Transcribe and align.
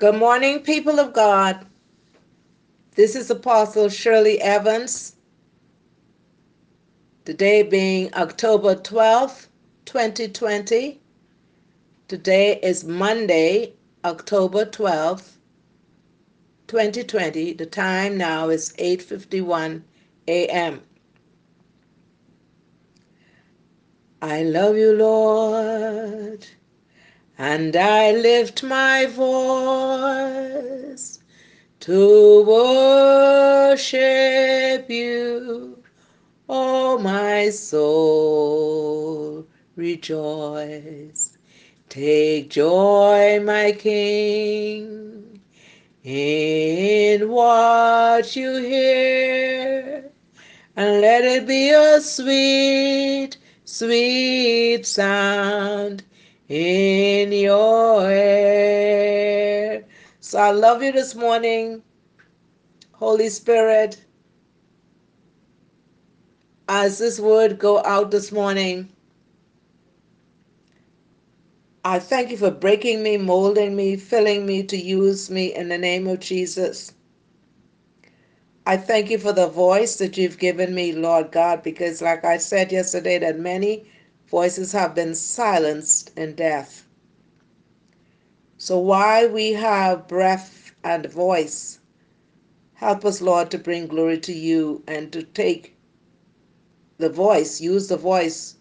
Good 0.00 0.16
morning, 0.16 0.60
people 0.60 0.98
of 0.98 1.12
God. 1.12 1.66
This 2.94 3.14
is 3.14 3.30
Apostle 3.30 3.90
Shirley 3.90 4.40
Evans. 4.40 5.14
Today 7.26 7.62
being 7.62 8.08
October 8.14 8.76
12th, 8.76 9.48
2020. 9.84 11.02
Today 12.08 12.58
is 12.62 12.82
Monday, 12.82 13.74
October 14.02 14.64
12th, 14.64 15.36
2020. 16.68 17.52
The 17.52 17.66
time 17.66 18.16
now 18.16 18.48
is 18.48 18.72
8:51 18.78 19.82
a.m. 20.28 20.80
I 24.22 24.44
love 24.44 24.78
you, 24.78 24.94
Lord 24.94 26.46
and 27.40 27.74
I 27.74 28.12
lift 28.12 28.62
my 28.62 29.06
voice 29.06 29.30
to 31.80 32.44
worship 33.64 34.90
you. 34.90 35.82
Oh, 36.50 36.98
my 36.98 37.48
soul, 37.48 38.66
rejoice. 39.74 41.38
Take 41.88 42.50
joy, 42.50 43.40
my 43.42 43.72
King, 43.72 45.40
in 46.04 47.26
what 47.30 48.36
you 48.36 48.56
hear, 48.58 50.12
and 50.76 51.00
let 51.00 51.24
it 51.24 51.46
be 51.46 51.70
a 51.70 52.02
sweet, 52.02 53.38
sweet 53.64 54.84
sound 54.84 56.04
in 56.50 57.32
your 57.32 58.02
head. 58.02 59.86
So 60.18 60.38
I 60.38 60.50
love 60.50 60.82
you 60.82 60.90
this 60.92 61.14
morning, 61.14 61.82
Holy 62.92 63.28
Spirit. 63.28 64.04
As 66.68 66.98
this 66.98 67.20
word 67.20 67.58
go 67.58 67.82
out 67.84 68.10
this 68.10 68.32
morning, 68.32 68.88
I 71.84 71.98
thank 72.00 72.30
you 72.30 72.36
for 72.36 72.50
breaking 72.50 73.02
me, 73.02 73.16
molding 73.16 73.76
me, 73.76 73.96
filling 73.96 74.44
me 74.44 74.64
to 74.64 74.76
use 74.76 75.30
me 75.30 75.54
in 75.54 75.68
the 75.68 75.78
name 75.78 76.06
of 76.08 76.20
Jesus. 76.20 76.92
I 78.66 78.76
thank 78.76 79.08
you 79.10 79.18
for 79.18 79.32
the 79.32 79.48
voice 79.48 79.96
that 79.96 80.16
you've 80.16 80.38
given 80.38 80.74
me, 80.74 80.92
Lord 80.92 81.32
God, 81.32 81.62
because 81.62 82.02
like 82.02 82.24
I 82.24 82.38
said 82.38 82.70
yesterday, 82.72 83.18
that 83.20 83.38
many 83.38 83.86
voices 84.30 84.70
have 84.72 84.94
been 84.94 85.14
silenced 85.14 86.16
in 86.16 86.34
death. 86.34 86.86
So 88.58 88.78
while 88.78 89.28
we 89.28 89.52
have 89.54 90.06
breath 90.06 90.72
and 90.84 91.06
voice, 91.06 91.80
help 92.74 93.04
us, 93.04 93.20
Lord, 93.20 93.50
to 93.50 93.58
bring 93.58 93.88
glory 93.88 94.18
to 94.20 94.32
you 94.32 94.84
and 94.86 95.12
to 95.12 95.24
take 95.24 95.76
the 96.98 97.08
voice, 97.08 97.60
use 97.60 97.88
the 97.88 97.96
voice 97.96 98.54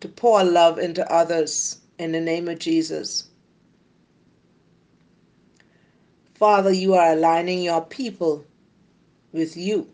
to 0.00 0.08
pour 0.08 0.42
love 0.42 0.78
into 0.78 1.12
others 1.12 1.78
in 1.98 2.12
the 2.12 2.20
name 2.20 2.48
of 2.48 2.58
Jesus. 2.58 3.24
Father, 6.34 6.72
you 6.72 6.94
are 6.94 7.12
aligning 7.12 7.62
your 7.62 7.82
people 7.82 8.44
with 9.32 9.56
you. 9.56 9.88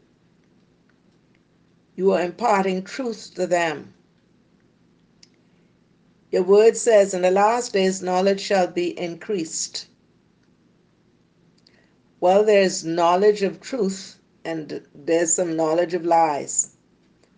You 1.96 2.12
are 2.12 2.22
imparting 2.22 2.84
truth 2.84 3.34
to 3.34 3.46
them. 3.46 3.92
Your 6.30 6.42
word 6.44 6.76
says, 6.76 7.12
In 7.12 7.22
the 7.22 7.30
last 7.30 7.72
days, 7.72 8.02
knowledge 8.02 8.40
shall 8.40 8.68
be 8.68 8.96
increased. 8.98 9.88
Well, 12.20 12.44
there's 12.44 12.84
knowledge 12.84 13.42
of 13.42 13.60
truth 13.60 14.18
and 14.44 14.86
there's 14.94 15.32
some 15.32 15.56
knowledge 15.56 15.94
of 15.94 16.04
lies. 16.04 16.76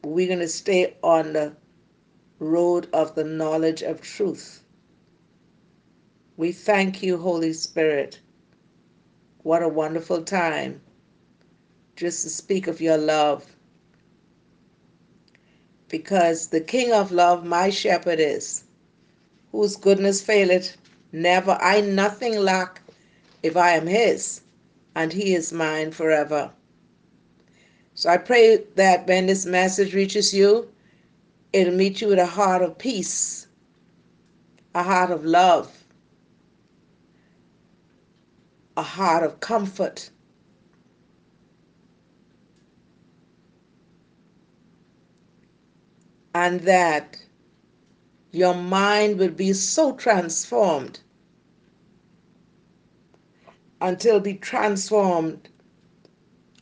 We're 0.05 0.27
going 0.27 0.41
to 0.41 0.49
stay 0.49 0.97
on 1.03 1.33
the 1.33 1.55
road 2.39 2.89
of 2.93 3.15
the 3.15 3.25
knowledge 3.25 3.83
of 3.83 4.01
truth. 4.03 4.63
We 6.37 6.53
thank 6.53 7.03
you, 7.03 7.17
Holy 7.17 7.53
Spirit. 7.53 8.21
What 9.43 9.63
a 9.63 9.69
wonderful 9.69 10.23
time 10.23 10.81
just 11.97 12.23
to 12.25 12.31
speak 12.31 12.67
of 12.67 12.81
your 12.81 12.99
love. 12.99 13.57
Because 15.89 16.49
the 16.49 16.61
King 16.61 16.93
of 16.93 17.13
love, 17.13 17.45
my 17.45 17.71
shepherd 17.71 18.19
is 18.19 18.65
whose 19.53 19.77
goodness 19.77 20.23
faileth 20.23 20.77
never. 21.13 21.53
I 21.61 21.81
nothing 21.83 22.39
lack 22.39 22.83
if 23.43 23.57
I 23.57 23.73
am 23.73 23.87
his, 23.87 24.41
and 24.97 25.13
he 25.13 25.35
is 25.35 25.53
mine 25.53 25.93
forever. 25.93 26.51
So 27.95 28.09
I 28.09 28.17
pray 28.17 28.65
that 28.77 29.07
when 29.07 29.27
this 29.27 29.45
message 29.47 29.95
reaches 29.95 30.33
you, 30.33 30.69
it'll 31.53 31.75
meet 31.75 32.01
you 32.01 32.09
with 32.09 32.19
a 32.19 32.27
heart 32.27 32.63
of 32.63 32.79
peace, 32.79 33.47
a 34.75 34.83
heart 34.83 35.11
of 35.11 35.25
love, 35.25 35.71
a 38.77 38.83
heart 38.83 39.23
of 39.23 39.41
comfort. 39.41 40.09
And 46.35 46.61
that 46.63 47.19
your 48.33 48.55
mind 48.55 49.19
will 49.19 49.31
be 49.31 49.53
so 49.53 49.93
transformed 49.93 51.01
until 53.81 54.21
be 54.21 54.35
transformed 54.35 55.49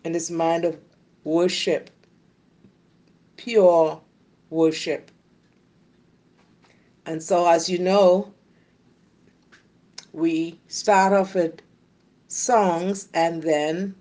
in 0.04 0.12
this 0.12 0.30
mind 0.30 0.64
of 0.64 0.78
worship, 1.22 1.90
pure 3.36 4.00
worship. 4.50 5.10
And 7.06 7.22
so, 7.22 7.46
as 7.46 7.68
you 7.68 7.78
know, 7.78 8.32
we 10.12 10.58
start 10.66 11.12
off 11.12 11.34
with 11.34 11.60
songs 12.28 13.08
and 13.14 13.42
then 13.42 13.94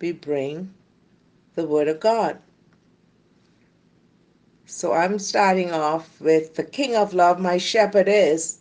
we 0.00 0.12
bring 0.12 0.74
the 1.54 1.66
Word 1.66 1.88
of 1.88 2.00
God. 2.00 2.38
So 4.68 4.92
I'm 4.92 5.20
starting 5.20 5.70
off 5.70 6.20
with 6.20 6.56
The 6.56 6.64
King 6.64 6.96
of 6.96 7.14
Love, 7.14 7.38
My 7.38 7.56
Shepherd 7.56 8.08
Is, 8.08 8.58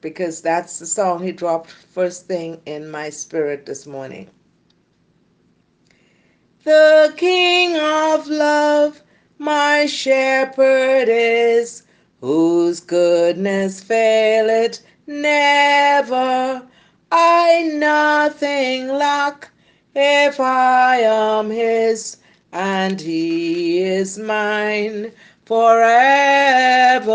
because 0.00 0.42
that's 0.42 0.78
the 0.78 0.86
song 0.86 1.24
he 1.24 1.32
dropped 1.32 1.70
first 1.70 2.28
thing 2.28 2.60
in 2.64 2.88
my 2.88 3.10
spirit 3.10 3.66
this 3.66 3.84
morning. 3.84 4.30
The 6.62 7.12
King 7.16 7.76
of 7.76 8.28
Love, 8.28 9.02
my 9.38 9.86
shepherd 9.86 11.08
is, 11.08 11.82
whose 12.20 12.78
goodness 12.78 13.82
faileth 13.82 14.80
never. 15.08 16.64
I 17.10 17.72
nothing 17.74 18.86
lack 18.86 19.50
if 19.96 20.38
I 20.38 20.98
am 20.98 21.50
his 21.50 22.18
and 22.54 23.00
he 23.00 23.82
is 23.82 24.16
mine 24.16 25.10
forever. 25.44 27.10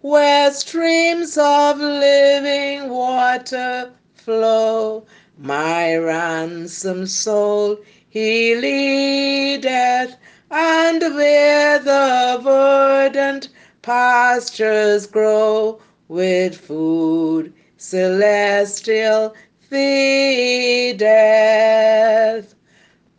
Where 0.00 0.50
streams 0.52 1.36
of 1.36 1.78
living 1.78 2.88
water 2.88 3.92
flow, 4.14 5.04
my 5.36 5.94
ransom 5.96 7.06
soul 7.06 7.76
he 8.08 8.54
leadeth, 8.54 10.16
and 10.50 11.02
where 11.14 11.78
the 11.78 12.40
verdant 12.42 13.50
pastures 13.82 15.06
grow 15.06 15.78
with 16.08 16.56
food 16.56 17.52
celestial 17.76 19.34
feedeth. 19.68 21.02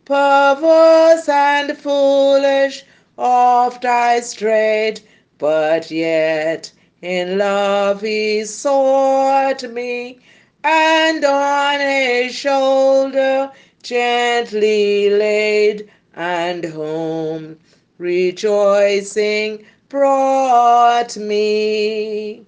Perverse 0.06 1.30
and 1.30 1.78
foolish 1.78 2.84
oft 3.16 3.86
I 3.86 4.20
strayed, 4.20 5.00
but 5.38 5.90
yet 5.90 6.70
in 7.00 7.38
love 7.38 8.02
he 8.02 8.44
sought 8.44 9.62
me, 9.62 10.18
and 10.62 11.24
on 11.24 11.80
his 11.80 12.34
shoulder 12.34 13.50
gently 13.82 15.08
laid, 15.08 15.88
and 16.14 16.66
home 16.66 17.58
rejoicing 17.96 19.64
brought 19.88 21.16
me. 21.16 22.44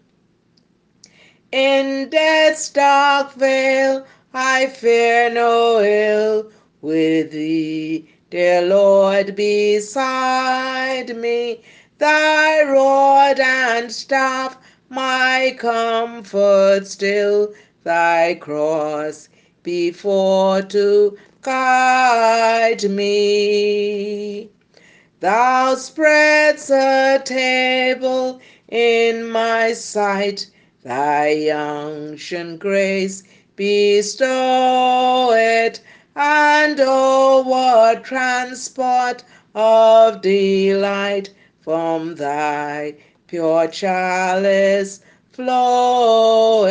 In 1.53 2.11
death's 2.11 2.69
dark 2.69 3.33
vale 3.33 4.05
I 4.35 4.67
fear 4.67 5.31
no 5.31 5.81
ill, 5.81 6.51
with 6.87 7.33
thee, 7.33 8.09
dear 8.31 8.63
Lord, 8.63 9.35
beside 9.35 11.17
me. 11.17 11.61
Thy 11.99 12.63
rod 12.63 13.41
and 13.41 13.91
staff 13.91 14.57
my 14.89 15.57
comfort 15.59 16.87
still, 16.87 17.53
thy 17.83 18.37
cross 18.37 19.29
before 19.65 20.63
to 20.63 21.19
guide 21.43 22.89
me. 22.89 24.49
Thou 25.19 25.75
spreads 25.75 26.71
a 26.71 27.21
table 27.25 28.41
in 28.69 29.29
my 29.29 29.73
sight, 29.73 30.49
thy 30.85 31.49
unction 31.51 32.59
grace 32.59 33.25
bestow 33.57 35.33
it, 35.35 35.81
and 36.19 36.81
oh, 36.81 37.43
what 37.43 38.03
transport 38.03 39.23
of 39.55 40.23
delight 40.23 41.29
from 41.61 42.15
thy 42.15 42.95
pure 43.27 43.69
chalice 43.69 45.01
floweth. 45.33 46.71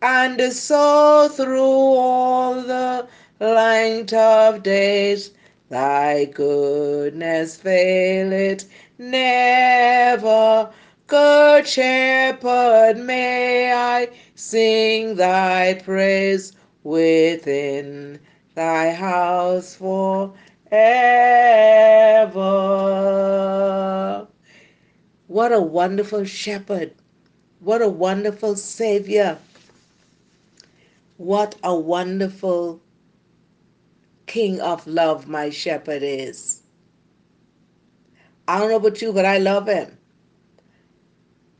And 0.00 0.40
so 0.52 1.28
through 1.32 1.60
all 1.60 2.54
the 2.62 3.08
length 3.40 4.12
of 4.12 4.62
days 4.62 5.32
thy 5.68 6.26
goodness 6.26 7.56
faileth 7.56 8.68
never. 8.98 10.70
Good 11.08 11.66
shepherd, 11.66 12.96
may 12.98 13.72
I 13.72 14.08
sing 14.36 15.16
thy 15.16 15.74
praise 15.84 16.52
within 16.86 18.20
thy 18.54 18.92
house 18.92 19.74
forever. 19.74 20.36
What 25.26 25.52
a 25.52 25.60
wonderful 25.60 26.24
shepherd. 26.24 26.94
What 27.58 27.82
a 27.82 27.88
wonderful 27.88 28.54
Savior. 28.54 29.36
What 31.16 31.56
a 31.64 31.74
wonderful 31.74 32.80
King 34.26 34.60
of 34.60 34.86
love 34.86 35.26
my 35.26 35.50
shepherd 35.50 36.04
is. 36.04 36.62
I 38.46 38.60
don't 38.60 38.70
know 38.70 38.76
about 38.76 39.02
you, 39.02 39.12
but 39.12 39.24
I 39.24 39.38
love 39.38 39.66
him. 39.66 39.98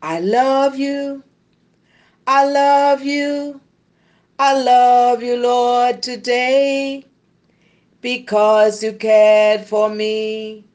I 0.02 0.20
love 0.20 0.78
you. 0.78 1.24
I 2.28 2.44
love 2.44 3.02
you. 3.02 3.60
I 4.38 4.52
love 4.62 5.22
you, 5.22 5.36
Lord, 5.38 6.02
today 6.02 7.06
because 8.02 8.82
you 8.82 8.92
cared 8.92 9.62
for 9.64 9.88
me 9.88 10.66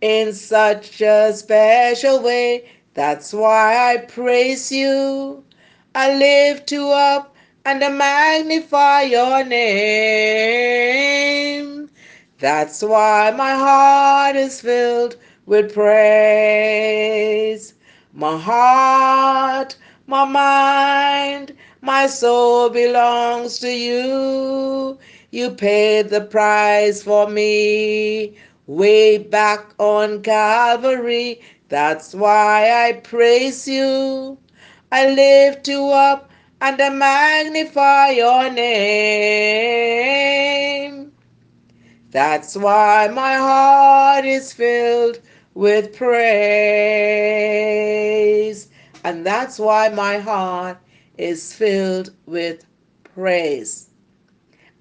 in 0.00 0.32
such 0.32 1.02
a 1.02 1.32
special 1.34 2.22
way. 2.22 2.70
That's 2.94 3.34
why 3.34 3.92
I 3.92 3.98
praise 3.98 4.72
you. 4.72 5.44
I 5.94 6.14
lift 6.16 6.72
you 6.72 6.88
up 6.90 7.36
and 7.66 7.84
I 7.84 7.90
magnify 7.90 9.02
your 9.02 9.44
name. 9.44 9.66
That's 12.38 12.82
why 12.82 13.32
my 13.36 13.52
heart 13.54 14.36
is 14.36 14.60
filled 14.62 15.16
with 15.46 15.74
praise. 15.74 16.14
My 18.14 18.38
heart, 18.38 19.76
my 20.06 20.24
mind, 20.24 21.52
my 21.86 22.06
soul 22.08 22.68
belongs 22.70 23.58
to 23.60 23.70
you. 23.70 24.98
You 25.30 25.50
paid 25.52 26.10
the 26.10 26.20
price 26.22 27.02
for 27.04 27.28
me 27.30 28.36
way 28.66 29.18
back 29.18 29.72
on 29.78 30.22
Calvary. 30.22 31.40
That's 31.68 32.14
why 32.14 32.88
I 32.88 32.94
praise 32.94 33.68
you. 33.68 34.38
I 34.90 35.08
lift 35.10 35.68
you 35.68 35.86
up 35.90 36.30
and 36.60 36.80
I 36.80 36.88
magnify 36.90 38.10
your 38.10 38.50
name. 38.50 39.86
That's 42.10 42.56
why 42.56 43.08
my 43.14 43.34
heart 43.36 44.24
is 44.24 44.52
filled 44.52 45.20
with 45.54 45.96
praise. 45.96 46.16
And 49.04 49.24
that's 49.26 49.58
why 49.58 49.88
my 49.90 50.18
heart 50.18 50.78
is 51.18 51.52
filled 51.52 52.10
with 52.26 52.64
praise. 53.14 53.88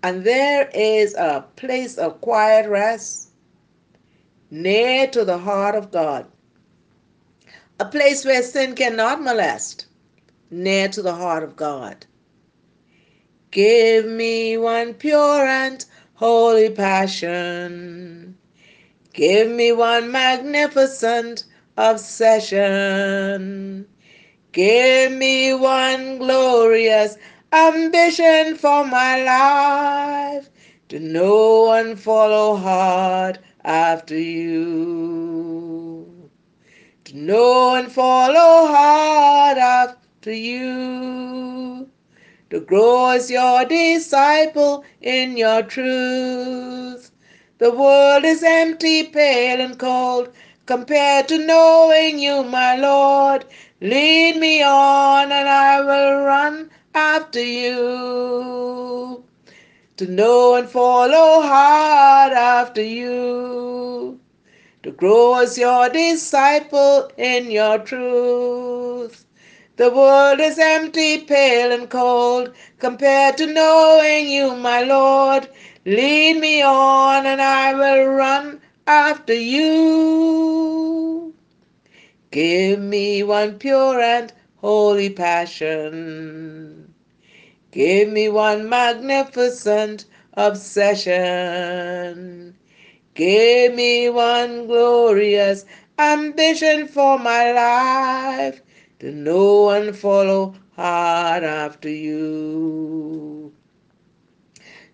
And 0.04 0.24
there 0.24 0.70
is 0.74 1.16
a 1.16 1.46
place 1.56 1.98
of 1.98 2.22
quiet 2.22 2.70
rest 2.70 3.30
near 4.52 5.08
to 5.08 5.26
the 5.26 5.38
heart 5.38 5.76
of 5.76 5.92
God. 5.92 6.28
A 7.80 7.86
place 7.86 8.24
where 8.24 8.44
sin 8.44 8.76
cannot 8.76 9.22
molest, 9.22 9.88
near 10.52 10.88
to 10.90 11.02
the 11.02 11.14
heart 11.14 11.44
of 11.44 11.56
God. 11.56 12.06
Give 13.52 14.06
me 14.06 14.58
one 14.58 14.94
pure 14.94 15.46
and 15.46 15.86
holy 16.14 16.70
passion. 16.70 18.38
Give 19.14 19.50
me 19.50 19.72
one 19.72 20.12
magnificent 20.12 21.46
obsession. 21.78 22.58
Give 24.56 25.12
me 25.12 25.54
one 25.54 26.18
glorious 26.18 27.18
ambition 27.52 28.56
for 28.56 28.86
my 28.86 29.22
life 29.22 30.50
to 30.88 30.98
know 30.98 31.74
and 31.74 32.00
follow 32.00 32.56
hard 32.56 33.40
after 33.66 34.18
you. 34.18 35.10
To 37.04 37.18
know 37.18 37.76
and 37.76 37.92
follow 37.92 38.68
hard 38.74 39.58
after 39.58 40.32
you. 40.32 41.90
To 42.50 42.62
grow 42.62 43.10
as 43.10 43.30
your 43.30 43.66
disciple 43.66 44.86
in 45.02 45.36
your 45.36 45.64
truth. 45.64 47.12
The 47.58 47.72
world 47.72 48.24
is 48.24 48.42
empty, 48.42 49.04
pale, 49.04 49.60
and 49.60 49.78
cold 49.78 50.32
compared 50.66 51.28
to 51.28 51.46
knowing 51.46 52.20
you, 52.20 52.44
my 52.44 52.78
Lord. 52.78 53.46
Lead 53.86 54.38
me 54.38 54.64
on, 54.64 55.32
and 55.32 55.48
I 55.48 55.80
will 55.80 56.24
run 56.24 56.72
after 56.96 57.40
you. 57.40 59.24
To 59.98 60.08
know 60.08 60.56
and 60.56 60.68
follow 60.68 61.44
hard 61.44 62.34
after 62.34 62.82
you. 62.82 64.20
To 64.82 64.92
grow 64.92 65.36
as 65.36 65.60
your 65.60 65.90
disciple 65.90 67.12
in 67.16 67.52
your 67.52 67.78
truth. 67.78 69.24
The 69.76 69.92
world 69.92 70.40
is 70.40 70.58
empty, 70.58 71.20
pale, 71.20 71.72
and 71.72 71.88
cold 71.88 72.56
compared 72.80 73.38
to 73.38 73.46
knowing 73.46 74.28
you, 74.28 74.56
my 74.56 74.82
Lord. 74.82 75.48
Lead 75.86 76.40
me 76.40 76.64
on, 76.64 77.28
and 77.28 77.40
I 77.40 77.76
will 77.76 78.08
run 78.08 78.62
after 78.88 79.36
you. 79.36 81.25
Give 82.36 82.80
me 82.82 83.24
one 83.24 83.60
pure 83.60 84.02
and 84.02 84.34
holy 84.58 85.10
passion. 85.10 86.94
Give 87.72 88.10
me 88.10 88.28
one 88.28 88.68
magnificent 88.68 90.04
obsession. 90.34 91.14
Give 93.14 93.74
me 93.74 94.10
one 94.10 94.68
glorious 94.68 95.64
ambition 95.98 96.90
for 96.90 97.18
my 97.18 97.54
life 97.54 98.62
to 99.00 99.14
know 99.14 99.70
and 99.70 99.96
follow 99.96 100.56
hard 100.76 101.46
after 101.46 101.88
you 101.88 103.54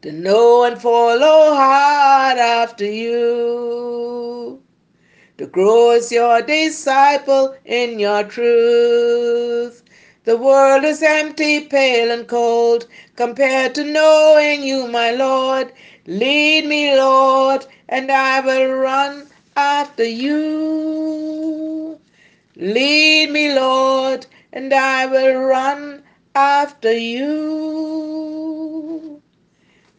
to 0.04 0.12
know 0.12 0.64
and 0.64 0.80
follow 0.80 1.56
hard 1.56 2.38
after 2.38 2.86
you, 2.86 4.62
to 5.42 5.48
grow 5.48 5.90
as 5.90 6.12
your 6.12 6.40
disciple 6.44 7.56
in 7.66 7.98
your 7.98 8.24
truth. 8.24 9.82
The 10.24 10.38
world 10.38 10.84
is 10.84 11.02
empty, 11.02 11.62
pale, 11.62 12.12
and 12.12 12.28
cold 12.28 12.86
compared 13.16 13.74
to 13.74 13.84
knowing 13.84 14.62
you, 14.62 14.88
my 14.88 15.10
Lord. 15.10 15.74
Lead 16.06 16.68
me, 16.68 16.96
Lord, 16.96 17.66
and 17.90 18.12
I 18.12 18.42
will 18.42 18.72
run 18.72 19.26
after 19.56 20.04
you. 20.04 22.00
Lead 22.56 23.32
me, 23.32 23.52
Lord, 23.56 24.28
and 24.54 24.72
I 24.72 25.08
will 25.08 25.40
run 25.42 26.04
after 26.36 26.94
you. 26.94 28.44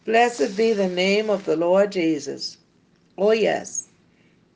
Blessed 0.05 0.55
be 0.55 0.71
the 0.71 0.87
name 0.87 1.29
of 1.29 1.43
the 1.43 1.57
Lord 1.57 1.91
Jesus. 1.91 2.59
Oh, 3.17 3.31
yes, 3.33 3.82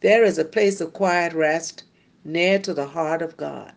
there 0.02 0.24
is 0.24 0.38
a 0.38 0.46
place 0.46 0.80
of 0.80 0.94
quiet 0.94 1.34
rest 1.34 1.84
near 2.24 2.60
to 2.60 2.74
the 2.74 2.86
heart 2.86 3.24
of 3.24 3.36
God. 3.36 3.74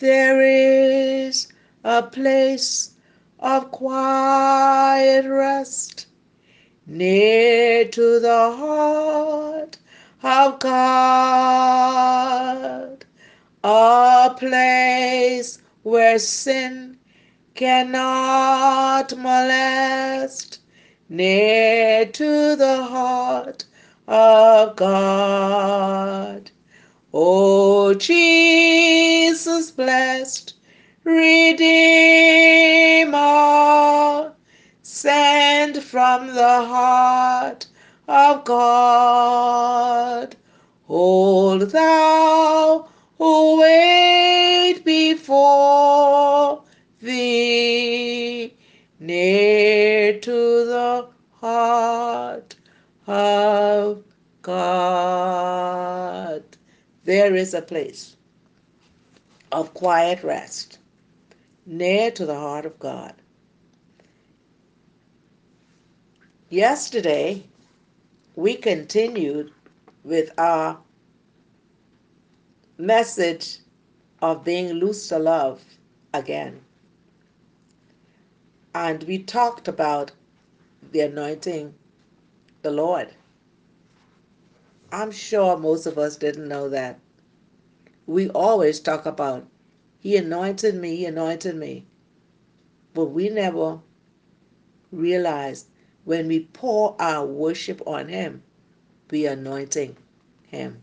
There 0.00 0.42
is 0.42 1.48
a 1.82 2.02
place 2.02 2.90
of 3.38 3.70
quiet 3.70 5.24
rest 5.26 6.06
near 6.86 7.86
to 7.86 8.20
the 8.20 8.52
heart 8.52 9.78
of 10.22 10.58
God. 10.58 11.44
A 13.62 14.34
place 14.36 15.58
where 15.84 16.18
sin 16.18 16.98
cannot 17.54 19.16
molest, 19.16 20.58
near 21.08 22.04
to 22.04 22.56
the 22.56 22.82
heart 22.82 23.64
of 24.06 24.76
God. 24.76 26.50
O 27.12 27.94
Jesus, 27.94 29.70
blessed 29.70 30.54
Redeemer, 31.04 31.62
sent 34.82 35.82
from 35.82 36.26
the 36.28 36.64
heart 36.64 37.66
of 38.08 38.44
God, 38.44 40.36
hold 40.86 41.62
thou 41.70 42.88
who 43.18 43.60
wait 43.60 44.82
before 44.84 46.62
thee 47.00 48.54
near 48.98 50.18
to 50.20 50.30
the 50.64 51.08
heart 51.40 52.56
of 53.06 53.83
God. 54.44 56.42
There 57.04 57.34
is 57.34 57.54
a 57.54 57.62
place 57.62 58.16
of 59.52 59.74
quiet 59.74 60.22
rest 60.22 60.78
near 61.66 62.10
to 62.10 62.26
the 62.26 62.36
heart 62.36 62.66
of 62.66 62.78
God. 62.78 63.14
Yesterday, 66.50 67.42
we 68.36 68.54
continued 68.54 69.50
with 70.04 70.30
our 70.38 70.78
message 72.76 73.58
of 74.20 74.44
being 74.44 74.68
loose 74.74 75.08
to 75.08 75.18
love 75.18 75.64
again. 76.12 76.60
And 78.74 79.02
we 79.04 79.18
talked 79.20 79.68
about 79.68 80.12
the 80.92 81.00
anointing 81.00 81.74
the 82.60 82.70
Lord. 82.70 83.08
I'm 84.94 85.10
sure 85.10 85.56
most 85.56 85.86
of 85.86 85.98
us 85.98 86.16
didn't 86.16 86.46
know 86.46 86.68
that. 86.68 87.00
We 88.06 88.30
always 88.30 88.78
talk 88.78 89.06
about, 89.06 89.44
He 89.98 90.16
anointed 90.16 90.76
me, 90.76 90.94
He 90.94 91.04
anointed 91.04 91.56
me. 91.56 91.84
But 92.92 93.06
we 93.06 93.28
never 93.28 93.80
realized 94.92 95.66
when 96.04 96.28
we 96.28 96.40
pour 96.52 96.94
our 97.00 97.26
worship 97.26 97.82
on 97.88 98.06
Him, 98.06 98.44
we 99.10 99.26
are 99.26 99.32
anointing 99.32 99.96
Him. 100.46 100.80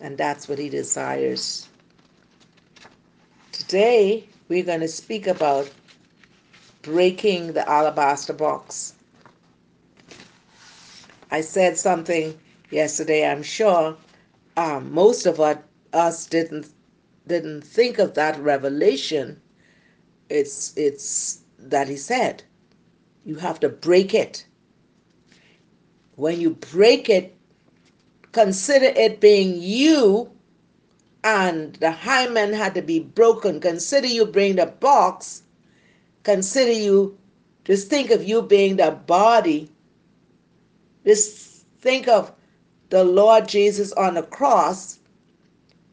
And 0.00 0.18
that's 0.18 0.48
what 0.48 0.58
He 0.58 0.68
desires. 0.68 1.68
Today, 3.52 4.28
we're 4.48 4.64
going 4.64 4.80
to 4.80 4.88
speak 4.88 5.28
about 5.28 5.70
breaking 6.82 7.52
the 7.52 7.68
alabaster 7.70 8.32
box. 8.32 8.94
I 11.30 11.40
said 11.42 11.78
something 11.78 12.38
yesterday, 12.70 13.26
I'm 13.26 13.42
sure 13.42 13.96
um, 14.56 14.92
most 14.92 15.26
of 15.26 15.40
us, 15.40 15.58
us 15.92 16.26
didn't 16.26 16.68
didn't 17.26 17.62
think 17.62 17.98
of 17.98 18.14
that 18.14 18.38
revelation. 18.40 19.40
It's 20.28 20.76
it's 20.76 21.40
that 21.58 21.88
he 21.88 21.96
said. 21.96 22.42
You 23.24 23.36
have 23.36 23.60
to 23.60 23.68
break 23.68 24.14
it. 24.14 24.46
When 26.16 26.40
you 26.40 26.50
break 26.50 27.08
it, 27.08 27.36
consider 28.32 28.86
it 28.86 29.20
being 29.20 29.60
you 29.60 30.30
and 31.22 31.74
the 31.76 31.90
hymen 31.90 32.52
had 32.52 32.74
to 32.74 32.82
be 32.82 33.00
broken. 33.00 33.60
Consider 33.60 34.06
you 34.06 34.26
bring 34.26 34.56
the 34.56 34.66
box. 34.66 35.42
Consider 36.24 36.72
you 36.72 37.18
just 37.64 37.88
think 37.88 38.10
of 38.10 38.24
you 38.24 38.42
being 38.42 38.76
the 38.76 38.90
body 38.90 39.70
just 41.04 41.66
think 41.80 42.08
of 42.08 42.32
the 42.90 43.04
Lord 43.04 43.48
Jesus 43.48 43.92
on 43.92 44.14
the 44.14 44.22
cross. 44.22 44.98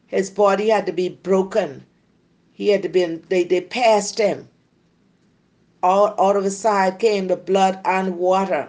His 0.06 0.30
body 0.30 0.68
had 0.68 0.86
to 0.86 0.92
be 0.92 1.08
broken. 1.08 1.84
He 2.52 2.68
had 2.68 2.82
to 2.82 2.88
be, 2.88 3.04
they, 3.04 3.44
they 3.44 3.60
passed 3.60 4.18
him. 4.18 4.48
Out, 5.82 6.18
out 6.18 6.36
of 6.36 6.44
his 6.44 6.58
side 6.58 6.98
came 6.98 7.28
the 7.28 7.36
blood 7.36 7.80
and 7.84 8.18
water. 8.18 8.68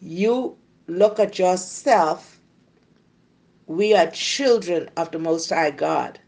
You 0.00 0.58
look 0.86 1.18
at 1.18 1.38
yourself. 1.38 2.38
We 3.66 3.94
are 3.94 4.10
children 4.10 4.90
of 4.96 5.10
the 5.10 5.18
Most 5.18 5.48
High 5.48 5.70
God. 5.70 6.18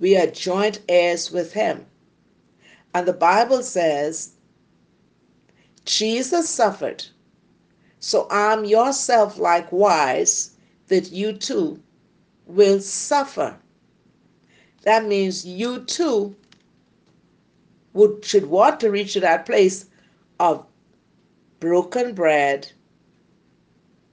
We 0.00 0.16
are 0.18 0.26
joint 0.26 0.80
heirs 0.88 1.30
with 1.30 1.54
Him. 1.54 1.86
And 2.94 3.08
the 3.08 3.14
Bible 3.14 3.62
says 3.62 4.33
Jesus 5.84 6.48
suffered 6.48 7.04
so 8.04 8.26
arm 8.30 8.66
yourself 8.66 9.38
likewise 9.38 10.50
that 10.88 11.10
you 11.10 11.32
too 11.32 11.82
will 12.46 12.80
suffer. 12.80 13.56
That 14.82 15.06
means 15.06 15.46
you 15.46 15.84
too 15.84 16.36
would 17.94 18.24
should 18.24 18.46
want 18.46 18.80
to 18.80 18.90
reach 18.90 19.14
that 19.14 19.46
place 19.46 19.86
of 20.38 20.66
broken 21.60 22.14
bread 22.14 22.70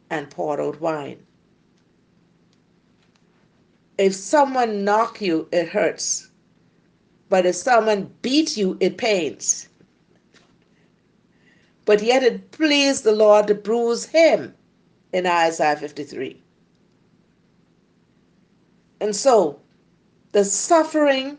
and 0.10 0.30
poured 0.30 0.62
out 0.62 0.80
wine. 0.80 1.26
If 3.98 4.16
someone 4.16 4.86
knock 4.86 5.22
you, 5.22 5.50
it 5.52 5.68
hurts. 5.68 6.30
But 7.28 7.46
if 7.46 7.56
someone 7.56 8.14
beat 8.22 8.56
you, 8.56 8.78
it 8.80 8.98
pains 8.98 9.68
but 11.92 12.02
yet 12.02 12.24
it 12.24 12.52
pleased 12.52 13.04
the 13.04 13.12
Lord 13.12 13.48
to 13.48 13.54
bruise 13.54 14.06
him 14.06 14.56
in 15.12 15.28
Isaiah 15.28 15.76
53. 15.76 16.42
And 19.02 19.14
so, 19.14 19.60
the 20.32 20.46
suffering, 20.46 21.38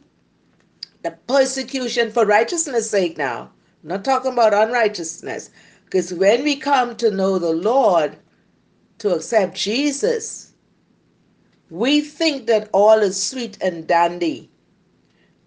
the 1.00 1.12
persecution 1.26 2.12
for 2.12 2.26
righteousness' 2.26 2.90
sake 2.90 3.16
now, 3.16 3.50
I'm 3.82 3.88
not 3.88 4.04
talking 4.04 4.34
about 4.34 4.52
unrighteousness, 4.52 5.48
because 5.86 6.12
when 6.12 6.44
we 6.44 6.56
come 6.56 6.96
to 6.96 7.10
know 7.10 7.38
the 7.38 7.54
Lord, 7.54 8.18
to 8.98 9.14
accept 9.14 9.56
Jesus, 9.56 10.52
we 11.70 12.02
think 12.02 12.46
that 12.48 12.68
all 12.74 12.98
is 12.98 13.16
sweet 13.18 13.56
and 13.62 13.86
dandy, 13.86 14.50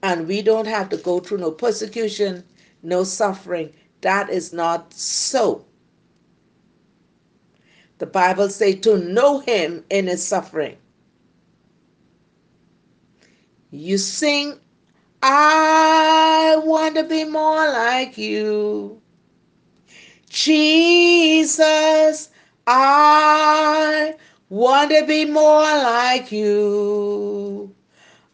and 0.02 0.28
we 0.28 0.42
don't 0.42 0.66
have 0.66 0.90
to 0.90 0.98
go 0.98 1.20
through 1.20 1.38
no 1.38 1.52
persecution, 1.52 2.44
no 2.82 3.04
suffering, 3.04 3.72
that 4.02 4.30
is 4.30 4.54
not 4.54 4.94
so. 4.94 5.66
The 7.98 8.06
Bible 8.06 8.50
says 8.50 8.80
to 8.82 8.98
know 8.98 9.40
him 9.40 9.84
in 9.90 10.08
his 10.08 10.26
suffering. 10.26 10.78
You 13.72 13.98
sing, 13.98 14.60
I 15.22 16.60
want 16.64 16.96
to 16.96 17.04
be 17.04 17.24
more 17.24 17.68
like 17.68 18.18
you. 18.18 19.02
Jesus, 20.30 22.30
I 22.68 24.16
want 24.50 24.92
to 24.92 25.06
be 25.06 25.26
more 25.26 25.62
like 25.62 26.32
you. 26.32 27.74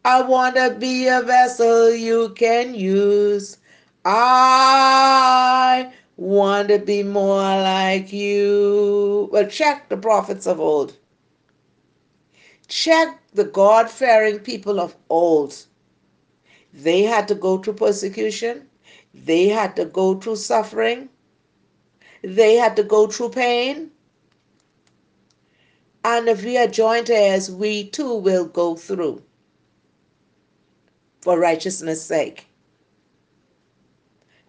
I 0.04 0.22
want 0.24 0.56
to 0.56 0.76
be 0.80 1.08
a 1.08 1.22
vessel 1.22 1.94
you 1.94 2.34
can 2.36 2.74
use. 2.74 3.58
I 4.04 5.92
want 6.18 6.70
to 6.70 6.80
be 6.80 7.04
more 7.04 7.42
like 7.42 8.12
you. 8.12 9.30
Well, 9.32 9.48
check 9.48 9.90
the 9.90 9.98
prophets 9.98 10.48
of 10.48 10.60
old. 10.60 10.98
Check 12.68 13.22
the 13.34 13.44
God 13.44 13.90
fearing 13.90 14.40
people 14.40 14.80
of 14.80 14.96
old. 15.10 15.66
They 16.74 17.04
had 17.04 17.28
to 17.28 17.36
go 17.36 17.58
through 17.58 17.74
persecution, 17.74 18.70
they 19.14 19.50
had 19.50 19.76
to 19.76 19.86
go 19.86 20.16
through 20.20 20.38
suffering, 20.38 21.10
they 22.24 22.56
had 22.56 22.76
to 22.78 22.84
go 22.84 23.08
through 23.08 23.30
pain. 23.30 23.92
And 26.04 26.28
if 26.30 26.44
we 26.44 26.58
are 26.58 26.68
joint 26.68 27.10
heirs, 27.10 27.52
we 27.52 27.90
too 27.90 28.16
will 28.16 28.46
go 28.46 28.76
through 28.76 29.22
for 31.22 31.38
righteousness' 31.38 32.02
sake. 32.02 32.48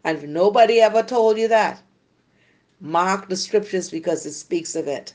And 0.05 0.19
if 0.19 0.25
nobody 0.25 0.81
ever 0.81 1.03
told 1.03 1.39
you 1.39 1.49
that, 1.49 1.83
mark 2.81 3.29
the 3.29 3.37
scriptures 3.37 3.91
because 3.91 4.27
it 4.27 4.33
speaks 4.33 4.75
of 4.75 4.89
it. 4.89 5.15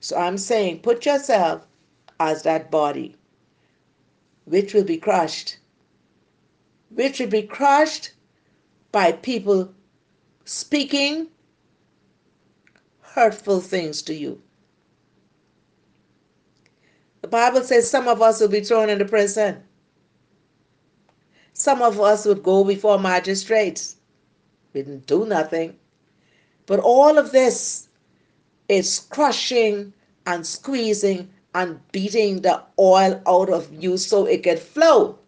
So 0.00 0.16
I'm 0.16 0.38
saying, 0.38 0.80
put 0.80 1.04
yourself 1.04 1.66
as 2.20 2.42
that 2.42 2.70
body, 2.70 3.16
which 4.44 4.72
will 4.72 4.84
be 4.84 4.96
crushed, 4.96 5.58
which 6.90 7.18
will 7.18 7.26
be 7.26 7.42
crushed 7.42 8.12
by 8.92 9.12
people 9.12 9.74
speaking 10.44 11.28
hurtful 13.00 13.60
things 13.60 14.02
to 14.02 14.14
you. 14.14 14.40
The 17.22 17.28
Bible 17.28 17.62
says 17.62 17.90
some 17.90 18.08
of 18.08 18.22
us 18.22 18.40
will 18.40 18.48
be 18.48 18.60
thrown 18.60 18.88
into 18.88 19.04
prison. 19.04 19.62
Some 21.52 21.82
of 21.82 22.00
us 22.00 22.24
would 22.24 22.42
go 22.42 22.64
before 22.64 22.98
magistrates. 22.98 23.96
We 24.72 24.82
didn't 24.82 25.06
do 25.06 25.26
nothing. 25.26 25.76
But 26.66 26.80
all 26.80 27.18
of 27.18 27.32
this 27.32 27.88
is 28.68 29.00
crushing 29.10 29.92
and 30.26 30.46
squeezing 30.46 31.30
and 31.54 31.80
beating 31.90 32.42
the 32.42 32.62
oil 32.78 33.20
out 33.26 33.50
of 33.50 33.72
you 33.72 33.96
so 33.96 34.26
it 34.26 34.44
can 34.44 34.56
flow. 34.56 35.18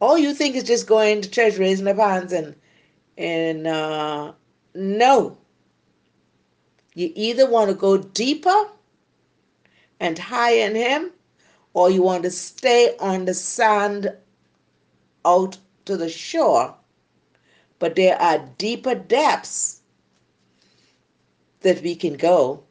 All 0.00 0.18
you 0.18 0.34
think 0.34 0.56
is 0.56 0.64
just 0.64 0.86
going 0.86 1.20
to 1.22 1.30
church, 1.30 1.58
raising 1.58 1.84
the 1.84 1.94
hands, 1.94 2.32
and 2.32 2.54
and 3.16 3.66
uh, 3.66 4.32
no. 4.74 5.38
You 6.94 7.12
either 7.14 7.48
want 7.48 7.70
to 7.70 7.74
go 7.74 7.96
deeper 7.96 8.68
and 10.00 10.18
higher 10.18 10.66
in 10.66 10.74
Him, 10.74 11.12
or 11.74 11.90
you 11.90 12.02
want 12.02 12.24
to 12.24 12.30
stay 12.30 12.96
on 12.98 13.24
the 13.24 13.34
sand 13.34 14.12
out 15.24 15.56
to 15.84 15.96
the 15.96 16.08
shore. 16.08 16.74
But 17.82 17.96
there 17.96 18.16
are 18.22 18.48
deeper 18.58 18.94
depths 18.94 19.80
that 21.62 21.82
we 21.82 21.96
can 21.96 22.14
go. 22.14 22.62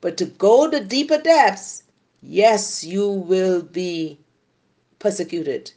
But 0.00 0.16
to 0.18 0.26
go 0.26 0.70
to 0.70 0.78
deeper 0.78 1.18
depths, 1.20 1.82
yes, 2.22 2.84
you 2.84 3.10
will 3.10 3.60
be 3.60 4.20
persecuted. 5.00 5.72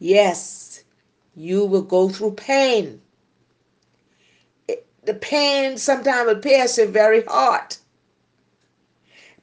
Yes, 0.00 0.82
you 1.36 1.64
will 1.64 1.82
go 1.82 2.08
through 2.08 2.32
pain. 2.32 3.02
the 5.04 5.14
pain 5.14 5.78
sometimes 5.78 6.26
will 6.26 6.40
pierce 6.40 6.76
very 6.76 7.22
heart 7.22 7.78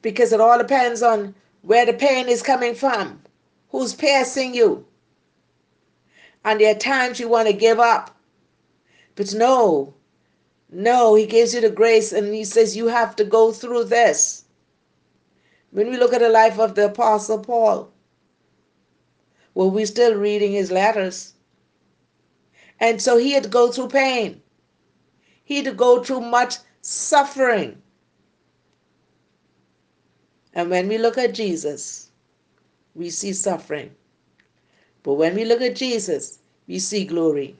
because 0.02 0.34
it 0.34 0.40
all 0.42 0.58
depends 0.58 1.02
on 1.02 1.34
where 1.62 1.86
the 1.86 1.94
pain 1.94 2.28
is 2.28 2.42
coming 2.42 2.74
from, 2.74 3.22
who's 3.70 3.94
piercing 3.94 4.52
you. 4.52 4.86
And 6.44 6.60
there 6.60 6.74
are 6.74 6.78
times 6.78 7.18
you 7.18 7.28
want 7.28 7.48
to 7.48 7.54
give 7.54 7.80
up. 7.80 8.14
But 9.14 9.32
no, 9.34 9.94
no, 10.70 11.14
he 11.14 11.26
gives 11.26 11.54
you 11.54 11.60
the 11.60 11.70
grace 11.70 12.12
and 12.12 12.34
he 12.34 12.44
says 12.44 12.76
you 12.76 12.88
have 12.88 13.16
to 13.16 13.24
go 13.24 13.52
through 13.52 13.84
this. 13.84 14.44
When 15.70 15.88
we 15.88 15.96
look 15.96 16.12
at 16.12 16.20
the 16.20 16.28
life 16.28 16.58
of 16.58 16.74
the 16.74 16.86
Apostle 16.86 17.38
Paul, 17.38 17.90
well, 19.54 19.70
we're 19.70 19.86
still 19.86 20.14
reading 20.16 20.52
his 20.52 20.70
letters. 20.70 21.34
And 22.80 23.00
so 23.00 23.16
he 23.16 23.32
had 23.32 23.44
to 23.44 23.48
go 23.48 23.70
through 23.70 23.88
pain. 23.88 24.42
He 25.44 25.56
had 25.56 25.64
to 25.66 25.72
go 25.72 26.02
through 26.02 26.22
much 26.22 26.56
suffering. 26.80 27.80
And 30.54 30.70
when 30.70 30.88
we 30.88 30.98
look 30.98 31.18
at 31.18 31.34
Jesus, 31.34 32.10
we 32.94 33.10
see 33.10 33.32
suffering. 33.32 33.94
But 35.04 35.14
when 35.14 35.34
we 35.34 35.44
look 35.44 35.60
at 35.60 35.76
Jesus, 35.76 36.38
we 36.66 36.78
see 36.78 37.04
glory. 37.04 37.56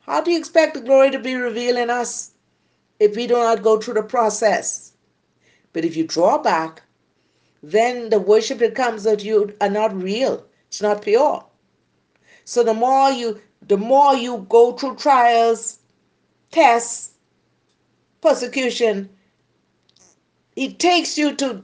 How 0.00 0.20
do 0.20 0.32
you 0.32 0.38
expect 0.38 0.74
the 0.74 0.80
glory 0.80 1.10
to 1.12 1.18
be 1.18 1.36
revealed 1.36 1.78
in 1.78 1.88
us 1.88 2.32
if 2.98 3.14
we 3.14 3.28
do 3.28 3.34
not 3.34 3.62
go 3.62 3.78
through 3.80 3.94
the 3.94 4.02
process? 4.02 4.92
But 5.72 5.84
if 5.84 5.96
you 5.96 6.04
draw 6.04 6.36
back, 6.36 6.82
then 7.62 8.10
the 8.10 8.18
worship 8.18 8.58
that 8.58 8.74
comes 8.74 9.06
of 9.06 9.20
you 9.20 9.54
are 9.60 9.70
not 9.70 9.94
real. 9.94 10.44
It's 10.66 10.82
not 10.82 11.02
pure. 11.02 11.44
So 12.44 12.64
the 12.64 12.74
more 12.74 13.10
you 13.10 13.40
the 13.62 13.76
more 13.76 14.16
you 14.16 14.46
go 14.48 14.72
through 14.72 14.96
trials, 14.96 15.78
tests, 16.50 17.12
persecution, 18.20 19.10
it 20.56 20.78
takes 20.78 21.16
you 21.18 21.34
to 21.36 21.62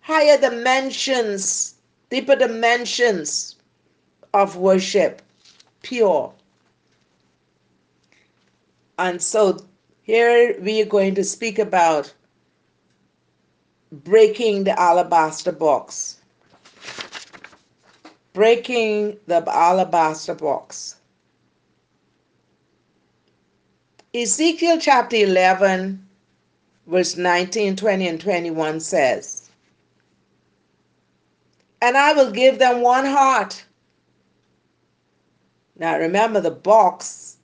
higher 0.00 0.38
dimensions, 0.38 1.74
deeper 2.08 2.36
dimensions 2.36 3.56
of 4.34 4.56
worship, 4.56 5.22
pure. 5.82 6.32
And 8.98 9.20
so 9.20 9.58
here 10.02 10.56
we 10.60 10.82
are 10.82 10.86
going 10.86 11.14
to 11.14 11.24
speak 11.24 11.58
about 11.58 12.12
breaking 13.92 14.64
the 14.64 14.78
alabaster 14.78 15.52
box. 15.52 16.18
Breaking 18.32 19.16
the 19.26 19.42
alabaster 19.48 20.34
box. 20.34 20.96
Ezekiel 24.14 24.78
chapter 24.80 25.16
11, 25.16 26.04
verse 26.86 27.16
19, 27.16 27.76
20, 27.76 28.08
and 28.08 28.20
21 28.20 28.80
says, 28.80 29.50
and 31.82 31.96
I 31.96 32.12
will 32.12 32.30
give 32.30 32.58
them 32.58 32.82
one 32.82 33.04
heart. 33.04 33.64
Now 35.80 35.98
remember, 35.98 36.40
the 36.40 36.50
box 36.50 37.38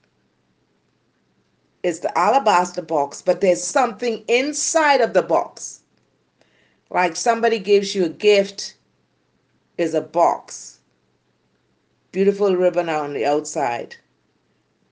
is 1.82 2.00
the 2.00 2.16
alabaster 2.16 2.82
box, 2.82 3.22
but 3.22 3.40
there's 3.40 3.64
something 3.64 4.22
inside 4.28 5.00
of 5.00 5.14
the 5.14 5.22
box. 5.22 5.80
Like 6.90 7.16
somebody 7.16 7.58
gives 7.58 7.94
you 7.94 8.04
a 8.04 8.10
gift, 8.10 8.76
is 9.78 9.94
a 9.94 10.02
box. 10.02 10.80
Beautiful 12.12 12.54
ribbon 12.54 12.88
on 12.90 13.14
the 13.14 13.24
outside. 13.24 13.96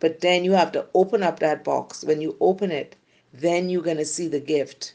But 0.01 0.21
then 0.21 0.45
you 0.45 0.53
have 0.53 0.73
to 0.73 0.87
open 0.95 1.23
up 1.23 1.39
that 1.41 1.65
box. 1.65 2.03
When 2.03 2.23
you 2.23 2.37
open 2.41 2.71
it, 2.71 2.97
then 3.33 3.69
you're 3.69 3.83
going 3.83 3.99
to 3.99 4.05
see 4.07 4.27
the 4.27 4.41
gift. 4.41 4.95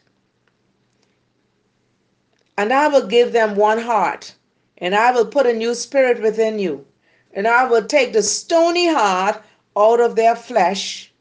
And 2.57 2.73
I 2.73 2.87
will 2.87 3.07
give 3.07 3.31
them 3.31 3.55
one 3.55 3.79
heart 3.79 4.33
and 4.79 4.95
I 4.95 5.11
will 5.11 5.25
put 5.25 5.45
a 5.45 5.53
new 5.53 5.75
spirit 5.75 6.21
within 6.21 6.57
you, 6.57 6.85
and 7.33 7.47
I 7.47 7.65
will 7.65 7.85
take 7.85 8.13
the 8.13 8.23
stony 8.23 8.87
heart 8.87 9.41
out 9.77 9.99
of 9.99 10.15
their 10.15 10.35
flesh, 10.35 11.11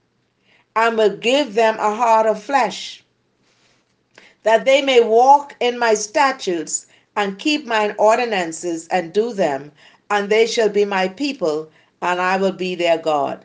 and 0.75 0.97
will 0.97 1.17
give 1.17 1.55
them 1.55 1.77
a 1.79 1.95
heart 1.95 2.27
of 2.27 2.43
flesh, 2.43 3.05
that 4.43 4.65
they 4.65 4.81
may 4.83 5.01
walk 5.01 5.55
in 5.61 5.79
my 5.79 5.95
statutes 5.95 6.87
and 7.17 7.39
keep 7.39 7.67
mine 7.67 7.95
ordinances 7.99 8.87
and 8.89 9.13
do 9.13 9.33
them, 9.33 9.73
and 10.11 10.31
they 10.31 10.47
shall 10.47 10.69
be 10.69 10.85
my 10.85 11.09
people, 11.09 11.71
and 12.01 12.21
I 12.21 12.37
will 12.37 12.53
be 12.53 12.75
their 12.75 12.99
God. 12.99 13.45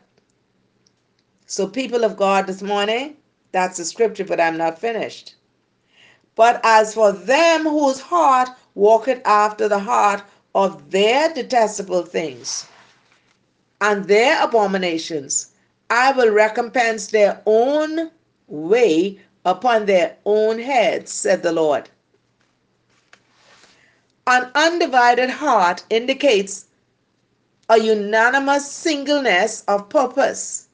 So, 1.46 1.66
people 1.66 2.04
of 2.04 2.16
God, 2.16 2.46
this 2.46 2.62
morning, 2.62 3.16
that's 3.52 3.76
the 3.76 3.84
scripture, 3.84 4.24
but 4.24 4.40
I'm 4.40 4.56
not 4.56 4.78
finished. 4.78 5.34
But 6.36 6.60
as 6.64 6.94
for 6.94 7.12
them 7.12 7.64
whose 7.64 8.00
heart 8.00 8.48
walketh 8.74 9.20
after 9.24 9.68
the 9.68 9.78
heart 9.78 10.22
of 10.54 10.90
their 10.90 11.32
detestable 11.32 12.02
things 12.02 12.66
and 13.80 14.04
their 14.04 14.42
abominations, 14.42 15.52
I 15.90 16.12
will 16.12 16.30
recompense 16.30 17.08
their 17.08 17.42
own 17.44 18.10
way 18.46 19.20
upon 19.44 19.86
their 19.86 20.16
own 20.24 20.58
heads, 20.58 21.12
said 21.12 21.42
the 21.42 21.52
Lord. 21.52 21.90
An 24.26 24.50
undivided 24.54 25.28
heart 25.28 25.84
indicates 25.90 26.66
a 27.68 27.78
unanimous 27.78 28.70
singleness 28.70 29.64
of 29.68 29.88
purpose. 29.88 30.68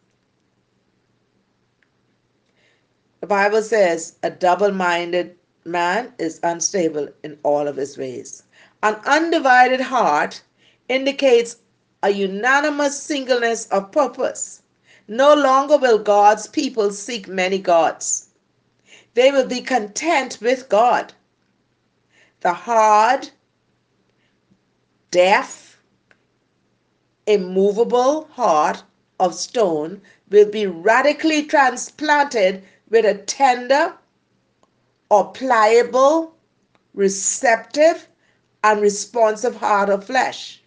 The 3.20 3.26
Bible 3.26 3.62
says 3.62 4.16
a 4.22 4.30
double 4.30 4.72
minded 4.72 5.36
man 5.64 6.12
is 6.18 6.40
unstable 6.42 7.08
in 7.22 7.38
all 7.42 7.66
of 7.68 7.76
his 7.76 7.98
ways. 7.98 8.44
An 8.82 8.94
undivided 9.04 9.80
heart 9.80 10.42
indicates 10.88 11.56
a 12.02 12.10
unanimous 12.10 13.00
singleness 13.00 13.66
of 13.66 13.92
purpose. 13.92 14.62
No 15.06 15.34
longer 15.34 15.76
will 15.76 15.98
God's 15.98 16.46
people 16.46 16.90
seek 16.92 17.28
many 17.28 17.58
gods. 17.58 18.28
They 19.14 19.30
will 19.30 19.46
be 19.46 19.60
content 19.60 20.38
with 20.40 20.68
God. 20.68 21.12
The 22.40 22.54
hard, 22.54 23.30
deaf, 25.10 25.82
immovable 27.26 28.28
heart 28.32 28.82
of 29.18 29.34
stone 29.34 30.00
will 30.30 30.50
be 30.50 30.66
radically 30.66 31.44
transplanted 31.44 32.62
with 32.88 33.04
a 33.04 33.14
tender, 33.14 33.94
or 35.10 35.32
pliable, 35.32 36.34
receptive, 36.94 38.08
and 38.62 38.80
responsive 38.80 39.56
heart 39.56 39.88
of 39.88 40.04
flesh. 40.04 40.62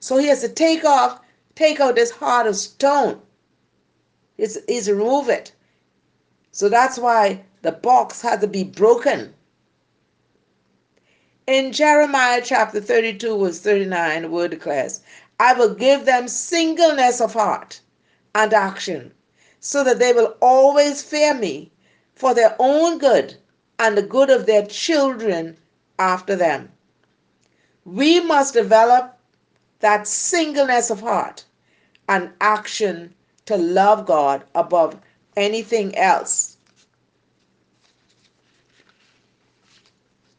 So 0.00 0.16
he 0.16 0.26
has 0.28 0.40
to 0.40 0.48
take 0.48 0.84
off, 0.84 1.20
take 1.54 1.80
out 1.80 1.94
this 1.94 2.10
heart 2.10 2.46
of 2.46 2.56
stone. 2.56 3.20
He's, 4.36 4.58
he's 4.66 4.90
remove 4.90 5.28
it. 5.28 5.52
So 6.50 6.68
that's 6.68 6.98
why 6.98 7.44
the 7.62 7.72
box 7.72 8.20
had 8.20 8.40
to 8.40 8.46
be 8.46 8.64
broken. 8.64 9.34
In 11.46 11.72
Jeremiah 11.72 12.40
chapter 12.42 12.80
32, 12.80 13.38
verse 13.38 13.58
39, 13.58 14.22
the 14.22 14.28
word 14.28 14.50
declares, 14.52 15.00
I 15.40 15.54
will 15.54 15.74
give 15.74 16.04
them 16.04 16.28
singleness 16.28 17.20
of 17.20 17.32
heart 17.32 17.80
and 18.34 18.54
action, 18.54 19.12
so 19.60 19.82
that 19.84 19.98
they 19.98 20.12
will 20.12 20.36
always 20.40 21.02
fear 21.02 21.34
me 21.34 21.72
for 22.14 22.32
their 22.34 22.54
own 22.58 22.98
good 22.98 23.36
and 23.78 23.96
the 23.96 24.02
good 24.02 24.30
of 24.30 24.46
their 24.46 24.64
children 24.66 25.58
after 25.98 26.36
them. 26.36 26.70
We 27.84 28.20
must 28.20 28.54
develop 28.54 29.18
that 29.80 30.06
singleness 30.06 30.90
of 30.90 31.00
heart 31.00 31.44
and 32.08 32.30
action 32.40 33.14
to 33.46 33.56
love 33.56 34.06
God 34.06 34.44
above 34.54 34.98
anything 35.36 35.96
else. 35.96 36.56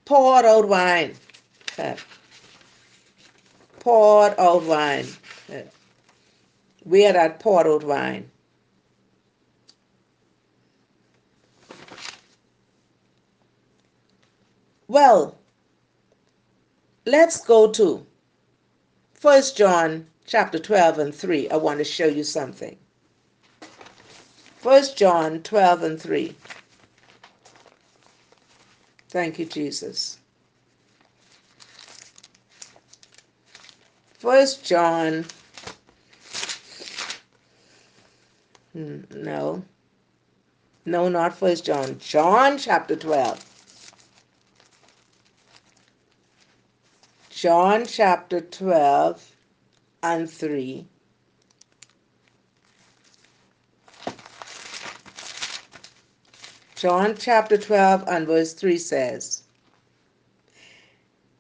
Poured 0.06 0.45
out 0.45 0.67
wine. 0.67 1.15
Poured 3.79 4.36
out 4.38 4.63
wine. 4.63 5.08
We 6.86 7.06
are 7.06 7.13
that 7.13 7.39
poured 7.39 7.65
out 7.65 7.84
wine. 7.84 8.29
Well, 14.89 15.38
let's 17.06 17.44
go 17.44 17.70
to 17.72 18.06
First 19.13 19.58
John 19.58 20.08
chapter 20.26 20.60
12 20.60 21.00
and 21.00 21.16
3. 21.16 21.50
I 21.50 21.56
want 21.58 21.80
to 21.80 21.84
show 21.84 22.08
you 22.08 22.24
something. 22.24 22.78
First 24.58 24.98
John 24.98 25.42
12 25.44 25.84
and 25.84 26.02
3. 26.02 26.36
Thank 29.10 29.39
you, 29.39 29.46
Jesus. 29.46 30.18
First 34.18 34.66
John. 34.66 35.26
Hmm, 38.72 39.02
no. 39.12 39.63
No, 40.86 41.10
not 41.10 41.38
First 41.38 41.66
John. 41.66 41.98
John 42.00 42.58
chapter 42.58 42.96
12. 42.96 43.53
John 47.43 47.86
chapter 47.86 48.39
12 48.39 49.36
and 50.01 50.32
3. 50.32 50.88
John 56.77 57.17
chapter 57.19 57.58
12 57.58 58.06
and 58.08 58.27
verse 58.27 58.53
3 58.53 58.77
says, 58.77 59.41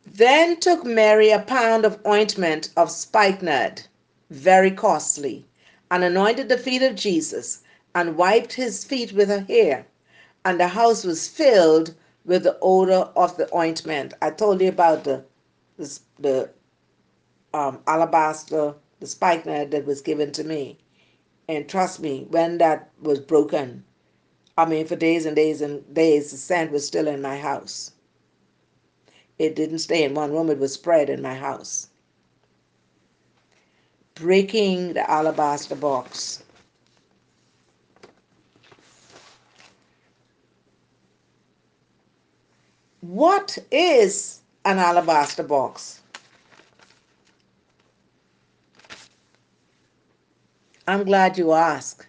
Then 0.05 0.59
took 0.59 0.83
Mary 0.83 1.29
a 1.29 1.39
pound 1.39 1.85
of 1.85 2.05
ointment 2.05 2.71
of 2.75 2.91
spikenard, 2.91 3.83
very 4.29 4.71
costly, 4.71 5.45
and 5.89 6.03
anointed 6.03 6.49
the 6.49 6.57
feet 6.57 6.83
of 6.83 6.95
Jesus, 6.95 7.61
and 7.95 8.17
wiped 8.17 8.51
his 8.51 8.83
feet 8.83 9.13
with 9.13 9.29
her 9.29 9.45
hair, 9.47 9.85
and 10.43 10.59
the 10.59 10.67
house 10.67 11.05
was 11.05 11.29
filled 11.29 11.95
with 12.25 12.43
the 12.43 12.57
odor 12.61 13.09
of 13.15 13.37
the 13.37 13.47
ointment. 13.55 14.13
I 14.21 14.31
told 14.31 14.59
you 14.59 14.67
about 14.67 15.05
the 15.05 15.23
the, 15.77 15.99
the 16.19 16.49
um, 17.53 17.79
alabaster, 17.87 18.75
the 18.99 19.07
spikenard 19.07 19.71
that 19.71 19.85
was 19.85 20.01
given 20.01 20.31
to 20.33 20.43
me. 20.43 20.77
And 21.47 21.67
trust 21.67 21.99
me, 21.99 22.25
when 22.29 22.57
that 22.59 22.89
was 23.01 23.19
broken, 23.19 23.83
I 24.57 24.65
mean, 24.65 24.85
for 24.85 24.95
days 24.95 25.25
and 25.25 25.35
days 25.35 25.61
and 25.61 25.93
days, 25.93 26.31
the 26.31 26.37
sand 26.37 26.71
was 26.71 26.85
still 26.85 27.07
in 27.07 27.21
my 27.21 27.37
house. 27.37 27.91
It 29.39 29.55
didn't 29.55 29.79
stay 29.79 30.03
in 30.03 30.13
one 30.13 30.31
room, 30.31 30.49
it 30.49 30.59
was 30.59 30.73
spread 30.73 31.09
in 31.09 31.21
my 31.21 31.33
house. 31.33 31.89
Breaking 34.15 34.93
the 34.93 35.09
alabaster 35.09 35.75
box. 35.75 36.43
What 43.01 43.57
is 43.71 44.42
an 44.65 44.77
alabaster 44.77 45.43
box. 45.43 46.01
I'm 50.87 51.03
glad 51.03 51.37
you 51.37 51.53
asked. 51.53 52.07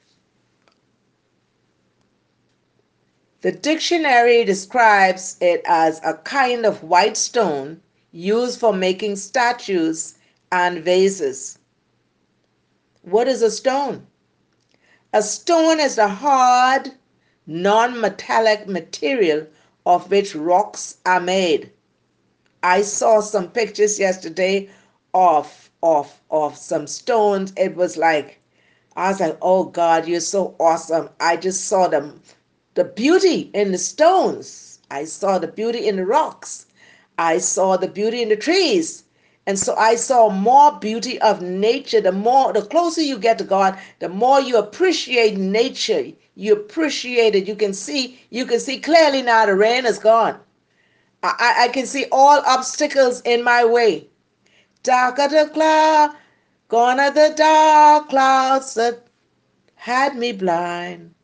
The 3.43 3.53
dictionary 3.53 4.45
describes 4.45 5.37
it 5.41 5.63
as 5.67 6.01
a 6.03 6.15
kind 6.15 6.65
of 6.65 6.83
white 6.83 7.17
stone 7.17 7.81
used 8.11 8.59
for 8.59 8.73
making 8.73 9.17
statues 9.17 10.15
and 10.51 10.83
vases. 10.83 11.59
What 13.03 13.29
is 13.29 13.43
a 13.43 13.51
stone? 13.51 14.07
A 15.13 15.23
stone 15.23 15.79
is 15.79 15.97
the 15.97 16.09
hard, 16.09 16.93
non 17.47 18.01
metallic 18.01 18.67
material 18.67 19.47
of 19.85 20.11
which 20.11 20.35
rocks 20.35 20.97
are 21.05 21.21
made. 21.21 21.71
I 22.65 22.81
saw 22.81 23.21
some 23.21 23.51
pictures 23.51 23.99
yesterday 24.01 24.71
of 25.13 25.71
of 25.83 26.23
of 26.31 26.57
some 26.57 26.87
stones. 26.87 27.53
It 27.59 27.77
was 27.77 27.99
like 27.99 28.41
I 28.97 29.11
was 29.11 29.21
like, 29.21 29.37
"Oh 29.43 29.65
God, 29.65 30.09
you're 30.09 30.21
so 30.21 30.55
awesome!" 30.59 31.11
I 31.21 31.37
just 31.37 31.67
saw 31.67 31.89
them, 31.89 32.23
the 32.75 32.85
beauty 32.85 33.51
in 33.53 33.73
the 33.73 33.77
stones. 33.77 34.79
I 34.91 35.05
saw 35.05 35.39
the 35.39 35.47
beauty 35.47 35.87
in 35.87 35.97
the 35.97 36.07
rocks. 36.07 36.65
I 37.19 37.37
saw 37.37 37.77
the 37.77 37.87
beauty 37.87 38.23
in 38.23 38.31
the 38.31 38.37
trees. 38.37 39.05
And 39.47 39.59
so 39.59 39.75
I 39.77 39.97
saw 39.97 40.31
more 40.31 40.73
beauty 40.73 41.21
of 41.21 41.43
nature. 41.43 42.01
The 42.01 42.13
more, 42.13 42.55
the 42.55 42.63
closer 42.63 43.03
you 43.03 43.19
get 43.19 43.37
to 43.39 43.45
God, 43.45 43.79
the 43.99 44.09
more 44.09 44.41
you 44.41 44.57
appreciate 44.57 45.37
nature. 45.37 46.07
You 46.35 46.55
appreciate 46.55 47.35
it. 47.35 47.47
You 47.47 47.57
can 47.57 47.75
see, 47.75 48.19
you 48.31 48.47
can 48.47 48.59
see 48.59 48.81
clearly 48.81 49.21
now 49.21 49.45
the 49.45 49.55
rain 49.55 49.85
is 49.85 49.99
gone. 49.99 50.41
I, 51.25 51.65
I 51.65 51.69
can 51.69 51.87
see 51.87 52.05
all 52.13 52.43
obstacles 52.47 53.23
in 53.23 53.43
my 53.43 53.65
way. 53.65 54.09
Darker 54.83 55.29
the 55.29 55.51
cloud, 55.53 56.15
gone 56.69 57.01
are 57.01 57.11
the 57.11 57.33
dark 57.35 58.11
clouds 58.11 58.75
that 58.75 59.07
had 59.77 60.17
me 60.17 60.33
blind. 60.33 61.15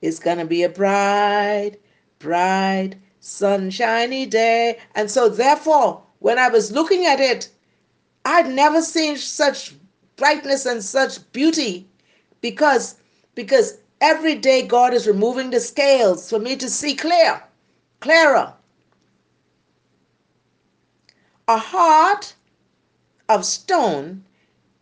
It's 0.00 0.18
gonna 0.18 0.46
be 0.46 0.62
a 0.62 0.68
bright, 0.70 1.76
bright, 2.18 2.94
sunshiny 3.20 4.24
day. 4.26 4.78
And 4.94 5.10
so, 5.10 5.28
therefore, 5.28 6.02
when 6.20 6.38
I 6.38 6.48
was 6.48 6.72
looking 6.72 7.04
at 7.04 7.20
it, 7.20 7.50
I'd 8.24 8.48
never 8.48 8.80
seen 8.80 9.18
such 9.18 9.74
brightness 10.16 10.64
and 10.64 10.82
such 10.82 11.30
beauty 11.32 11.86
because 12.40 12.96
because 13.34 13.78
every 14.00 14.36
day 14.36 14.66
God 14.66 14.94
is 14.94 15.06
removing 15.06 15.50
the 15.50 15.60
scales 15.60 16.30
for 16.30 16.38
me 16.38 16.56
to 16.56 16.70
see 16.70 16.94
clear, 16.94 17.42
clearer. 18.00 18.54
A 21.46 21.58
heart 21.58 22.34
of 23.28 23.44
stone 23.44 24.24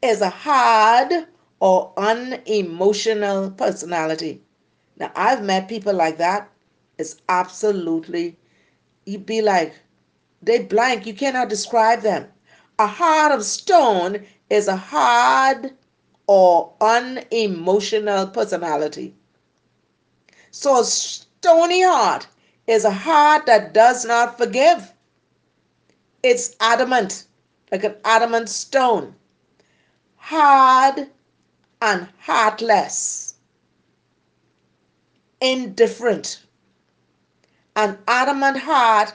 is 0.01 0.21
a 0.21 0.31
hard 0.31 1.27
or 1.59 1.93
unemotional 1.97 3.51
personality. 3.51 4.43
Now, 4.97 5.11
I've 5.17 5.43
met 5.43 5.69
people 5.69 5.93
like 5.93 6.19
that. 6.19 6.49
It's 6.99 7.17
absolutely, 7.29 8.37
you'd 9.05 9.27
be 9.27 9.43
like, 9.43 9.75
they 10.41 10.61
blank. 10.61 11.07
You 11.07 11.15
cannot 11.15 11.49
describe 11.49 12.03
them. 12.03 12.29
A 12.79 12.87
heart 12.87 13.33
of 13.33 13.45
stone 13.45 14.25
is 14.49 14.69
a 14.69 14.77
hard 14.77 15.73
or 16.29 16.75
unemotional 16.81 18.29
personality. 18.29 19.15
So, 20.53 20.81
a 20.81 20.85
stony 20.85 21.83
heart 21.83 22.29
is 22.69 22.85
a 22.85 22.91
heart 22.91 23.47
that 23.47 23.75
does 23.75 24.05
not 24.05 24.39
forgive. 24.39 24.92
It's 26.23 26.55
adamant, 26.61 27.25
like 27.73 27.83
an 27.83 27.97
adamant 28.05 28.49
stone, 28.49 29.15
hard 30.17 31.09
and 31.81 32.09
heartless, 32.21 33.35
indifferent. 35.41 36.45
An 37.75 37.99
adamant 38.07 38.59
heart 38.59 39.15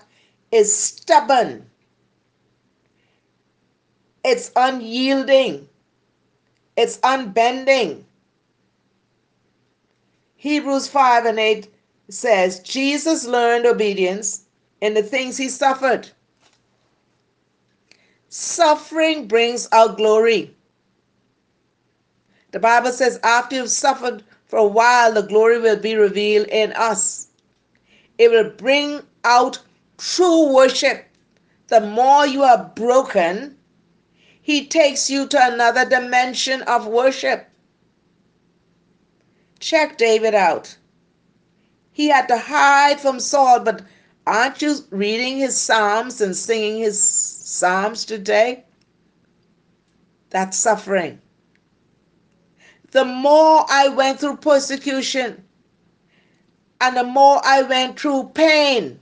is 0.51 0.75
stubborn, 0.75 1.69
it's 4.25 4.51
unyielding, 4.55 5.69
it's 6.75 6.99
unbending. 7.03 8.03
Hebrews 10.35 10.87
5 10.87 11.25
and 11.25 11.39
8 11.39 11.73
says, 12.09 12.59
Jesus 12.59 13.25
learned 13.25 13.65
obedience 13.65 14.43
in 14.81 14.93
the 14.93 15.01
things 15.03 15.37
he 15.37 15.49
suffered. 15.49 16.11
Suffering 18.29 19.27
brings 19.27 19.67
out 19.71 19.97
glory. 19.97 20.55
The 22.51 22.59
Bible 22.59 22.91
says, 22.91 23.19
after 23.23 23.55
you've 23.55 23.69
suffered 23.69 24.23
for 24.45 24.59
a 24.59 24.67
while, 24.67 25.13
the 25.13 25.21
glory 25.21 25.59
will 25.59 25.77
be 25.77 25.95
revealed 25.95 26.47
in 26.47 26.71
us. 26.73 27.27
It 28.17 28.31
will 28.31 28.49
bring 28.49 29.01
out 29.23 29.59
true 29.97 30.53
worship. 30.53 31.05
The 31.67 31.81
more 31.81 32.25
you 32.25 32.43
are 32.43 32.71
broken, 32.75 33.57
He 34.41 34.65
takes 34.65 35.09
you 35.09 35.27
to 35.27 35.53
another 35.53 35.83
dimension 35.87 36.61
of 36.63 36.87
worship. 36.87 37.49
Check 39.59 39.97
David 39.97 40.33
out. 40.33 40.77
He 41.91 42.07
had 42.07 42.27
to 42.27 42.37
hide 42.37 42.99
from 42.99 43.19
Saul, 43.19 43.59
but 43.61 43.81
aren't 44.25 44.61
you 44.61 44.77
reading 44.91 45.37
his 45.37 45.59
Psalms 45.59 46.21
and 46.21 46.35
singing 46.35 46.77
his 46.79 47.26
Psalms 47.49 48.03
today, 48.03 48.65
that's 50.29 50.57
suffering. 50.57 51.21
The 52.91 53.05
more 53.05 53.65
I 53.69 53.87
went 53.87 54.19
through 54.19 54.35
persecution 54.35 55.45
and 56.81 56.97
the 56.97 57.05
more 57.05 57.39
I 57.45 57.61
went 57.61 57.97
through 57.97 58.31
pain 58.33 58.99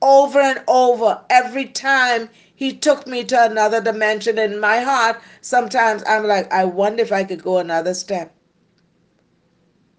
over 0.00 0.40
and 0.40 0.64
over, 0.66 1.22
every 1.28 1.66
time 1.66 2.30
he 2.54 2.72
took 2.72 3.06
me 3.06 3.22
to 3.24 3.44
another 3.44 3.82
dimension 3.82 4.38
in 4.38 4.58
my 4.58 4.80
heart, 4.80 5.20
sometimes 5.42 6.02
I'm 6.06 6.24
like, 6.24 6.50
I 6.50 6.64
wonder 6.64 7.02
if 7.02 7.12
I 7.12 7.24
could 7.24 7.42
go 7.42 7.58
another 7.58 7.92
step. 7.92 8.34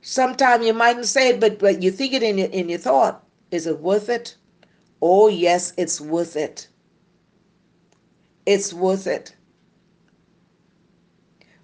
Sometimes 0.02 0.66
you 0.66 0.74
mightn't 0.74 1.06
say 1.06 1.30
it, 1.30 1.40
but, 1.40 1.60
but 1.60 1.84
you 1.84 1.92
think 1.92 2.14
it 2.14 2.24
in 2.24 2.40
your, 2.40 2.50
in 2.50 2.68
your 2.68 2.80
thought. 2.80 3.24
Is 3.52 3.68
it 3.68 3.80
worth 3.80 4.10
it? 4.10 4.36
Oh, 5.04 5.28
yes, 5.28 5.72
it's 5.78 6.02
worth 6.02 6.36
it. 6.36 6.68
It's 8.45 8.73
worth 8.73 9.08
it. 9.08 9.36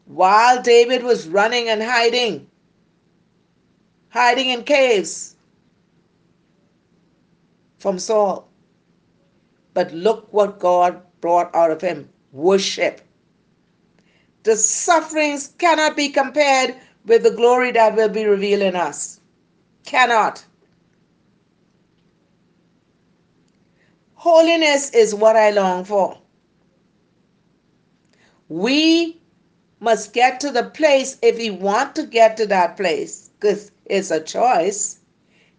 While 0.06 0.62
David 0.62 1.04
was 1.04 1.28
running 1.28 1.70
and 1.70 1.84
hiding, 1.84 2.48
hiding 4.10 4.50
in 4.50 4.64
caves 4.64 5.36
from 7.80 8.00
Saul. 8.00 8.48
But 9.74 9.94
look 9.94 10.32
what 10.32 10.60
God 10.60 11.02
brought 11.22 11.54
out 11.56 11.72
of 11.72 11.82
him 11.82 12.10
worship. 12.32 13.02
The 14.44 14.56
sufferings 14.56 15.50
cannot 15.58 15.98
be 15.98 16.10
compared 16.10 16.76
with 17.06 17.24
the 17.24 17.32
glory 17.32 17.72
that 17.72 17.96
will 17.96 18.10
be 18.10 18.26
revealed 18.26 18.62
in 18.62 18.76
us. 18.76 19.20
Cannot. 19.86 20.46
Holiness 24.16 24.90
is 24.92 25.14
what 25.14 25.36
I 25.36 25.52
long 25.52 25.86
for. 25.86 26.18
We 28.50 29.20
must 29.80 30.14
get 30.14 30.40
to 30.42 30.52
the 30.52 30.64
place 30.64 31.18
if 31.22 31.38
we 31.38 31.50
want 31.50 31.96
to 31.96 32.06
get 32.06 32.38
to 32.38 32.46
that 32.48 32.78
place, 32.78 33.30
because 33.40 33.72
it's 33.86 34.12
a 34.12 34.22
choice. 34.22 35.00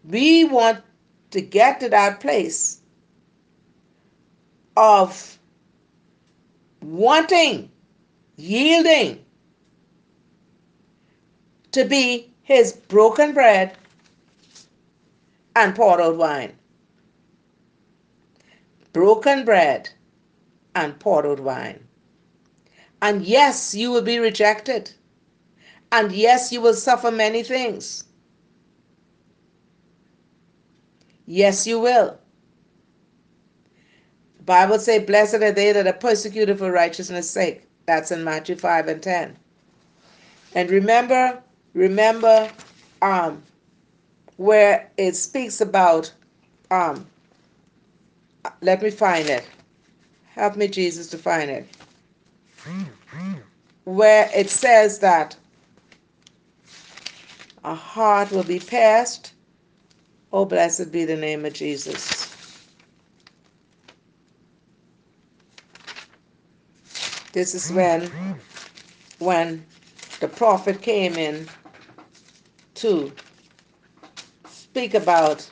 We 0.05 0.45
want 0.45 0.83
to 1.31 1.41
get 1.41 1.81
to 1.81 1.89
that 1.91 2.21
place 2.21 2.81
of 4.77 5.39
wanting, 6.83 7.71
yielding 8.37 9.25
to 11.73 11.85
be 11.85 12.33
his 12.43 12.73
broken 12.73 13.35
bread 13.35 13.77
and 15.55 15.75
poured 15.75 16.01
out 16.01 16.17
wine. 16.17 16.55
Broken 18.93 19.45
bread 19.45 19.91
and 20.75 20.99
poured 20.99 21.27
out 21.27 21.41
wine. 21.41 21.88
And 23.03 23.23
yes, 23.25 23.75
you 23.75 23.91
will 23.91 24.03
be 24.03 24.19
rejected. 24.19 24.91
And 25.93 26.13
yes, 26.13 26.53
you 26.53 26.61
will 26.61 26.75
suffer 26.75 27.11
many 27.11 27.43
things. 27.43 28.05
Yes, 31.27 31.67
you 31.67 31.79
will. 31.79 32.19
The 34.39 34.43
Bible 34.45 34.79
say, 34.79 34.99
Blessed 34.99 35.37
are 35.37 35.53
they 35.53 35.73
that 35.73 35.87
are 35.87 35.93
persecuted 35.93 36.59
for 36.59 36.73
righteousness' 36.73 37.31
sake. 37.31 37.63
That's 37.87 38.11
in 38.11 38.25
Matthew 38.25 38.57
5 38.57 38.89
and 38.89 39.03
10. 39.03 39.37
And 40.55 40.71
remember, 40.71 41.43
remember 41.75 42.51
um, 43.03 43.43
where 44.37 44.91
it 44.97 45.17
speaks 45.17 45.61
about, 45.61 46.13
um, 46.71 47.07
let 48.61 48.83
me 48.83 48.91
find 48.91 49.29
it. 49.29 49.45
Help 50.35 50.57
me, 50.57 50.69
Jesus, 50.69 51.09
to 51.09 51.19
find 51.19 51.51
it. 51.51 51.78
Where 53.85 54.31
it 54.35 54.51
says 54.51 54.99
that 55.01 55.37
a 57.65 57.75
heart 57.75 58.31
will 58.31 58.45
be 58.45 58.59
pierced. 58.59 59.33
Oh, 60.33 60.45
blessed 60.45 60.93
be 60.93 61.05
the 61.05 61.17
name 61.17 61.45
of 61.45 61.55
Jesus. 61.55 62.29
This 67.33 67.55
is 67.55 67.71
when 67.73 68.11
when 69.19 69.65
the 70.21 70.29
prophet 70.29 70.81
came 70.83 71.15
in 71.15 71.49
to 72.75 73.13
speak 74.49 74.95
about 74.95 75.51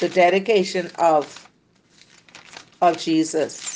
the 0.00 0.08
dedication 0.08 0.90
of 0.98 1.48
of 2.80 2.98
Jesus. 2.98 3.73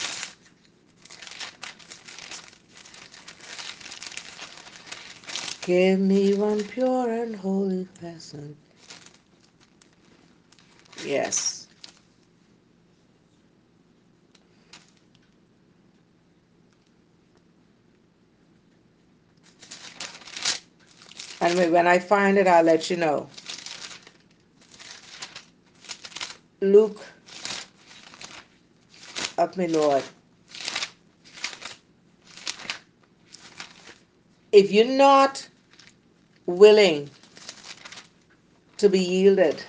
Give 5.68 6.00
me 6.00 6.34
one 6.34 6.64
pure 6.64 7.10
and 7.12 7.36
holy 7.36 7.86
person. 8.00 8.56
Yes. 11.04 11.68
And 21.42 21.72
when 21.72 21.86
I 21.86 22.00
find 22.00 22.38
it, 22.38 22.48
I'll 22.48 22.64
let 22.64 22.90
you 22.90 22.96
know. 22.96 23.28
Luke, 26.62 27.02
up 29.38 29.56
me, 29.58 29.68
Lord. 29.68 30.04
If 34.52 34.72
you're 34.72 34.86
not 34.98 35.48
willing 36.48 37.10
to 38.78 38.88
be 38.88 38.98
yielded, 38.98 39.62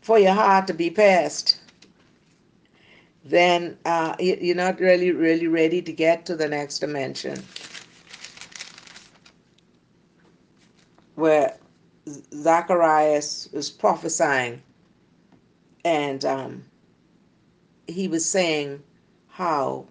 for 0.00 0.18
your 0.18 0.32
heart 0.32 0.66
to 0.66 0.74
be 0.74 0.90
passed, 0.90 1.60
then 3.24 3.78
uh, 3.84 4.14
you're 4.18 4.56
not 4.56 4.80
really, 4.80 5.12
really 5.12 5.46
ready 5.46 5.80
to 5.82 5.92
get 5.92 6.26
to 6.26 6.36
the 6.36 6.48
next 6.48 6.80
dimension. 6.80 7.42
Where 11.14 11.56
Zacharias 12.08 13.48
was 13.52 13.70
prophesying, 13.70 14.60
and 15.84 16.24
um, 16.24 16.64
he 17.86 18.08
was 18.08 18.28
saying 18.28 18.82
how, 19.28 19.86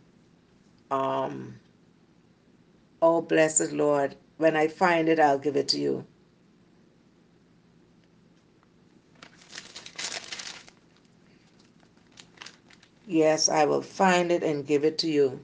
um, 0.91 1.55
oh, 3.01 3.21
blessed 3.21 3.71
Lord, 3.71 4.15
when 4.37 4.55
I 4.55 4.67
find 4.67 5.09
it, 5.09 5.19
I'll 5.19 5.37
give 5.39 5.55
it 5.55 5.67
to 5.69 5.79
you. 5.79 6.05
Yes, 13.07 13.49
I 13.49 13.65
will 13.65 13.81
find 13.81 14.31
it 14.31 14.43
and 14.43 14.65
give 14.65 14.83
it 14.83 14.97
to 14.99 15.07
you. 15.07 15.39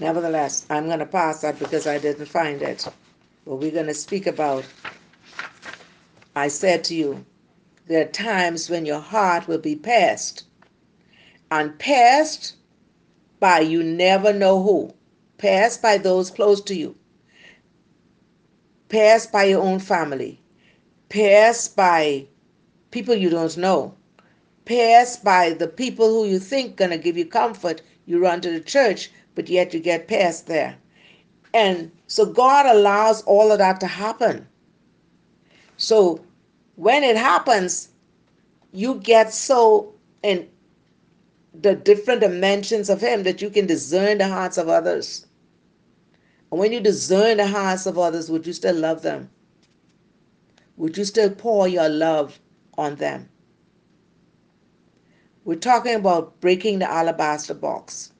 Nevertheless, 0.00 0.66
I'm 0.70 0.86
going 0.86 1.00
to 1.00 1.06
pass 1.06 1.40
that 1.40 1.58
because 1.58 1.86
I 1.86 1.98
didn't 1.98 2.26
find 2.26 2.62
it. 2.62 2.86
But 3.44 3.56
we're 3.56 3.72
going 3.72 3.86
to 3.86 3.94
speak 3.94 4.26
about, 4.26 4.64
I 6.36 6.48
said 6.48 6.84
to 6.84 6.94
you, 6.94 7.24
there 7.86 8.02
are 8.02 8.10
times 8.10 8.70
when 8.70 8.86
your 8.86 9.00
heart 9.00 9.48
will 9.48 9.58
be 9.58 9.74
passed 9.74 10.44
and 11.50 11.78
passed 11.78 12.56
by 13.40 13.60
you 13.60 13.82
never 13.82 14.32
know 14.32 14.62
who, 14.62 14.92
passed 15.38 15.80
by 15.80 15.98
those 15.98 16.30
close 16.30 16.60
to 16.62 16.74
you, 16.74 16.94
passed 18.88 19.32
by 19.32 19.44
your 19.44 19.62
own 19.62 19.78
family, 19.78 20.40
passed 21.08 21.76
by 21.76 22.26
people 22.90 23.14
you 23.14 23.30
don't 23.30 23.56
know, 23.56 23.94
passed 24.64 25.24
by 25.24 25.50
the 25.50 25.68
people 25.68 26.08
who 26.08 26.26
you 26.26 26.38
think 26.38 26.76
gonna 26.76 26.98
give 26.98 27.16
you 27.16 27.24
comfort. 27.24 27.82
You 28.06 28.18
run 28.18 28.40
to 28.42 28.50
the 28.50 28.60
church, 28.60 29.10
but 29.34 29.48
yet 29.48 29.72
you 29.72 29.80
get 29.80 30.08
passed 30.08 30.46
there. 30.46 30.76
And 31.54 31.90
so 32.06 32.26
God 32.26 32.66
allows 32.66 33.22
all 33.22 33.52
of 33.52 33.58
that 33.58 33.80
to 33.80 33.86
happen. 33.86 34.46
So 35.76 36.20
when 36.76 37.04
it 37.04 37.16
happens, 37.16 37.88
you 38.72 38.96
get 38.96 39.32
so 39.32 39.94
in 40.22 40.48
the 41.60 41.74
different 41.74 42.20
dimensions 42.20 42.88
of 42.88 43.00
Him 43.00 43.24
that 43.24 43.42
you 43.42 43.50
can 43.50 43.66
discern 43.66 44.18
the 44.18 44.28
hearts 44.28 44.58
of 44.58 44.68
others. 44.68 45.26
And 46.50 46.60
when 46.60 46.72
you 46.72 46.80
discern 46.80 47.36
the 47.38 47.46
hearts 47.46 47.86
of 47.86 47.98
others, 47.98 48.30
would 48.30 48.46
you 48.46 48.52
still 48.52 48.76
love 48.76 49.02
them? 49.02 49.30
Would 50.76 50.96
you 50.96 51.04
still 51.04 51.30
pour 51.30 51.66
your 51.66 51.88
love 51.88 52.38
on 52.76 52.96
them? 52.96 53.28
We're 55.44 55.56
talking 55.56 55.94
about 55.94 56.40
breaking 56.40 56.78
the 56.78 56.90
alabaster 56.90 57.54
box. 57.54 58.12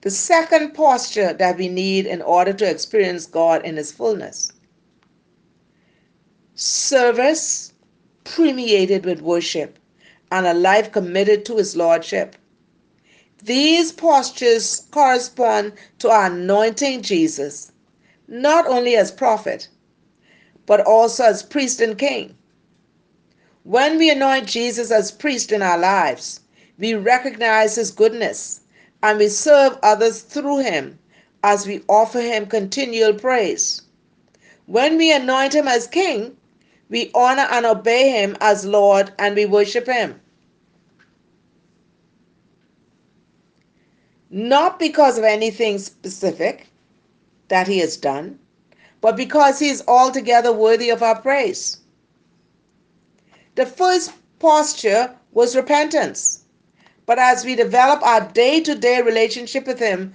The 0.00 0.10
second 0.10 0.74
posture 0.74 1.32
that 1.32 1.58
we 1.58 1.68
need 1.68 2.06
in 2.06 2.22
order 2.22 2.52
to 2.52 2.70
experience 2.70 3.26
God 3.26 3.64
in 3.64 3.76
His 3.76 3.92
fullness 3.92 4.52
service 6.54 7.72
permeated 8.24 9.04
with 9.04 9.22
worship, 9.22 9.77
and 10.30 10.46
a 10.46 10.54
life 10.54 10.92
committed 10.92 11.44
to 11.46 11.56
His 11.56 11.76
Lordship. 11.76 12.36
These 13.42 13.92
postures 13.92 14.82
correspond 14.90 15.74
to 16.00 16.10
our 16.10 16.26
anointing 16.26 17.02
Jesus, 17.02 17.70
not 18.26 18.66
only 18.66 18.96
as 18.96 19.12
prophet, 19.12 19.68
but 20.66 20.80
also 20.80 21.24
as 21.24 21.42
priest 21.42 21.80
and 21.80 21.96
king. 21.96 22.36
When 23.62 23.98
we 23.98 24.10
anoint 24.10 24.46
Jesus 24.46 24.90
as 24.90 25.12
priest 25.12 25.52
in 25.52 25.62
our 25.62 25.78
lives, 25.78 26.40
we 26.78 26.94
recognize 26.94 27.74
his 27.76 27.90
goodness 27.90 28.60
and 29.02 29.18
we 29.18 29.28
serve 29.28 29.78
others 29.82 30.20
through 30.20 30.58
him 30.58 30.98
as 31.42 31.66
we 31.66 31.82
offer 31.88 32.20
him 32.20 32.46
continual 32.46 33.14
praise. 33.14 33.82
When 34.66 34.96
we 34.96 35.12
anoint 35.12 35.54
him 35.54 35.68
as 35.68 35.86
king, 35.86 36.36
we 36.88 37.10
honor 37.14 37.46
and 37.50 37.66
obey 37.66 38.10
him 38.10 38.36
as 38.40 38.64
Lord 38.64 39.12
and 39.18 39.36
we 39.36 39.46
worship 39.46 39.86
him. 39.86 40.20
Not 44.30 44.78
because 44.78 45.18
of 45.18 45.24
anything 45.24 45.78
specific 45.78 46.68
that 47.48 47.66
he 47.66 47.78
has 47.78 47.96
done, 47.96 48.38
but 49.00 49.16
because 49.16 49.58
he 49.58 49.68
is 49.68 49.82
altogether 49.88 50.52
worthy 50.52 50.90
of 50.90 51.02
our 51.02 51.20
praise. 51.20 51.78
The 53.54 53.66
first 53.66 54.12
posture 54.38 55.14
was 55.32 55.56
repentance. 55.56 56.44
But 57.06 57.18
as 57.18 57.44
we 57.44 57.54
develop 57.54 58.02
our 58.02 58.20
day 58.32 58.60
to 58.60 58.74
day 58.74 59.00
relationship 59.00 59.66
with 59.66 59.78
him, 59.78 60.14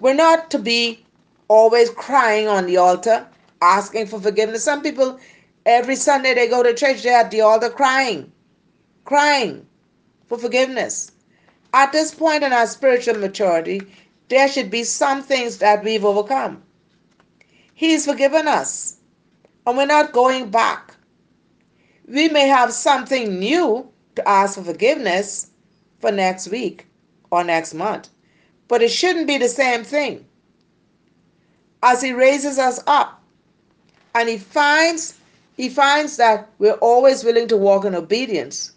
we're 0.00 0.14
not 0.14 0.50
to 0.52 0.58
be 0.58 1.04
always 1.48 1.90
crying 1.90 2.46
on 2.48 2.66
the 2.66 2.76
altar, 2.76 3.26
asking 3.62 4.08
for 4.08 4.20
forgiveness. 4.20 4.64
Some 4.64 4.82
people, 4.82 5.18
every 5.64 5.96
Sunday 5.96 6.34
they 6.34 6.48
go 6.48 6.62
to 6.62 6.74
church, 6.74 7.02
they're 7.02 7.20
at 7.20 7.30
the 7.30 7.40
altar 7.40 7.70
crying, 7.70 8.32
crying 9.04 9.66
for 10.26 10.36
forgiveness. 10.36 11.12
At 11.72 11.92
this 11.92 12.12
point 12.14 12.42
in 12.44 12.52
our 12.52 12.66
spiritual 12.66 13.18
maturity, 13.18 13.82
there 14.28 14.48
should 14.48 14.70
be 14.70 14.84
some 14.84 15.22
things 15.22 15.58
that 15.58 15.84
we've 15.84 16.04
overcome. 16.04 16.62
He's 17.74 18.04
forgiven 18.06 18.48
us, 18.48 18.98
and 19.66 19.76
we're 19.78 19.86
not 19.86 20.12
going 20.12 20.50
back. 20.50 20.94
We 22.06 22.28
may 22.28 22.48
have 22.48 22.72
something 22.72 23.38
new 23.38 23.90
to 24.16 24.28
ask 24.28 24.56
for 24.56 24.64
forgiveness 24.64 25.50
for 26.00 26.12
next 26.12 26.48
week 26.48 26.86
or 27.30 27.44
next 27.44 27.74
month, 27.74 28.10
but 28.68 28.82
it 28.82 28.90
shouldn't 28.90 29.26
be 29.26 29.38
the 29.38 29.48
same 29.48 29.84
thing. 29.84 30.26
As 31.82 32.02
He 32.02 32.12
raises 32.12 32.58
us 32.58 32.80
up, 32.86 33.21
and 34.14 34.28
He 34.28 34.38
finds 34.38 35.14
He 35.56 35.68
finds 35.68 36.16
that 36.16 36.48
we're 36.58 36.74
always 36.74 37.24
willing 37.24 37.48
to 37.48 37.56
walk 37.56 37.84
in 37.84 37.94
obedience 37.94 38.72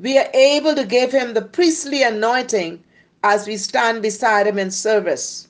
we 0.00 0.16
are 0.16 0.30
able 0.32 0.74
to 0.74 0.86
give 0.86 1.12
him 1.12 1.34
the 1.34 1.42
priestly 1.42 2.02
anointing 2.02 2.82
as 3.22 3.46
we 3.46 3.56
stand 3.56 4.00
beside 4.00 4.46
him 4.46 4.58
in 4.58 4.70
service. 4.70 5.48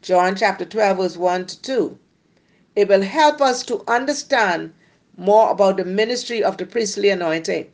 John 0.00 0.36
chapter 0.36 0.64
12, 0.64 0.96
verse 0.98 1.16
1 1.16 1.46
to 1.46 1.62
2. 1.62 1.98
It 2.76 2.88
will 2.88 3.02
help 3.02 3.40
us 3.40 3.64
to 3.64 3.82
understand 3.88 4.72
more 5.16 5.50
about 5.50 5.76
the 5.76 5.84
ministry 5.84 6.42
of 6.42 6.56
the 6.56 6.66
priestly 6.66 7.08
anointing. 7.08 7.72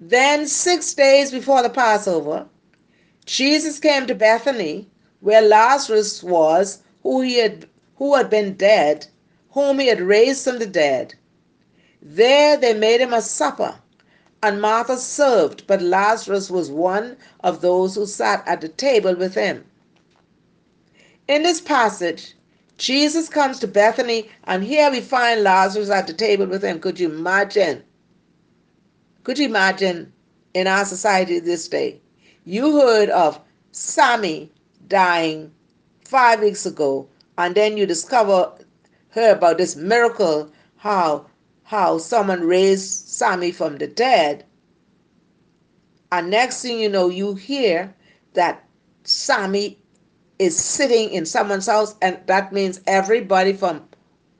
Then, 0.00 0.48
six 0.48 0.92
days 0.94 1.30
before 1.30 1.62
the 1.62 1.70
Passover, 1.70 2.46
Jesus 3.24 3.78
came 3.78 4.06
to 4.06 4.14
Bethany, 4.14 4.88
where 5.20 5.42
Lazarus 5.42 6.22
was, 6.22 6.82
who, 7.04 7.20
he 7.20 7.38
had, 7.38 7.68
who 7.96 8.14
had 8.16 8.30
been 8.30 8.54
dead, 8.54 9.06
whom 9.50 9.78
he 9.78 9.86
had 9.88 10.00
raised 10.00 10.44
from 10.44 10.58
the 10.58 10.66
dead. 10.66 11.14
There 12.00 12.56
they 12.56 12.74
made 12.74 13.00
him 13.00 13.12
a 13.12 13.22
supper 13.22 13.74
and 14.42 14.60
Martha 14.60 14.96
served, 14.96 15.66
but 15.68 15.80
Lazarus 15.80 16.50
was 16.50 16.68
one 16.70 17.16
of 17.44 17.60
those 17.60 17.94
who 17.94 18.06
sat 18.06 18.42
at 18.46 18.60
the 18.60 18.68
table 18.68 19.14
with 19.14 19.34
him. 19.34 19.64
In 21.28 21.44
this 21.44 21.60
passage, 21.60 22.34
Jesus 22.76 23.28
comes 23.28 23.60
to 23.60 23.68
Bethany, 23.68 24.28
and 24.44 24.64
here 24.64 24.90
we 24.90 25.00
find 25.00 25.44
Lazarus 25.44 25.90
at 25.90 26.08
the 26.08 26.12
table 26.12 26.46
with 26.46 26.64
him. 26.64 26.80
Could 26.80 26.98
you 26.98 27.08
imagine? 27.08 27.84
Could 29.22 29.38
you 29.38 29.46
imagine 29.46 30.12
in 30.54 30.66
our 30.66 30.84
society 30.84 31.38
this 31.38 31.68
day? 31.68 32.00
You 32.44 32.80
heard 32.80 33.10
of 33.10 33.38
Sammy 33.70 34.50
dying 34.88 35.52
five 36.04 36.40
weeks 36.40 36.66
ago, 36.66 37.06
and 37.42 37.56
then 37.56 37.76
you 37.76 37.86
discover 37.86 38.52
heard 39.10 39.36
about 39.36 39.58
this 39.58 39.74
miracle, 39.74 40.48
how 40.76 41.26
how 41.64 41.98
someone 41.98 42.42
raised 42.46 43.08
Sammy 43.08 43.50
from 43.50 43.78
the 43.78 43.88
dead. 43.88 44.44
And 46.12 46.30
next 46.30 46.62
thing 46.62 46.78
you 46.78 46.88
know, 46.88 47.08
you 47.08 47.34
hear 47.34 47.92
that 48.34 48.64
Sammy 49.02 49.76
is 50.38 50.56
sitting 50.56 51.10
in 51.10 51.26
someone's 51.26 51.66
house, 51.66 51.96
and 52.00 52.16
that 52.26 52.52
means 52.52 52.80
everybody 52.86 53.54
from 53.54 53.82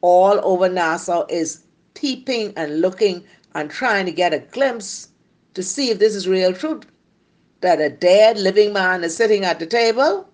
all 0.00 0.40
over 0.44 0.68
Nassau 0.68 1.26
is 1.28 1.64
peeping 1.94 2.52
and 2.56 2.80
looking 2.80 3.24
and 3.56 3.68
trying 3.68 4.06
to 4.06 4.12
get 4.12 4.32
a 4.32 4.38
glimpse 4.38 5.08
to 5.54 5.62
see 5.64 5.90
if 5.90 5.98
this 5.98 6.14
is 6.14 6.28
real 6.28 6.52
truth. 6.52 6.84
That 7.62 7.80
a 7.80 7.90
dead 7.90 8.38
living 8.38 8.72
man 8.72 9.02
is 9.02 9.16
sitting 9.16 9.44
at 9.44 9.58
the 9.58 9.66
table. 9.66 10.28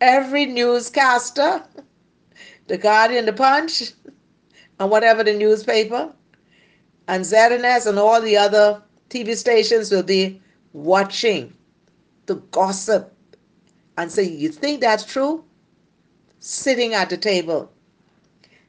Every 0.00 0.46
newscaster, 0.46 1.62
the 2.66 2.78
Guardian, 2.78 3.26
the 3.26 3.32
Punch, 3.32 3.92
and 4.78 4.90
whatever 4.90 5.22
the 5.24 5.34
newspaper, 5.34 6.12
and 7.08 7.24
ZNS 7.24 7.86
and 7.86 7.98
all 7.98 8.20
the 8.20 8.36
other 8.36 8.82
TV 9.10 9.36
stations 9.36 9.90
will 9.90 10.02
be 10.02 10.40
watching 10.72 11.52
the 12.26 12.36
gossip 12.50 13.14
and 13.96 14.10
say, 14.10 14.24
You 14.24 14.48
think 14.48 14.80
that's 14.80 15.04
true? 15.04 15.44
Sitting 16.40 16.94
at 16.94 17.10
the 17.10 17.16
table. 17.16 17.70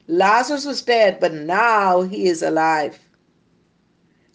Lazarus 0.08 0.64
was 0.64 0.82
dead, 0.82 1.18
but 1.20 1.32
now 1.34 2.02
he 2.02 2.28
is 2.28 2.42
alive. 2.42 2.98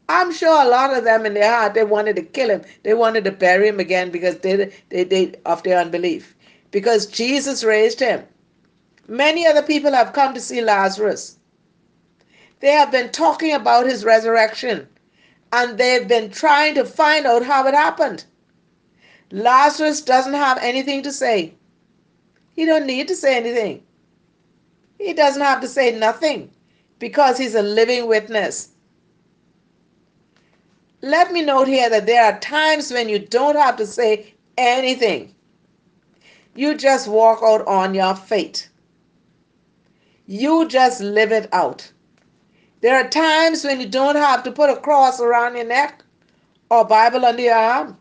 I'm 0.09 0.33
sure 0.33 0.61
a 0.61 0.67
lot 0.67 0.95
of 0.95 1.05
them 1.05 1.25
in 1.25 1.33
their 1.35 1.49
heart 1.49 1.73
they 1.73 1.85
wanted 1.85 2.17
to 2.17 2.23
kill 2.23 2.49
him. 2.49 2.63
They 2.83 2.93
wanted 2.93 3.23
to 3.23 3.31
bury 3.31 3.69
him 3.69 3.79
again 3.79 4.11
because 4.11 4.39
they, 4.39 4.73
they, 4.89 5.05
they 5.05 5.35
of 5.45 5.63
their 5.63 5.79
unbelief. 5.79 6.35
Because 6.71 7.05
Jesus 7.05 7.63
raised 7.63 7.99
him. 7.99 8.23
Many 9.07 9.45
other 9.45 9.61
people 9.61 9.91
have 9.91 10.13
come 10.13 10.33
to 10.33 10.41
see 10.41 10.61
Lazarus. 10.61 11.37
They 12.61 12.71
have 12.71 12.91
been 12.91 13.11
talking 13.11 13.53
about 13.53 13.85
his 13.87 14.05
resurrection 14.05 14.87
and 15.51 15.77
they've 15.77 16.07
been 16.07 16.29
trying 16.29 16.75
to 16.75 16.85
find 16.85 17.25
out 17.25 17.43
how 17.43 17.67
it 17.67 17.73
happened. 17.73 18.23
Lazarus 19.31 20.01
doesn't 20.01 20.33
have 20.33 20.57
anything 20.61 21.03
to 21.03 21.11
say. 21.11 21.53
He 22.53 22.65
don't 22.65 22.85
need 22.85 23.07
to 23.07 23.15
say 23.15 23.35
anything. 23.35 23.83
He 24.97 25.13
doesn't 25.13 25.41
have 25.41 25.61
to 25.61 25.67
say 25.67 25.97
nothing 25.97 26.51
because 26.99 27.37
he's 27.37 27.55
a 27.55 27.61
living 27.61 28.07
witness. 28.07 28.69
Let 31.01 31.31
me 31.33 31.41
note 31.41 31.67
here 31.67 31.89
that 31.89 32.05
there 32.05 32.23
are 32.23 32.39
times 32.39 32.91
when 32.91 33.09
you 33.09 33.17
don't 33.17 33.55
have 33.55 33.77
to 33.77 33.87
say 33.87 34.35
anything. 34.57 35.33
You 36.55 36.75
just 36.75 37.07
walk 37.07 37.41
out 37.43 37.65
on 37.67 37.93
your 37.93 38.15
fate. 38.15 38.69
You 40.25 40.67
just 40.67 41.01
live 41.01 41.31
it 41.31 41.47
out. 41.53 41.91
There 42.81 42.95
are 42.95 43.07
times 43.07 43.63
when 43.63 43.79
you 43.79 43.87
don't 43.87 44.15
have 44.15 44.43
to 44.43 44.51
put 44.51 44.69
a 44.69 44.75
cross 44.75 45.21
around 45.21 45.55
your 45.55 45.65
neck 45.65 46.03
or 46.69 46.83
Bible 46.85 47.25
under 47.25 47.41
your 47.41 47.55
arm. 47.55 47.97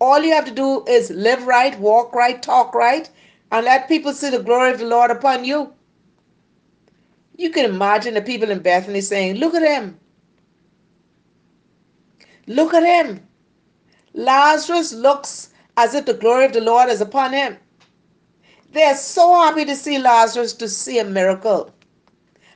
All 0.00 0.22
you 0.22 0.32
have 0.32 0.46
to 0.46 0.50
do 0.50 0.84
is 0.86 1.10
live 1.10 1.46
right, 1.46 1.78
walk 1.78 2.14
right, 2.14 2.42
talk 2.42 2.74
right, 2.74 3.10
and 3.50 3.64
let 3.64 3.88
people 3.88 4.12
see 4.12 4.30
the 4.30 4.42
glory 4.42 4.70
of 4.70 4.78
the 4.78 4.86
Lord 4.86 5.10
upon 5.10 5.44
you. 5.44 5.72
You 7.36 7.50
can 7.50 7.64
imagine 7.64 8.14
the 8.14 8.22
people 8.22 8.50
in 8.50 8.60
Bethany 8.60 9.00
saying, 9.00 9.36
Look 9.36 9.54
at 9.54 9.62
him. 9.62 9.98
Look 12.46 12.74
at 12.74 12.82
him. 12.82 13.26
Lazarus 14.14 14.92
looks 14.92 15.50
as 15.78 15.94
if 15.94 16.06
the 16.06 16.12
glory 16.12 16.44
of 16.44 16.52
the 16.52 16.60
Lord 16.60 16.88
is 16.88 17.00
upon 17.00 17.32
him. 17.32 17.56
They're 18.72 18.96
so 18.96 19.32
happy 19.32 19.64
to 19.64 19.76
see 19.76 19.96
Lazarus 19.96 20.52
to 20.54 20.68
see 20.68 20.98
a 20.98 21.04
miracle. 21.04 21.72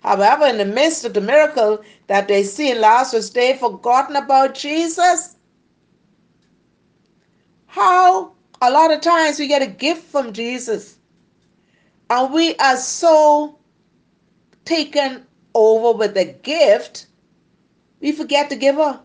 However, 0.03 0.47
in 0.47 0.59
the 0.59 0.65
midst 0.65 1.05
of 1.05 1.15
the 1.15 1.21
miracle 1.21 1.81
that 2.09 2.27
they 2.27 2.43
see 2.43 2.73
in 2.73 2.81
Lazarus, 2.81 3.31
they've 3.31 3.57
forgotten 3.57 4.17
about 4.17 4.55
Jesus. 4.55 5.37
How 7.69 8.33
a 8.61 8.73
lot 8.73 8.93
of 8.93 9.01
times 9.01 9.39
we 9.39 9.47
get 9.47 9.63
a 9.63 9.69
gift 9.69 10.03
from 10.03 10.33
Jesus 10.33 10.99
and 12.11 12.35
we 12.35 12.57
are 12.57 12.77
so 12.77 13.57
taken 14.65 15.25
over 15.55 15.97
with 15.97 16.15
the 16.15 16.25
gift, 16.25 17.07
we 18.01 18.11
forget 18.11 18.51
to 18.51 18.57
give 18.57 18.75
her. 18.75 19.01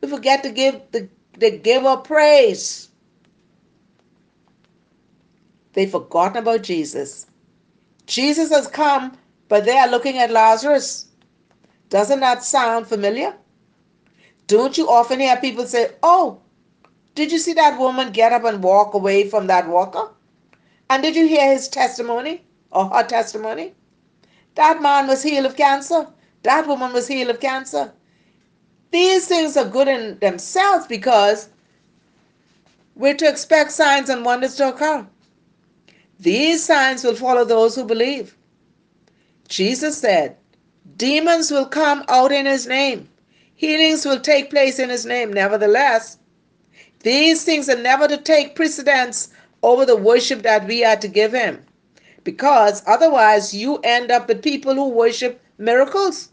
We 0.00 0.08
forget 0.08 0.42
to 0.44 0.50
give 0.50 0.80
the, 0.92 1.08
the 1.38 1.50
giver 1.50 1.98
praise. 1.98 2.87
They 5.72 5.86
forgotten 5.86 6.38
about 6.38 6.62
Jesus. 6.62 7.26
Jesus 8.06 8.50
has 8.50 8.66
come, 8.66 9.16
but 9.48 9.64
they 9.64 9.78
are 9.78 9.90
looking 9.90 10.18
at 10.18 10.30
Lazarus. 10.30 11.06
Doesn't 11.90 12.20
that 12.20 12.42
sound 12.42 12.86
familiar? 12.86 13.34
Don't 14.46 14.78
you 14.78 14.88
often 14.88 15.20
hear 15.20 15.36
people 15.36 15.66
say, 15.66 15.90
Oh, 16.02 16.40
did 17.14 17.32
you 17.32 17.38
see 17.38 17.52
that 17.54 17.78
woman 17.78 18.12
get 18.12 18.32
up 18.32 18.44
and 18.44 18.62
walk 18.62 18.94
away 18.94 19.28
from 19.28 19.46
that 19.48 19.68
walker? 19.68 20.10
And 20.88 21.02
did 21.02 21.16
you 21.16 21.26
hear 21.26 21.52
his 21.52 21.68
testimony 21.68 22.44
or 22.70 22.86
her 22.88 23.02
testimony? 23.02 23.74
That 24.54 24.80
man 24.80 25.06
was 25.06 25.22
healed 25.22 25.46
of 25.46 25.56
cancer. 25.56 26.06
That 26.44 26.66
woman 26.66 26.92
was 26.92 27.08
healed 27.08 27.30
of 27.30 27.40
cancer. 27.40 27.92
These 28.90 29.28
things 29.28 29.56
are 29.56 29.68
good 29.68 29.88
in 29.88 30.18
themselves 30.18 30.86
because 30.86 31.50
we're 32.94 33.16
to 33.16 33.28
expect 33.28 33.72
signs 33.72 34.08
and 34.08 34.24
wonders 34.24 34.56
to 34.56 34.68
occur. 34.68 35.06
These 36.20 36.64
signs 36.64 37.04
will 37.04 37.14
follow 37.14 37.44
those 37.44 37.74
who 37.76 37.84
believe. 37.84 38.36
Jesus 39.48 39.98
said, 39.98 40.36
Demons 40.96 41.50
will 41.50 41.66
come 41.66 42.04
out 42.08 42.32
in 42.32 42.46
his 42.46 42.66
name. 42.66 43.08
Healings 43.54 44.04
will 44.04 44.20
take 44.20 44.50
place 44.50 44.78
in 44.78 44.88
his 44.90 45.06
name. 45.06 45.32
Nevertheless, 45.32 46.18
these 47.00 47.44
things 47.44 47.68
are 47.68 47.80
never 47.80 48.08
to 48.08 48.16
take 48.16 48.54
precedence 48.56 49.30
over 49.62 49.86
the 49.86 49.96
worship 49.96 50.42
that 50.42 50.66
we 50.66 50.84
are 50.84 50.96
to 50.96 51.08
give 51.08 51.32
him. 51.32 51.64
Because 52.24 52.82
otherwise, 52.86 53.54
you 53.54 53.78
end 53.78 54.10
up 54.10 54.28
with 54.28 54.42
people 54.42 54.74
who 54.74 54.88
worship 54.88 55.40
miracles. 55.58 56.30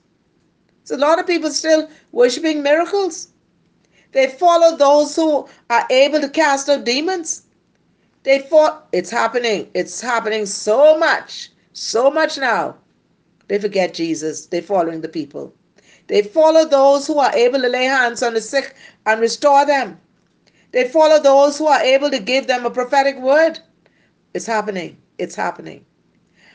So, 0.83 0.95
a 0.95 0.97
lot 0.97 1.19
of 1.19 1.27
people 1.27 1.51
still 1.51 1.89
worshiping 2.11 2.61
miracles. 2.61 3.29
They 4.11 4.27
follow 4.27 4.75
those 4.75 5.15
who 5.15 5.47
are 5.69 5.87
able 5.89 6.21
to 6.21 6.29
cast 6.29 6.69
out 6.69 6.85
demons. 6.85 7.44
They 8.25 8.39
thought 8.39 8.87
it's 8.91 9.11
happening. 9.11 9.69
It's 9.75 10.01
happening 10.01 10.47
so 10.47 10.97
much, 10.97 11.51
so 11.73 12.09
much 12.09 12.39
now. 12.39 12.75
They 13.47 13.59
forget 13.59 13.93
Jesus. 13.93 14.47
They're 14.47 14.63
following 14.63 15.01
the 15.01 15.07
people. 15.07 15.53
They 16.07 16.23
follow 16.23 16.65
those 16.65 17.05
who 17.05 17.19
are 17.19 17.33
able 17.35 17.61
to 17.61 17.69
lay 17.69 17.83
hands 17.83 18.23
on 18.23 18.33
the 18.33 18.41
sick 18.41 18.75
and 19.05 19.21
restore 19.21 19.63
them. 19.67 19.99
They 20.71 20.87
follow 20.87 21.21
those 21.21 21.59
who 21.59 21.67
are 21.67 21.81
able 21.81 22.09
to 22.09 22.17
give 22.19 22.47
them 22.47 22.65
a 22.65 22.71
prophetic 22.71 23.17
word. 23.19 23.59
It's 24.33 24.47
happening. 24.47 24.97
It's 25.19 25.35
happening. 25.35 25.85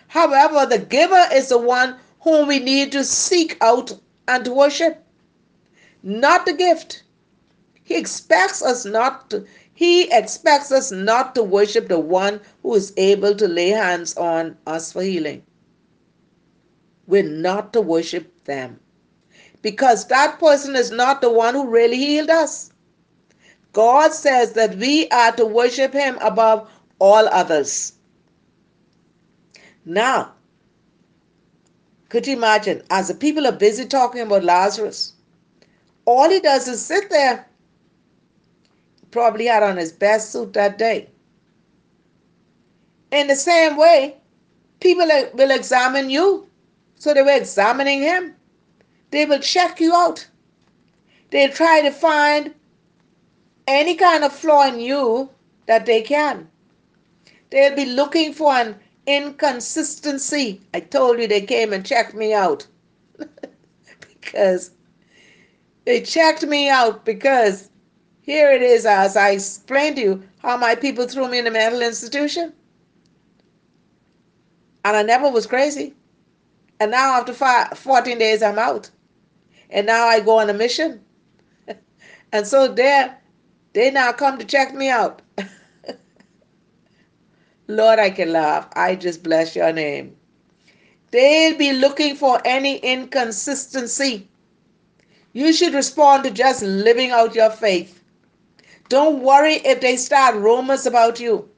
However, 0.09 0.67
the 0.67 0.79
giver 0.79 1.25
is 1.33 1.51
the 1.51 1.59
one 1.59 1.97
whom 2.23 2.49
we 2.49 2.59
need 2.59 2.91
to 2.93 3.05
seek 3.05 3.57
out 3.61 3.97
and 4.27 4.49
worship, 4.49 5.05
not 6.03 6.47
the 6.47 6.53
gift. 6.53 7.05
He 7.85 7.97
expects 7.97 8.61
us 8.61 8.85
not 8.85 9.31
to, 9.31 9.47
he 9.81 10.13
expects 10.13 10.71
us 10.71 10.93
not 10.93 11.35
to 11.35 11.43
worship 11.43 11.89
the 11.89 11.99
one 11.99 12.39
who 12.63 12.75
is 12.75 12.93
able 12.99 13.35
to 13.35 13.49
lay 13.49 13.71
hands 13.71 14.15
on 14.15 14.55
us 14.67 14.93
for 14.93 15.01
healing. 15.01 15.43
We're 17.07 17.23
not 17.23 17.73
to 17.73 17.81
worship 17.81 18.45
them 18.45 18.79
because 19.63 20.07
that 20.09 20.39
person 20.39 20.77
is 20.77 20.91
not 20.91 21.23
the 21.23 21.33
one 21.33 21.55
who 21.55 21.67
really 21.67 21.97
healed 21.97 22.29
us. 22.29 22.75
God 23.73 24.13
says 24.13 24.53
that 24.53 24.77
we 24.77 25.09
are 25.09 25.33
to 25.33 25.47
worship 25.47 25.95
him 25.95 26.19
above 26.21 26.71
all 26.99 27.27
others. 27.29 27.95
Now, 29.87 30.35
could 32.11 32.27
you 32.27 32.37
imagine, 32.37 32.83
as 32.91 33.09
the 33.09 33.15
people 33.15 33.47
are 33.47 33.53
busy 33.67 33.87
talking 33.87 34.21
about 34.21 34.45
Lazarus, 34.45 35.15
all 36.05 36.29
he 36.29 36.39
does 36.39 36.69
is 36.69 36.85
sit 36.85 37.09
there 37.09 37.47
probably 39.11 39.47
had 39.47 39.63
on 39.63 39.77
his 39.77 39.93
best 39.93 40.31
suit 40.33 40.53
that 40.55 40.79
day. 40.79 41.09
In 43.11 43.27
the 43.27 43.37
same 43.37 43.77
way, 43.77 44.17
people 44.81 45.07
will 45.35 45.51
examine 45.51 46.11
you. 46.11 46.47
So 46.97 47.15
they 47.15 47.23
were 47.23 47.37
examining 47.37 48.03
him. 48.03 48.35
They 49.11 49.25
will 49.25 49.41
check 49.41 49.81
you 49.81 49.95
out. 49.95 50.29
They'll 51.31 51.51
try 51.51 51.81
to 51.83 51.91
find 51.91 52.55
any 53.67 53.95
kind 53.95 54.25
of 54.25 54.33
flaw 54.33 54.67
in 54.67 54.81
you 54.81 55.31
that 55.67 55.87
they 55.87 56.03
can. 56.03 56.49
They'll 57.51 57.75
be 57.75 57.87
looking 57.87 58.33
for 58.33 58.53
an 58.53 58.77
inconsistency. 59.07 60.61
I 60.75 60.81
told 60.81 61.19
you 61.19 61.27
they 61.27 61.41
came 61.41 61.73
and 61.73 61.87
checked 61.87 62.15
me 62.15 62.33
out 62.33 62.67
because 64.21 64.73
they 65.85 66.01
checked 66.03 66.45
me 66.45 66.69
out 66.69 67.05
because 67.05 67.70
here 68.23 68.51
it 68.53 68.63
is, 68.63 68.87
as 68.87 69.17
I 69.17 69.31
explained 69.31 69.97
to 69.97 70.03
you, 70.03 70.23
how 70.39 70.57
my 70.57 70.75
people 70.75 71.07
threw 71.07 71.29
me 71.29 71.39
in 71.39 71.47
a 71.47 71.51
mental 71.51 71.83
institution. 71.83 72.53
And 74.85 74.97
I 74.97 75.03
never 75.03 75.31
was 75.31 75.47
crazy. 75.47 75.95
And 76.79 76.91
now, 76.91 77.19
after 77.19 77.33
five, 77.33 77.79
14 77.79 78.19
days, 78.19 78.43
I'm 78.43 78.59
out. 78.59 78.91
And 79.69 79.87
now 79.87 80.07
I 80.07 80.21
go 80.21 80.39
on 80.39 80.51
a 80.51 80.55
mission. 80.55 81.01
and 82.33 82.47
so 82.47 82.69
they 82.69 83.11
they 83.73 83.91
now 83.91 84.13
come 84.13 84.39
to 84.39 84.45
check 84.45 84.75
me 84.75 84.89
out. 84.89 85.23
Lord, 87.69 87.99
I 87.99 88.11
can 88.11 88.33
laugh. 88.33 88.69
I 88.75 88.97
just 88.97 89.23
bless 89.23 89.55
your 89.55 89.73
name. 89.73 90.17
They'll 91.13 91.57
be 91.57 91.73
looking 91.73 92.17
for 92.17 92.41
any 92.45 92.79
inconsistency. 92.79 94.29
You 95.33 95.53
should 95.53 95.75
respond 95.75 96.25
to 96.25 96.31
just 96.31 96.63
living 96.63 97.11
out 97.11 97.35
your 97.35 97.51
faith. 97.51 98.00
Don't 98.91 99.23
worry 99.23 99.55
if 99.65 99.81
they 99.81 99.97
start 99.97 100.35
rumors 100.35 100.85
about 100.85 101.21
you. 101.21 101.49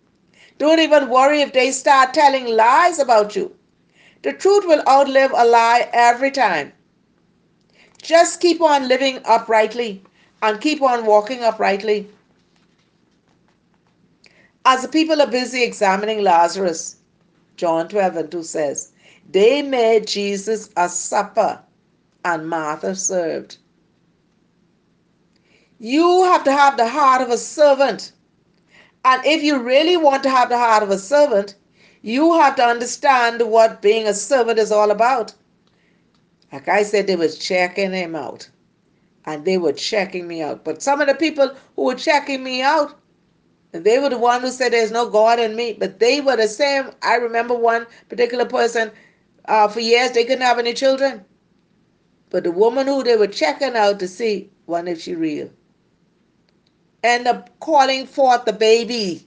Don't 0.58 0.80
even 0.80 1.08
worry 1.08 1.40
if 1.40 1.54
they 1.54 1.70
start 1.70 2.12
telling 2.12 2.46
lies 2.46 2.98
about 2.98 3.34
you. 3.34 3.56
The 4.20 4.34
truth 4.34 4.66
will 4.66 4.82
outlive 4.86 5.32
a 5.34 5.46
lie 5.46 5.88
every 5.94 6.30
time. 6.30 6.72
Just 8.02 8.42
keep 8.42 8.60
on 8.60 8.86
living 8.86 9.20
uprightly 9.24 10.02
and 10.42 10.60
keep 10.60 10.82
on 10.82 11.06
walking 11.06 11.42
uprightly. 11.42 12.06
As 14.66 14.82
the 14.82 14.88
people 14.88 15.22
are 15.22 15.26
busy 15.30 15.64
examining 15.64 16.22
Lazarus, 16.22 16.96
John 17.56 17.88
12 17.88 18.16
and 18.16 18.30
2 18.30 18.42
says, 18.42 18.92
they 19.30 19.62
made 19.62 20.06
Jesus 20.06 20.68
a 20.76 20.86
supper 20.86 21.62
and 22.26 22.46
Martha 22.46 22.94
served. 22.94 23.56
You 25.84 26.22
have 26.22 26.44
to 26.44 26.52
have 26.52 26.76
the 26.76 26.86
heart 26.86 27.22
of 27.22 27.30
a 27.30 27.36
servant. 27.36 28.12
And 29.04 29.20
if 29.26 29.42
you 29.42 29.58
really 29.58 29.96
want 29.96 30.22
to 30.22 30.30
have 30.30 30.48
the 30.48 30.56
heart 30.56 30.84
of 30.84 30.90
a 30.90 30.98
servant, 30.98 31.56
you 32.02 32.34
have 32.34 32.54
to 32.54 32.62
understand 32.62 33.42
what 33.50 33.82
being 33.82 34.06
a 34.06 34.14
servant 34.14 34.60
is 34.60 34.70
all 34.70 34.92
about. 34.92 35.34
Like 36.52 36.68
I 36.68 36.84
said, 36.84 37.08
they 37.08 37.16
were 37.16 37.26
checking 37.26 37.92
him 37.92 38.14
out. 38.14 38.48
And 39.24 39.44
they 39.44 39.58
were 39.58 39.72
checking 39.72 40.28
me 40.28 40.40
out. 40.40 40.62
But 40.62 40.84
some 40.84 41.00
of 41.00 41.08
the 41.08 41.16
people 41.16 41.52
who 41.74 41.82
were 41.82 41.96
checking 41.96 42.44
me 42.44 42.62
out, 42.62 42.96
they 43.72 43.98
were 43.98 44.10
the 44.10 44.18
one 44.18 44.42
who 44.42 44.52
said 44.52 44.72
there's 44.72 44.92
no 44.92 45.10
God 45.10 45.40
in 45.40 45.56
me. 45.56 45.72
But 45.72 45.98
they 45.98 46.20
were 46.20 46.36
the 46.36 46.46
same. 46.46 46.92
I 47.02 47.16
remember 47.16 47.56
one 47.56 47.88
particular 48.08 48.44
person, 48.44 48.92
uh, 49.46 49.66
for 49.66 49.80
years 49.80 50.12
they 50.12 50.22
couldn't 50.22 50.42
have 50.42 50.60
any 50.60 50.74
children. 50.74 51.24
But 52.30 52.44
the 52.44 52.52
woman 52.52 52.86
who 52.86 53.02
they 53.02 53.16
were 53.16 53.26
checking 53.26 53.74
out 53.74 53.98
to 53.98 54.06
see, 54.06 54.48
one 54.66 54.86
if 54.86 55.00
she 55.00 55.16
real 55.16 55.50
end 57.02 57.26
up 57.26 57.58
calling 57.60 58.06
forth 58.06 58.44
the 58.44 58.52
baby. 58.52 59.26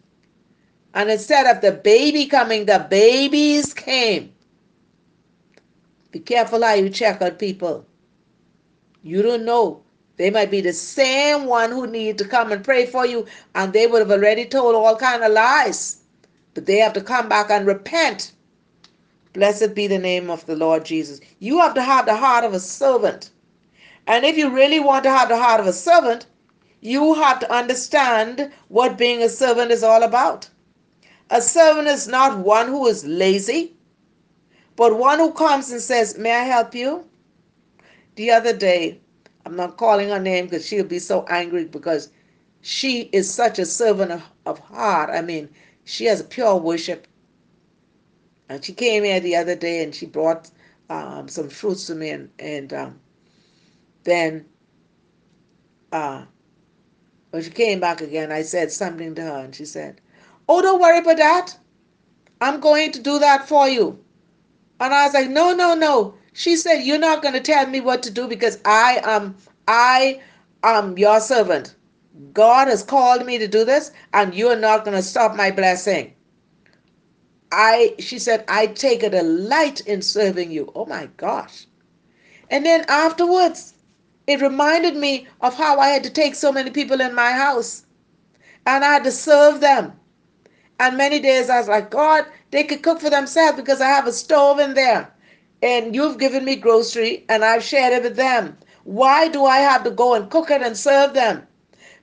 And 0.94 1.10
instead 1.10 1.46
of 1.46 1.62
the 1.62 1.72
baby 1.72 2.26
coming, 2.26 2.66
the 2.66 2.86
babies 2.90 3.74
came. 3.74 4.34
Be 6.12 6.20
careful 6.20 6.64
how 6.64 6.74
you 6.74 6.90
check 6.90 7.22
on 7.22 7.32
people. 7.32 7.86
You 9.04 9.22
don't 9.22 9.44
know. 9.44 9.84
They 10.18 10.30
might 10.30 10.50
be 10.50 10.62
the 10.62 10.72
same 10.72 11.46
one 11.46 11.72
who 11.72 11.88
need 11.88 12.18
to 12.20 12.26
come 12.26 12.54
and 12.54 12.64
pray 12.64 12.86
for 12.86 13.06
you, 13.06 13.26
and 13.54 13.74
they 13.74 13.86
would 13.86 14.00
have 14.00 14.12
already 14.12 14.46
told 14.46 14.76
all 14.76 14.96
kind 14.96 15.24
of 15.24 15.34
lies. 15.34 16.02
But 16.54 16.66
they 16.66 16.78
have 16.78 16.94
to 16.94 17.02
come 17.02 17.28
back 17.28 17.52
and 17.52 17.68
repent. 17.68 18.32
Blessed 19.34 19.76
be 19.76 19.88
the 19.88 20.00
name 20.00 20.30
of 20.30 20.46
the 20.46 20.56
Lord 20.56 20.86
Jesus. 20.86 21.20
You 21.40 21.60
have 21.60 21.74
to 21.74 21.84
have 21.84 22.06
the 22.06 22.16
heart 22.16 22.46
of 22.46 22.54
a 22.54 22.60
servant. 22.62 23.32
And 24.08 24.24
if 24.24 24.38
you 24.38 24.50
really 24.50 24.80
want 24.80 25.04
to 25.04 25.10
have 25.10 25.28
the 25.28 25.38
heart 25.38 25.60
of 25.60 25.68
a 25.68 25.74
servant, 25.74 26.28
you 26.86 27.16
have 27.16 27.40
to 27.40 27.52
understand 27.52 28.52
what 28.68 28.98
being 28.98 29.22
a 29.24 29.30
servant 29.30 29.72
is 29.72 29.84
all 29.84 30.04
about. 30.04 30.50
A 31.32 31.42
servant 31.42 31.88
is 31.88 32.08
not 32.08 32.38
one 32.38 32.68
who 32.68 32.86
is 32.86 33.04
lazy, 33.04 33.74
but 34.76 34.98
one 34.98 35.18
who 35.18 35.32
comes 35.32 35.72
and 35.72 35.82
says, 35.82 36.18
May 36.18 36.32
I 36.32 36.44
help 36.44 36.76
you? 36.76 37.06
The 38.16 38.30
other 38.32 38.56
day, 38.56 39.00
I'm 39.46 39.56
not 39.56 39.78
calling 39.78 40.10
her 40.10 40.20
name 40.20 40.46
because 40.46 40.66
she'll 40.68 40.86
be 40.86 41.00
so 41.00 41.26
angry 41.30 41.66
because 41.66 42.10
she 42.62 43.10
is 43.12 43.34
such 43.34 43.58
a 43.58 43.66
servant 43.66 44.12
of, 44.12 44.24
of 44.46 44.60
heart. 44.60 45.10
I 45.10 45.22
mean, 45.22 45.50
she 45.86 46.06
has 46.06 46.22
pure 46.24 46.56
worship. 46.56 47.08
And 48.48 48.64
she 48.64 48.74
came 48.74 49.04
here 49.04 49.20
the 49.20 49.36
other 49.36 49.56
day 49.56 49.84
and 49.84 49.94
she 49.94 50.06
brought 50.06 50.52
um, 50.90 51.28
some 51.28 51.50
fruits 51.50 51.88
to 51.88 51.96
me, 51.96 52.12
and, 52.12 52.30
and 52.38 52.72
um, 52.74 53.00
then 54.04 54.46
uh, 55.92 56.26
when 57.36 57.44
she 57.44 57.50
came 57.50 57.82
back 57.82 58.00
again, 58.00 58.32
I 58.32 58.44
said 58.44 58.72
something 58.72 59.14
to 59.16 59.22
her, 59.22 59.44
and 59.44 59.54
she 59.54 59.66
said, 59.66 60.00
Oh, 60.48 60.62
don't 60.62 60.80
worry 60.80 61.00
about 61.00 61.18
that. 61.18 61.58
I'm 62.40 62.62
going 62.62 62.94
to 62.94 63.02
do 63.02 63.20
that 63.20 63.46
for 63.46 63.68
you. 63.68 64.00
And 64.80 64.94
I 64.94 65.04
was 65.04 65.14
like, 65.14 65.30
no, 65.30 65.54
no, 65.54 65.74
no. 65.74 66.14
She 66.32 66.56
said, 66.56 66.84
you're 66.84 66.98
not 66.98 67.22
going 67.22 67.34
to 67.34 67.42
tell 67.42 67.68
me 67.68 67.82
what 67.82 68.04
to 68.04 68.12
do 68.12 68.30
because 68.30 68.60
I 68.64 69.02
am, 69.04 69.36
I 69.68 70.22
am 70.64 70.98
your 70.98 71.20
servant. 71.20 71.76
God 72.32 72.70
has 72.70 72.84
called 72.84 73.26
me 73.26 73.38
to 73.38 73.50
do 73.50 73.66
this 73.66 73.92
and 74.14 74.34
you're 74.34 74.56
not 74.56 74.86
going 74.86 74.96
to 74.96 75.04
stop 75.04 75.36
my 75.36 75.52
blessing. 75.52 76.14
I, 77.52 77.96
she 78.00 78.18
said, 78.18 78.46
I 78.48 78.68
take 78.68 79.04
a 79.04 79.10
delight 79.10 79.82
in 79.82 80.02
serving 80.02 80.52
you. 80.52 80.72
Oh 80.74 80.86
my 80.86 81.10
gosh. 81.18 81.68
And 82.50 82.66
then 82.66 82.86
afterwards, 82.88 83.75
it 84.28 84.42
reminded 84.42 84.96
me 84.96 85.28
of 85.42 85.56
how 85.56 85.80
I 85.80 85.90
had 85.90 86.04
to 86.04 86.10
take 86.10 86.36
so 86.36 86.52
many 86.52 86.72
people 86.72 87.02
in 87.02 87.14
my 87.14 87.32
house 87.32 87.86
and 88.66 88.84
I 88.84 88.94
had 88.94 89.04
to 89.04 89.12
serve 89.12 89.60
them. 89.62 89.94
And 90.80 90.98
many 90.98 91.20
days 91.20 91.50
I 91.50 91.60
was 91.60 91.68
like, 91.68 91.90
God, 91.92 92.26
they 92.52 92.64
could 92.64 92.84
cook 92.84 93.00
for 93.00 93.10
themselves 93.10 93.56
because 93.58 93.82
I 93.82 93.88
have 93.88 94.08
a 94.08 94.12
stove 94.12 94.60
in 94.60 94.74
there. 94.74 95.14
And 95.62 95.96
you've 95.96 96.18
given 96.18 96.44
me 96.44 96.56
grocery 96.56 97.24
and 97.30 97.46
I've 97.46 97.64
shared 97.64 97.94
it 97.94 98.04
with 98.04 98.16
them. 98.16 98.58
Why 98.84 99.28
do 99.28 99.46
I 99.46 99.58
have 99.60 99.84
to 99.84 99.92
go 99.92 100.14
and 100.14 100.30
cook 100.30 100.52
it 100.52 100.62
and 100.62 100.78
serve 100.78 101.14
them? 101.14 101.48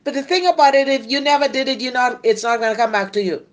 But 0.04 0.14
the 0.14 0.22
thing 0.22 0.46
about 0.46 0.74
it, 0.74 0.88
if 0.88 1.08
you 1.10 1.20
never 1.20 1.48
did 1.48 1.68
it, 1.68 1.80
you're 1.80 1.92
not 1.92 2.20
it's 2.24 2.42
not 2.42 2.60
gonna 2.60 2.76
come 2.76 2.92
back 2.92 3.12
to 3.12 3.22
you. 3.22 3.46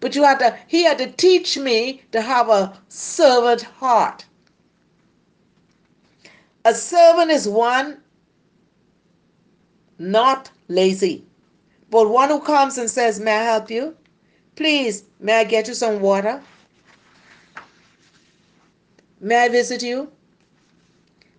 But 0.00 0.14
you 0.14 0.24
had 0.24 0.38
to 0.40 0.58
he 0.66 0.84
had 0.84 0.98
to 0.98 1.10
teach 1.10 1.56
me 1.58 2.02
to 2.12 2.20
have 2.20 2.48
a 2.48 2.78
servant 2.88 3.62
heart. 3.62 4.26
A 6.64 6.74
servant 6.74 7.30
is 7.30 7.48
one 7.48 7.98
not 9.98 10.50
lazy, 10.68 11.24
but 11.90 12.08
one 12.08 12.28
who 12.28 12.40
comes 12.40 12.78
and 12.78 12.90
says, 12.90 13.20
May 13.20 13.32
I 13.32 13.44
help 13.44 13.70
you? 13.70 13.96
Please, 14.56 15.04
may 15.20 15.40
I 15.40 15.44
get 15.44 15.68
you 15.68 15.74
some 15.74 16.00
water? 16.00 16.42
May 19.20 19.44
I 19.44 19.48
visit 19.48 19.82
you? 19.82 20.10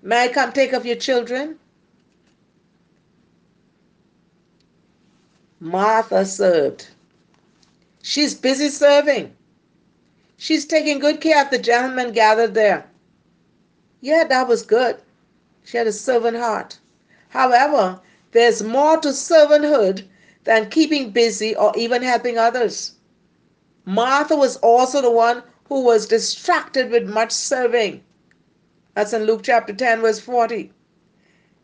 May 0.02 0.24
I 0.24 0.28
come 0.30 0.52
take 0.52 0.74
of 0.74 0.86
your 0.86 0.96
children? 0.96 1.60
Martha 5.60 6.26
served. 6.26 6.88
She's 8.02 8.34
busy 8.34 8.70
serving. 8.70 9.36
She's 10.38 10.66
taking 10.66 11.00
good 11.00 11.20
care 11.20 11.44
of 11.44 11.52
the 11.52 11.60
gentlemen 11.60 12.14
gathered 12.14 12.54
there. 12.54 12.90
Yeah, 14.00 14.24
that 14.24 14.48
was 14.48 14.64
good. 14.64 15.02
She 15.64 15.78
had 15.78 15.88
a 15.88 15.92
servant 15.92 16.38
heart. 16.38 16.80
However, 17.30 18.02
there's 18.32 18.64
more 18.64 18.98
to 18.98 19.10
servanthood 19.10 20.04
than 20.44 20.70
keeping 20.70 21.12
busy 21.12 21.56
or 21.56 21.74
even 21.76 22.02
helping 22.02 22.38
others. 22.38 22.94
Martha 23.86 24.36
was 24.36 24.58
also 24.58 25.02
the 25.02 25.12
one 25.12 25.44
who 25.68 25.82
was 25.82 26.08
distracted 26.08 26.90
with 26.92 27.08
much 27.08 27.32
serving. 27.32 28.04
That's 28.94 29.14
in 29.14 29.24
Luke 29.24 29.42
chapter 29.44 29.74
10, 29.74 30.02
verse 30.02 30.20
40. 30.20 30.72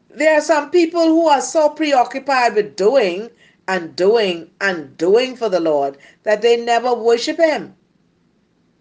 There 0.10 0.38
are 0.38 0.42
some 0.42 0.72
people 0.72 1.06
who 1.08 1.28
are 1.28 1.42
so 1.42 1.70
preoccupied 1.70 2.56
with 2.56 2.76
doing 2.76 3.30
and 3.68 3.96
doing 3.96 4.52
and 4.62 4.96
doing 4.98 5.36
for 5.36 5.50
the 5.50 5.60
Lord 5.60 5.98
that 6.24 6.42
they 6.42 6.58
never 6.58 6.94
worship 6.94 7.38
Him. 7.38 7.76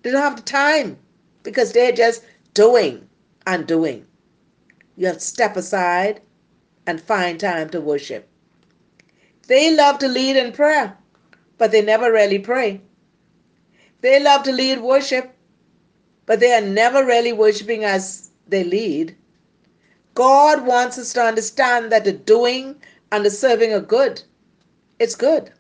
They 0.03 0.11
don't 0.11 0.21
have 0.21 0.37
the 0.37 0.43
time 0.43 0.99
because 1.43 1.73
they're 1.73 1.93
just 1.93 2.23
doing 2.53 3.09
and 3.47 3.67
doing. 3.67 4.07
You 4.97 5.07
have 5.07 5.17
to 5.17 5.23
step 5.23 5.57
aside 5.57 6.21
and 6.87 7.01
find 7.01 7.41
time 7.41 7.71
to 7.71 7.81
worship. 7.81 8.29
They 9.47 9.75
love 9.75 9.99
to 9.99 10.09
lead 10.09 10.37
in 10.37 10.53
prayer, 10.53 10.97
but 11.59 11.71
they 11.71 11.83
never 11.83 12.13
really 12.13 12.39
pray. 12.39 12.81
They 14.01 14.23
love 14.23 14.43
to 14.45 14.53
lead 14.53 14.81
worship, 14.81 15.35
but 16.27 16.41
they 16.41 16.53
are 16.53 16.61
never 16.61 17.05
really 17.05 17.33
worshiping 17.33 17.85
as 17.85 18.31
they 18.47 18.65
lead. 18.65 19.17
God 20.15 20.65
wants 20.65 20.97
us 20.97 21.13
to 21.15 21.23
understand 21.23 21.91
that 21.91 22.05
the 22.05 22.13
doing 22.13 22.77
and 23.11 23.25
the 23.25 23.31
serving 23.31 23.73
are 23.73 23.81
good. 23.81 24.23
It's 24.99 25.17
good. 25.17 25.53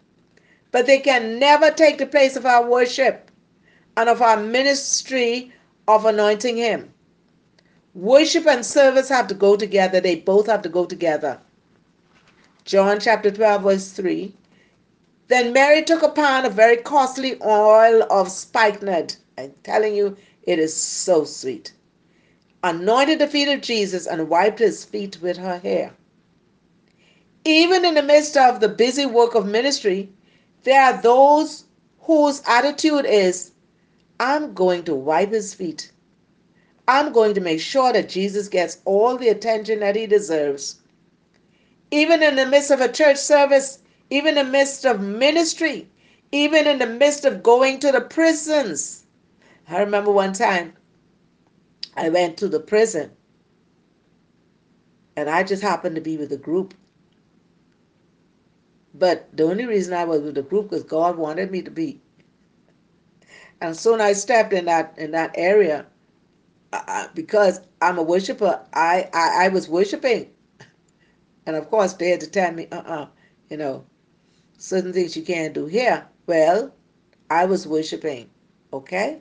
But 0.70 0.87
they 0.87 1.01
can 1.01 1.39
never 1.39 1.70
take 1.70 1.99
the 1.99 2.07
place 2.07 2.37
of 2.37 2.47
our 2.47 2.64
worship 2.66 3.30
and 3.97 4.09
of 4.09 4.22
our 4.22 4.37
ministry 4.37 5.53
of 5.89 6.07
anointing 6.07 6.57
Him. 6.57 6.93
Worship 7.95 8.47
and 8.47 8.66
service 8.66 9.09
have 9.09 9.28
to 9.28 9.34
go 9.34 9.57
together. 9.57 10.01
They 10.01 10.16
both 10.16 10.49
have 10.49 10.62
to 10.62 10.68
go 10.68 10.84
together. 10.84 11.38
John 12.64 12.99
chapter 12.99 13.30
12, 13.30 13.62
verse 13.62 13.92
3. 13.92 14.34
Then 15.28 15.53
Mary 15.53 15.82
took 15.82 16.03
a 16.03 16.09
pound 16.09 16.45
of 16.45 16.55
very 16.55 16.76
costly 16.76 17.40
oil 17.42 18.03
of 18.11 18.30
spikenard. 18.30 19.14
I'm 19.38 19.55
telling 19.62 19.95
you, 19.95 20.16
it 20.42 20.59
is 20.59 20.74
so 20.74 21.24
sweet. 21.24 21.72
Anointed 22.64 23.20
the 23.20 23.28
feet 23.28 23.49
of 23.49 23.61
Jesus 23.61 24.07
and 24.07 24.28
wiped 24.28 24.59
his 24.59 24.84
feet 24.84 25.18
with 25.22 25.36
her 25.36 25.59
hair. 25.59 25.92
Even 27.45 27.84
in 27.84 27.95
the 27.95 28.03
midst 28.03 28.36
of 28.36 28.61
the 28.61 28.68
busy 28.68 29.07
work 29.07 29.34
of 29.34 29.47
ministry, 29.47 30.11
there 30.64 30.82
are 30.82 31.01
those 31.01 31.64
whose 32.01 32.42
attitude 32.47 33.05
is, 33.07 33.53
I'm 34.18 34.53
going 34.53 34.82
to 34.84 34.95
wipe 34.95 35.30
his 35.30 35.55
feet. 35.55 35.92
I'm 36.87 37.12
going 37.12 37.35
to 37.35 37.41
make 37.41 37.61
sure 37.61 37.93
that 37.93 38.09
Jesus 38.09 38.49
gets 38.49 38.78
all 38.85 39.16
the 39.16 39.28
attention 39.28 39.80
that 39.80 39.97
he 39.97 40.07
deserves. 40.07 40.80
Even 41.91 42.22
in 42.22 42.37
the 42.37 42.47
midst 42.47 42.70
of 42.70 42.80
a 42.80 42.93
church 42.93 43.16
service, 43.16 43.78
even 44.11 44.37
in 44.37 44.47
the 44.47 44.53
midst 44.53 44.85
of 44.85 45.01
ministry, 45.01 45.89
even 46.32 46.66
in 46.66 46.78
the 46.78 46.87
midst 46.87 47.24
of 47.24 47.43
going 47.43 47.78
to 47.80 47.93
the 47.93 48.01
prisons. 48.01 49.07
I 49.68 49.80
remember 49.80 50.11
one 50.11 50.32
time 50.32 50.74
I 51.97 52.09
went 52.11 52.37
to 52.39 52.49
the 52.49 52.61
prison 52.61 53.11
and 55.16 55.30
I 55.30 55.43
just 55.43 55.62
happened 55.62 55.95
to 55.95 56.01
be 56.01 56.16
with 56.16 56.32
a 56.32 56.37
group. 56.37 56.74
But 58.95 59.28
the 59.37 59.45
only 59.45 59.64
reason 59.64 59.95
I 59.95 60.05
was 60.05 60.22
with 60.22 60.35
the 60.35 60.43
group 60.43 60.70
was 60.70 60.82
God 60.82 61.16
wanted 61.16 61.51
me 61.51 61.62
to 61.62 61.70
be. 61.70 62.01
And 63.61 63.76
soon 63.76 64.01
I 64.01 64.12
stepped 64.12 64.53
in 64.53 64.66
that 64.66 64.95
in 64.99 65.12
that 65.12 65.32
area 65.37 65.87
I, 66.86 67.08
because 67.14 67.60
I'm 67.80 67.98
a 67.98 68.02
worshiper, 68.02 68.60
I, 68.72 69.08
I, 69.12 69.46
I 69.46 69.48
was 69.48 69.68
worshiping. 69.68 70.30
And 71.46 71.56
of 71.56 71.68
course, 71.70 71.94
they 71.94 72.10
had 72.10 72.20
to 72.20 72.26
tell 72.26 72.52
me, 72.52 72.68
uh 72.72 72.76
uh-uh, 72.76 73.02
uh 73.02 73.06
you 73.50 73.56
know, 73.56 73.84
certain 74.58 74.92
things 74.92 75.16
you 75.16 75.22
can't 75.22 75.54
do 75.54 75.66
here. 75.66 76.06
Well, 76.26 76.74
I 77.30 77.44
was 77.44 77.66
worshiping, 77.66 78.30
okay? 78.72 79.20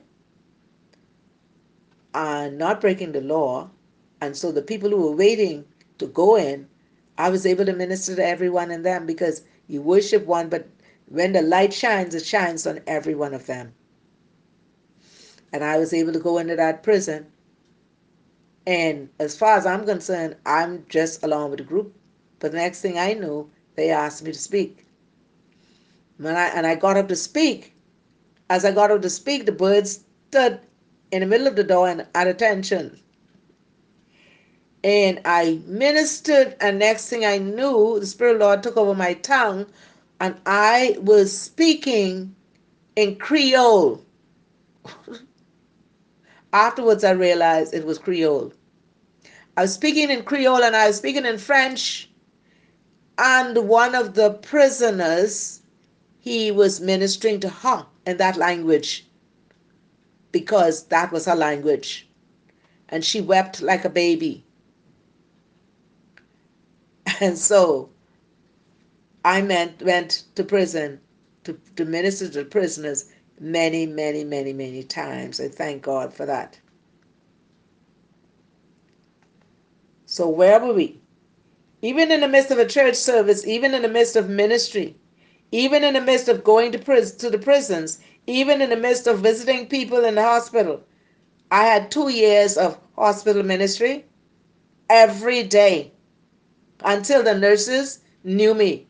And 2.14 2.58
not 2.58 2.80
breaking 2.80 3.12
the 3.12 3.20
law. 3.20 3.70
And 4.20 4.36
so 4.36 4.52
the 4.52 4.62
people 4.62 4.90
who 4.90 5.02
were 5.02 5.16
waiting 5.16 5.64
to 5.98 6.06
go 6.06 6.36
in, 6.36 6.68
I 7.18 7.28
was 7.28 7.44
able 7.46 7.66
to 7.66 7.72
minister 7.72 8.16
to 8.16 8.26
everyone 8.26 8.70
in 8.70 8.82
them 8.82 9.06
because 9.06 9.42
you 9.68 9.82
worship 9.82 10.26
one, 10.26 10.48
but 10.48 10.66
when 11.08 11.32
the 11.32 11.42
light 11.42 11.72
shines, 11.72 12.14
it 12.14 12.24
shines 12.24 12.66
on 12.66 12.80
every 12.86 13.14
one 13.14 13.34
of 13.34 13.46
them. 13.46 13.74
And 15.52 15.62
I 15.62 15.78
was 15.78 15.92
able 15.92 16.12
to 16.12 16.18
go 16.18 16.38
into 16.38 16.56
that 16.56 16.82
prison 16.82 17.26
and 18.66 19.08
as 19.18 19.36
far 19.36 19.56
as 19.56 19.66
I'm 19.66 19.84
concerned, 19.84 20.36
I'm 20.46 20.86
just 20.88 21.22
along 21.22 21.50
with 21.50 21.58
the 21.58 21.64
group. 21.64 21.94
But 22.38 22.52
the 22.52 22.58
next 22.58 22.80
thing 22.80 22.98
I 22.98 23.14
knew, 23.14 23.50
they 23.76 23.90
asked 23.90 24.22
me 24.22 24.32
to 24.32 24.38
speak. 24.38 24.86
When 26.18 26.36
I 26.36 26.46
and 26.48 26.66
I 26.66 26.74
got 26.74 26.96
up 26.96 27.08
to 27.08 27.16
speak, 27.16 27.74
as 28.48 28.64
I 28.64 28.72
got 28.72 28.90
up 28.90 29.02
to 29.02 29.10
speak, 29.10 29.46
the 29.46 29.52
birds 29.52 30.04
stood 30.30 30.60
in 31.10 31.20
the 31.20 31.26
middle 31.26 31.46
of 31.46 31.56
the 31.56 31.64
door 31.64 31.88
and 31.88 32.06
at 32.14 32.26
attention. 32.26 33.00
And 34.82 35.20
I 35.24 35.60
ministered, 35.66 36.56
and 36.60 36.78
next 36.78 37.08
thing 37.08 37.24
I 37.24 37.38
knew, 37.38 37.98
the 38.00 38.06
Spirit 38.06 38.36
of 38.36 38.40
Lord 38.42 38.62
took 38.62 38.76
over 38.76 38.94
my 38.94 39.14
tongue, 39.14 39.66
and 40.20 40.36
I 40.46 40.96
was 41.00 41.36
speaking 41.36 42.34
in 42.96 43.16
Creole. 43.16 44.04
Afterwards, 46.54 47.02
I 47.02 47.10
realized 47.10 47.74
it 47.74 47.84
was 47.84 47.98
Creole. 47.98 48.52
I 49.56 49.62
was 49.62 49.74
speaking 49.74 50.08
in 50.08 50.22
Creole 50.22 50.62
and 50.62 50.76
I 50.76 50.86
was 50.86 50.96
speaking 50.96 51.26
in 51.26 51.36
French. 51.36 52.08
And 53.18 53.68
one 53.68 53.96
of 53.96 54.14
the 54.14 54.30
prisoners, 54.34 55.62
he 56.20 56.52
was 56.52 56.80
ministering 56.80 57.40
to 57.40 57.48
her 57.48 57.86
in 58.06 58.18
that 58.18 58.36
language 58.36 59.04
because 60.30 60.84
that 60.84 61.10
was 61.10 61.26
her 61.26 61.34
language. 61.34 62.08
And 62.88 63.04
she 63.04 63.20
wept 63.20 63.60
like 63.60 63.84
a 63.84 63.90
baby. 63.90 64.44
And 67.20 67.36
so 67.36 67.90
I 69.24 69.42
meant, 69.42 69.82
went 69.82 70.24
to 70.36 70.44
prison 70.44 71.00
to, 71.44 71.58
to 71.76 71.84
minister 71.84 72.28
to 72.28 72.44
prisoners 72.44 73.06
many, 73.44 73.86
many, 73.86 74.24
many, 74.24 74.52
many 74.54 74.82
times. 74.82 75.40
I 75.40 75.48
thank 75.48 75.82
God 75.82 76.14
for 76.14 76.24
that. 76.26 76.58
So, 80.06 80.28
where 80.28 80.58
were 80.60 80.72
we? 80.72 81.00
Even 81.82 82.10
in 82.10 82.20
the 82.20 82.28
midst 82.28 82.50
of 82.50 82.58
a 82.58 82.66
church 82.66 82.94
service, 82.96 83.46
even 83.46 83.74
in 83.74 83.82
the 83.82 83.88
midst 83.88 84.16
of 84.16 84.30
ministry, 84.30 84.96
even 85.52 85.84
in 85.84 85.94
the 85.94 86.00
midst 86.00 86.28
of 86.28 86.42
going 86.42 86.72
to, 86.72 86.78
pris- 86.78 87.14
to 87.16 87.28
the 87.28 87.38
prisons, 87.38 87.98
even 88.26 88.62
in 88.62 88.70
the 88.70 88.76
midst 88.76 89.06
of 89.06 89.20
visiting 89.20 89.66
people 89.66 90.04
in 90.04 90.14
the 90.14 90.22
hospital, 90.22 90.82
I 91.50 91.64
had 91.64 91.90
two 91.90 92.08
years 92.08 92.56
of 92.56 92.78
hospital 92.96 93.42
ministry 93.42 94.06
every 94.88 95.42
day 95.42 95.92
until 96.84 97.22
the 97.22 97.34
nurses 97.34 98.00
knew 98.24 98.54
me, 98.54 98.86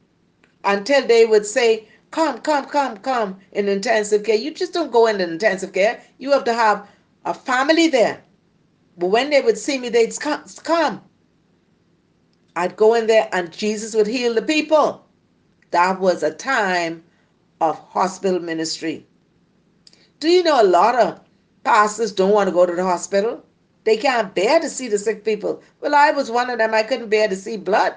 until 0.64 1.06
they 1.06 1.26
would 1.26 1.46
say, 1.46 1.88
Come, 2.14 2.38
come, 2.42 2.66
come, 2.66 2.98
come 2.98 3.40
in 3.50 3.68
intensive 3.68 4.22
care. 4.22 4.36
You 4.36 4.54
just 4.54 4.72
don't 4.72 4.92
go 4.92 5.08
into 5.08 5.24
intensive 5.24 5.72
care. 5.72 6.00
You 6.18 6.30
have 6.30 6.44
to 6.44 6.54
have 6.54 6.88
a 7.24 7.34
family 7.34 7.88
there. 7.88 8.22
But 8.96 9.08
when 9.08 9.30
they 9.30 9.40
would 9.40 9.58
see 9.58 9.78
me, 9.78 9.88
they'd 9.88 10.16
come. 10.20 10.44
come. 10.62 11.02
I'd 12.54 12.76
go 12.76 12.94
in 12.94 13.08
there 13.08 13.28
and 13.32 13.52
Jesus 13.52 13.96
would 13.96 14.06
heal 14.06 14.32
the 14.32 14.42
people. 14.42 15.04
That 15.72 15.98
was 15.98 16.22
a 16.22 16.32
time 16.32 17.02
of 17.60 17.80
hospital 17.80 18.38
ministry. 18.38 19.04
Do 20.20 20.28
you 20.28 20.44
know 20.44 20.62
a 20.62 20.72
lot 20.78 20.94
of 20.94 21.18
pastors 21.64 22.12
don't 22.12 22.30
want 22.30 22.48
to 22.48 22.54
go 22.54 22.64
to 22.64 22.76
the 22.76 22.84
hospital? 22.84 23.44
They 23.82 23.96
can't 23.96 24.32
bear 24.36 24.60
to 24.60 24.70
see 24.70 24.86
the 24.86 24.98
sick 24.98 25.24
people. 25.24 25.64
Well, 25.80 25.96
I 25.96 26.12
was 26.12 26.30
one 26.30 26.48
of 26.48 26.58
them. 26.58 26.74
I 26.74 26.84
couldn't 26.84 27.08
bear 27.08 27.26
to 27.26 27.34
see 27.34 27.56
blood. 27.56 27.96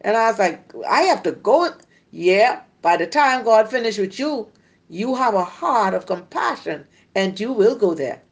And 0.00 0.16
I 0.16 0.28
was 0.28 0.40
like, 0.40 0.72
I 0.90 1.02
have 1.02 1.22
to 1.22 1.30
go. 1.30 1.70
Yeah, 2.10 2.62
by 2.86 2.96
the 2.96 3.04
time 3.08 3.42
God 3.42 3.68
finished 3.68 3.98
with 3.98 4.16
you, 4.16 4.46
you 4.88 5.16
have 5.16 5.34
a 5.34 5.42
heart 5.42 5.92
of 5.92 6.06
compassion 6.06 6.86
and 7.16 7.40
you 7.40 7.52
will 7.52 7.74
go 7.74 7.94
there. 7.94 8.22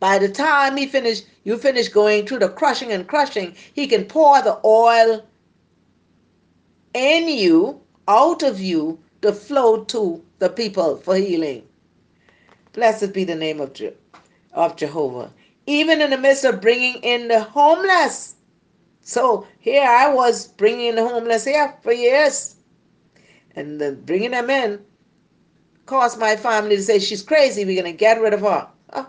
By 0.00 0.18
the 0.18 0.28
time 0.28 0.76
he 0.76 0.88
finished, 0.88 1.26
you 1.44 1.56
finish 1.56 1.88
going 1.88 2.26
through 2.26 2.40
the 2.40 2.48
crushing 2.48 2.90
and 2.90 3.06
crushing, 3.06 3.54
he 3.72 3.86
can 3.86 4.06
pour 4.06 4.42
the 4.42 4.58
oil 4.64 5.24
in 6.92 7.28
you, 7.28 7.80
out 8.08 8.42
of 8.42 8.60
you, 8.60 8.98
to 9.22 9.32
flow 9.32 9.84
to 9.84 10.24
the 10.40 10.48
people 10.48 10.96
for 10.96 11.14
healing. 11.14 11.62
Blessed 12.72 13.12
be 13.12 13.22
the 13.22 13.36
name 13.36 13.60
of, 13.60 13.74
Je- 13.74 13.94
of 14.54 14.74
Jehovah. 14.74 15.32
Even 15.68 16.02
in 16.02 16.10
the 16.10 16.18
midst 16.18 16.44
of 16.44 16.60
bringing 16.60 16.96
in 17.04 17.28
the 17.28 17.42
homeless. 17.42 18.34
So 19.02 19.46
here 19.60 19.86
I 19.88 20.12
was 20.12 20.48
bringing 20.48 20.96
the 20.96 21.06
homeless 21.08 21.44
here 21.44 21.76
for 21.84 21.92
years. 21.92 22.55
And 23.56 23.80
then 23.80 24.02
bringing 24.02 24.32
them 24.32 24.50
in 24.50 24.84
caused 25.86 26.18
my 26.18 26.36
family 26.36 26.76
to 26.76 26.82
say, 26.82 26.98
she's 26.98 27.22
crazy, 27.22 27.64
we're 27.64 27.80
going 27.80 27.92
to 27.92 27.96
get 27.96 28.20
rid 28.20 28.34
of 28.34 28.40
her. 28.42 28.68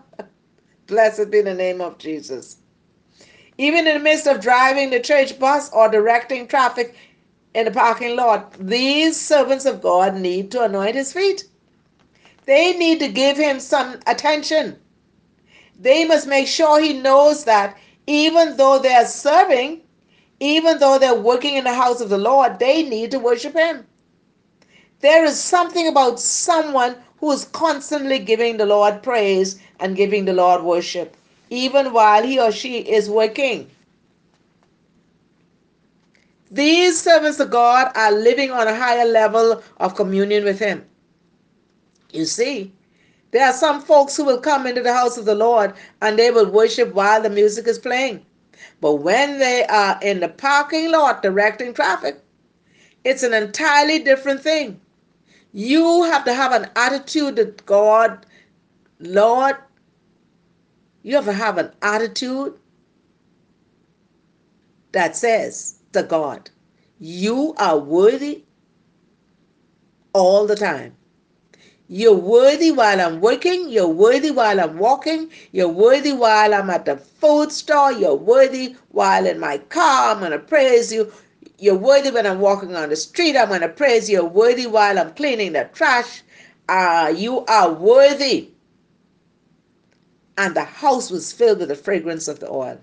Blessed 0.87 1.29
be 1.29 1.41
the 1.41 1.53
name 1.53 1.81
of 1.81 1.97
Jesus. 1.97 2.57
Even 3.57 3.87
in 3.87 3.97
the 3.97 4.03
midst 4.03 4.27
of 4.27 4.39
driving 4.39 4.91
the 4.91 4.99
church 4.99 5.37
bus 5.39 5.71
or 5.71 5.89
directing 5.89 6.47
traffic 6.47 6.95
in 7.55 7.65
the 7.65 7.71
parking 7.71 8.15
lot, 8.15 8.53
these 8.59 9.19
servants 9.19 9.65
of 9.65 9.81
God 9.81 10.15
need 10.15 10.51
to 10.51 10.63
anoint 10.63 10.95
his 10.95 11.11
feet. 11.11 11.45
They 12.45 12.77
need 12.77 12.99
to 12.99 13.09
give 13.09 13.35
him 13.35 13.59
some 13.59 13.99
attention. 14.05 14.77
They 15.79 16.05
must 16.05 16.27
make 16.27 16.47
sure 16.47 16.79
he 16.79 16.93
knows 16.93 17.43
that 17.45 17.77
even 18.05 18.55
though 18.55 18.79
they're 18.79 19.07
serving, 19.07 19.81
even 20.39 20.79
though 20.79 20.97
they're 20.99 21.15
working 21.15 21.55
in 21.55 21.63
the 21.65 21.73
house 21.73 21.99
of 21.99 22.09
the 22.09 22.17
Lord, 22.17 22.59
they 22.59 22.83
need 22.83 23.11
to 23.11 23.19
worship 23.19 23.53
him. 23.53 23.85
There 24.99 25.23
is 25.25 25.39
something 25.39 25.87
about 25.87 26.19
someone 26.19 26.95
who 27.19 27.31
is 27.31 27.45
constantly 27.45 28.19
giving 28.19 28.57
the 28.57 28.65
Lord 28.65 29.03
praise 29.03 29.59
and 29.79 29.95
giving 29.95 30.25
the 30.25 30.33
Lord 30.33 30.63
worship, 30.63 31.15
even 31.49 31.93
while 31.93 32.23
he 32.23 32.39
or 32.39 32.51
she 32.51 32.79
is 32.79 33.09
working. 33.09 33.69
These 36.49 37.01
servants 37.01 37.39
of 37.39 37.51
God 37.51 37.91
are 37.95 38.11
living 38.11 38.51
on 38.51 38.67
a 38.67 38.75
higher 38.75 39.05
level 39.05 39.61
of 39.77 39.95
communion 39.95 40.45
with 40.45 40.59
Him. 40.59 40.85
You 42.11 42.25
see, 42.25 42.71
there 43.31 43.45
are 43.45 43.53
some 43.53 43.81
folks 43.81 44.15
who 44.15 44.23
will 44.23 44.39
come 44.39 44.65
into 44.65 44.81
the 44.81 44.93
house 44.93 45.17
of 45.17 45.25
the 45.25 45.35
Lord 45.35 45.73
and 46.01 46.17
they 46.17 46.31
will 46.31 46.49
worship 46.49 46.93
while 46.93 47.21
the 47.21 47.29
music 47.29 47.67
is 47.67 47.77
playing. 47.77 48.25
But 48.79 48.95
when 48.95 49.39
they 49.39 49.65
are 49.65 49.99
in 50.01 50.21
the 50.21 50.29
parking 50.29 50.91
lot 50.91 51.21
directing 51.21 51.73
traffic, 51.73 52.17
it's 53.03 53.23
an 53.23 53.33
entirely 53.33 53.99
different 53.99 54.41
thing. 54.41 54.79
You 55.57 56.03
have 56.03 56.23
to 56.25 56.35
have 56.35 56.51
an 56.51 56.69
attitude 56.75 57.37
that 57.37 57.65
God, 57.65 58.27
Lord, 58.99 59.55
you 61.01 61.15
have 61.15 61.25
to 61.25 61.33
have 61.33 61.57
an 61.57 61.71
attitude 61.81 62.53
that 64.91 65.15
says 65.15 65.79
to 65.93 66.03
God, 66.03 66.51
You 66.99 67.55
are 67.57 67.79
worthy 67.79 68.43
all 70.13 70.45
the 70.45 70.55
time. 70.55 70.95
You're 71.87 72.13
worthy 72.13 72.69
while 72.69 73.01
I'm 73.01 73.19
working. 73.19 73.67
You're 73.67 73.87
worthy 73.87 74.29
while 74.29 74.59
I'm 74.59 74.77
walking. 74.77 75.31
You're 75.53 75.69
worthy 75.69 76.13
while 76.13 76.53
I'm 76.53 76.69
at 76.69 76.85
the 76.85 76.97
food 76.97 77.51
store. 77.51 77.91
You're 77.91 78.13
worthy 78.13 78.75
while 78.89 79.25
in 79.25 79.39
my 79.39 79.57
car. 79.57 80.11
I'm 80.11 80.19
going 80.19 80.33
to 80.33 80.39
praise 80.39 80.93
you. 80.93 81.11
You're 81.59 81.75
worthy 81.75 82.11
when 82.11 82.27
I'm 82.27 82.39
walking 82.39 82.75
on 82.75 82.89
the 82.89 82.95
street. 82.95 83.35
I'm 83.35 83.47
going 83.49 83.61
to 83.61 83.69
praise 83.69 84.09
you. 84.09 84.17
You're 84.17 84.25
worthy 84.25 84.67
while 84.67 84.99
I'm 84.99 85.13
cleaning 85.13 85.53
the 85.53 85.69
trash. 85.73 86.21
Uh, 86.69 87.13
you 87.15 87.45
are 87.45 87.71
worthy. 87.71 88.49
And 90.37 90.55
the 90.55 90.63
house 90.63 91.09
was 91.09 91.33
filled 91.33 91.59
with 91.59 91.69
the 91.69 91.75
fragrance 91.75 92.27
of 92.27 92.39
the 92.39 92.49
oil. 92.49 92.79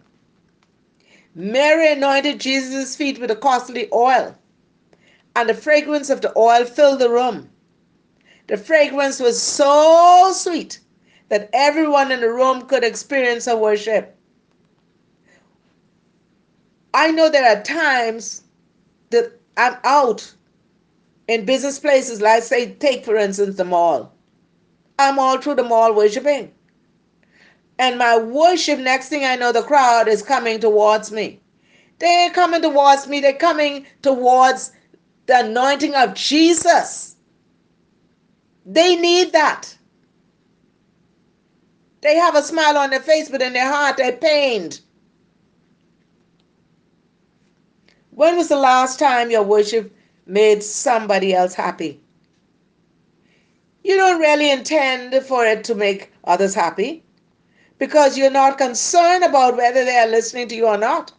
Mary 1.36 1.90
anointed 1.92 2.38
Jesus' 2.40 2.94
feet 2.94 3.18
with 3.18 3.30
a 3.30 3.36
costly 3.36 3.88
oil, 3.92 4.36
and 5.34 5.48
the 5.48 5.54
fragrance 5.54 6.08
of 6.08 6.20
the 6.20 6.32
oil 6.38 6.64
filled 6.64 7.00
the 7.00 7.10
room. 7.10 7.50
The 8.46 8.56
fragrance 8.56 9.18
was 9.18 9.42
so 9.42 10.32
sweet 10.32 10.78
that 11.30 11.50
everyone 11.52 12.12
in 12.12 12.20
the 12.20 12.30
room 12.30 12.62
could 12.62 12.84
experience 12.84 13.46
her 13.46 13.56
worship. 13.56 14.16
I 16.92 17.10
know 17.10 17.28
there 17.28 17.48
are 17.48 17.62
times 17.62 18.43
I'm 19.56 19.76
out 19.84 20.34
in 21.28 21.44
business 21.44 21.78
places, 21.78 22.20
like 22.20 22.42
say, 22.42 22.72
take 22.74 23.04
for 23.04 23.16
instance 23.16 23.56
the 23.56 23.64
mall. 23.64 24.12
I'm 24.98 25.18
all 25.18 25.40
through 25.40 25.56
the 25.56 25.62
mall 25.62 25.94
worshiping. 25.94 26.52
And 27.78 27.98
my 27.98 28.16
worship, 28.18 28.78
next 28.78 29.08
thing 29.08 29.24
I 29.24 29.36
know, 29.36 29.52
the 29.52 29.62
crowd 29.62 30.06
is 30.06 30.22
coming 30.22 30.60
towards 30.60 31.10
me. 31.10 31.40
They're 31.98 32.30
coming 32.30 32.62
towards 32.62 33.08
me, 33.08 33.20
they're 33.20 33.32
coming 33.32 33.86
towards 34.02 34.72
the 35.26 35.40
anointing 35.40 35.94
of 35.94 36.14
Jesus. 36.14 37.16
They 38.66 38.96
need 38.96 39.32
that. 39.32 39.76
They 42.02 42.16
have 42.16 42.34
a 42.34 42.42
smile 42.42 42.76
on 42.76 42.90
their 42.90 43.00
face, 43.00 43.28
but 43.30 43.42
in 43.42 43.54
their 43.54 43.70
heart 43.70 43.96
they're 43.96 44.12
pained. 44.12 44.80
When 48.14 48.36
was 48.36 48.48
the 48.48 48.56
last 48.56 48.98
time 48.98 49.30
your 49.30 49.42
worship 49.42 49.92
made 50.26 50.62
somebody 50.62 51.34
else 51.34 51.54
happy? 51.54 52.00
You 53.82 53.96
don't 53.96 54.20
really 54.20 54.50
intend 54.50 55.14
for 55.26 55.44
it 55.44 55.64
to 55.64 55.74
make 55.74 56.12
others 56.22 56.54
happy 56.54 57.02
because 57.78 58.16
you're 58.16 58.30
not 58.30 58.56
concerned 58.56 59.24
about 59.24 59.56
whether 59.56 59.84
they 59.84 59.96
are 59.98 60.06
listening 60.06 60.46
to 60.48 60.54
you 60.54 60.66
or 60.68 60.78
not. 60.78 61.12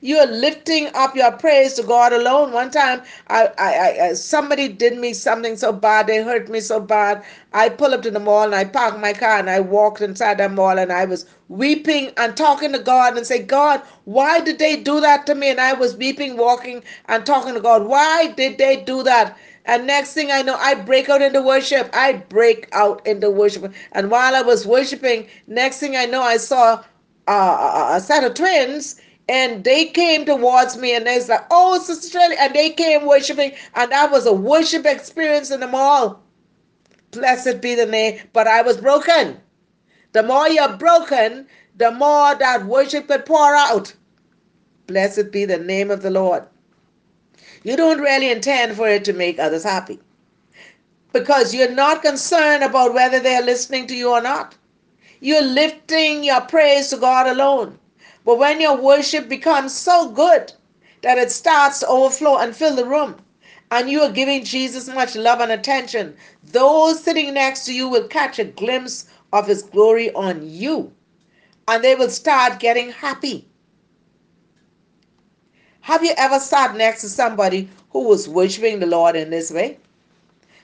You're 0.00 0.26
lifting 0.26 0.88
up 0.94 1.16
your 1.16 1.32
praise 1.32 1.74
to 1.74 1.82
God 1.82 2.12
alone. 2.12 2.52
One 2.52 2.70
time, 2.70 3.02
I, 3.28 3.48
I, 3.58 4.00
I, 4.08 4.12
somebody 4.14 4.68
did 4.68 4.98
me 4.98 5.12
something 5.14 5.56
so 5.56 5.72
bad. 5.72 6.06
They 6.06 6.22
hurt 6.22 6.48
me 6.48 6.60
so 6.60 6.80
bad. 6.80 7.24
I 7.52 7.68
pull 7.70 7.94
up 7.94 8.02
to 8.02 8.10
the 8.10 8.20
mall 8.20 8.44
and 8.44 8.54
I 8.54 8.64
parked 8.64 8.98
my 9.00 9.12
car 9.12 9.38
and 9.38 9.50
I 9.50 9.60
walked 9.60 10.00
inside 10.00 10.38
the 10.38 10.48
mall 10.48 10.78
and 10.78 10.92
I 10.92 11.04
was 11.06 11.26
weeping 11.48 12.12
and 12.16 12.36
talking 12.36 12.72
to 12.72 12.78
God 12.78 13.16
and 13.16 13.26
say, 13.26 13.42
God, 13.42 13.82
why 14.04 14.40
did 14.40 14.58
they 14.58 14.76
do 14.76 15.00
that 15.00 15.26
to 15.26 15.34
me? 15.34 15.50
And 15.50 15.60
I 15.60 15.72
was 15.72 15.96
weeping, 15.96 16.36
walking 16.36 16.82
and 17.06 17.24
talking 17.26 17.54
to 17.54 17.60
God. 17.60 17.86
Why 17.86 18.28
did 18.28 18.58
they 18.58 18.76
do 18.82 19.02
that? 19.04 19.36
And 19.64 19.86
next 19.86 20.12
thing 20.14 20.30
I 20.30 20.42
know, 20.42 20.56
I 20.56 20.74
break 20.74 21.08
out 21.08 21.22
into 21.22 21.42
worship. 21.42 21.90
I 21.92 22.12
break 22.14 22.68
out 22.72 23.04
into 23.06 23.30
worship. 23.30 23.72
And 23.92 24.10
while 24.10 24.36
I 24.36 24.42
was 24.42 24.66
worshiping, 24.66 25.26
next 25.48 25.78
thing 25.80 25.96
I 25.96 26.04
know, 26.06 26.22
I 26.22 26.36
saw 26.36 26.84
uh, 27.26 27.92
a 27.94 28.00
set 28.00 28.24
of 28.24 28.34
twins 28.34 29.00
and 29.28 29.64
they 29.64 29.86
came 29.86 30.24
towards 30.24 30.76
me 30.76 30.94
and 30.94 31.06
they 31.06 31.18
said, 31.20 31.40
oh, 31.50 31.78
Sister 31.80 32.08
Shirley, 32.18 32.36
and 32.38 32.54
they 32.54 32.70
came 32.70 33.06
worshiping, 33.06 33.52
and 33.74 33.90
that 33.90 34.10
was 34.12 34.26
a 34.26 34.32
worship 34.32 34.86
experience 34.86 35.50
in 35.50 35.60
the 35.60 35.66
mall. 35.66 36.22
Blessed 37.10 37.60
be 37.60 37.74
the 37.74 37.86
name. 37.86 38.20
But 38.32 38.46
I 38.46 38.62
was 38.62 38.76
broken. 38.76 39.40
The 40.12 40.22
more 40.22 40.48
you're 40.48 40.76
broken, 40.76 41.46
the 41.76 41.90
more 41.90 42.34
that 42.36 42.66
worship 42.66 43.08
could 43.08 43.26
pour 43.26 43.54
out. 43.54 43.94
Blessed 44.86 45.32
be 45.32 45.44
the 45.44 45.58
name 45.58 45.90
of 45.90 46.02
the 46.02 46.10
Lord. 46.10 46.44
You 47.64 47.76
don't 47.76 48.00
really 48.00 48.30
intend 48.30 48.76
for 48.76 48.88
it 48.88 49.04
to 49.06 49.12
make 49.12 49.38
others 49.38 49.64
happy 49.64 49.98
because 51.12 51.54
you're 51.54 51.72
not 51.72 52.02
concerned 52.02 52.62
about 52.62 52.94
whether 52.94 53.18
they're 53.18 53.42
listening 53.42 53.86
to 53.88 53.96
you 53.96 54.10
or 54.10 54.20
not. 54.20 54.54
You're 55.20 55.42
lifting 55.42 56.22
your 56.22 56.42
praise 56.42 56.88
to 56.90 56.98
God 56.98 57.26
alone. 57.26 57.78
But 58.26 58.38
when 58.38 58.60
your 58.60 58.76
worship 58.76 59.28
becomes 59.28 59.72
so 59.72 60.10
good 60.10 60.52
that 61.02 61.16
it 61.16 61.30
starts 61.30 61.78
to 61.78 61.86
overflow 61.86 62.38
and 62.38 62.56
fill 62.56 62.74
the 62.74 62.84
room, 62.84 63.14
and 63.70 63.88
you 63.88 64.02
are 64.02 64.10
giving 64.10 64.44
Jesus 64.44 64.88
much 64.88 65.14
love 65.14 65.38
and 65.38 65.52
attention, 65.52 66.16
those 66.42 67.00
sitting 67.00 67.34
next 67.34 67.64
to 67.66 67.72
you 67.72 67.88
will 67.88 68.08
catch 68.08 68.40
a 68.40 68.44
glimpse 68.44 69.08
of 69.32 69.46
His 69.46 69.62
glory 69.62 70.12
on 70.14 70.40
you, 70.42 70.92
and 71.68 71.84
they 71.84 71.94
will 71.94 72.10
start 72.10 72.58
getting 72.58 72.90
happy. 72.90 73.46
Have 75.82 76.02
you 76.04 76.12
ever 76.16 76.40
sat 76.40 76.74
next 76.76 77.02
to 77.02 77.08
somebody 77.08 77.68
who 77.90 78.08
was 78.08 78.28
worshiping 78.28 78.80
the 78.80 78.86
Lord 78.86 79.14
in 79.14 79.30
this 79.30 79.52
way? 79.52 79.78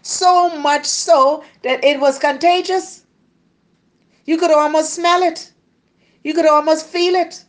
So 0.03 0.59
much 0.59 0.85
so 0.85 1.45
that 1.63 1.85
it 1.85 2.01
was 2.01 2.19
contagious. 2.19 3.05
You 4.25 4.37
could 4.37 4.51
almost 4.51 4.95
smell 4.95 5.23
it. 5.23 5.53
You 6.25 6.35
could 6.35 6.47
almost 6.47 6.89
feel 6.89 7.15
it. 7.15 7.45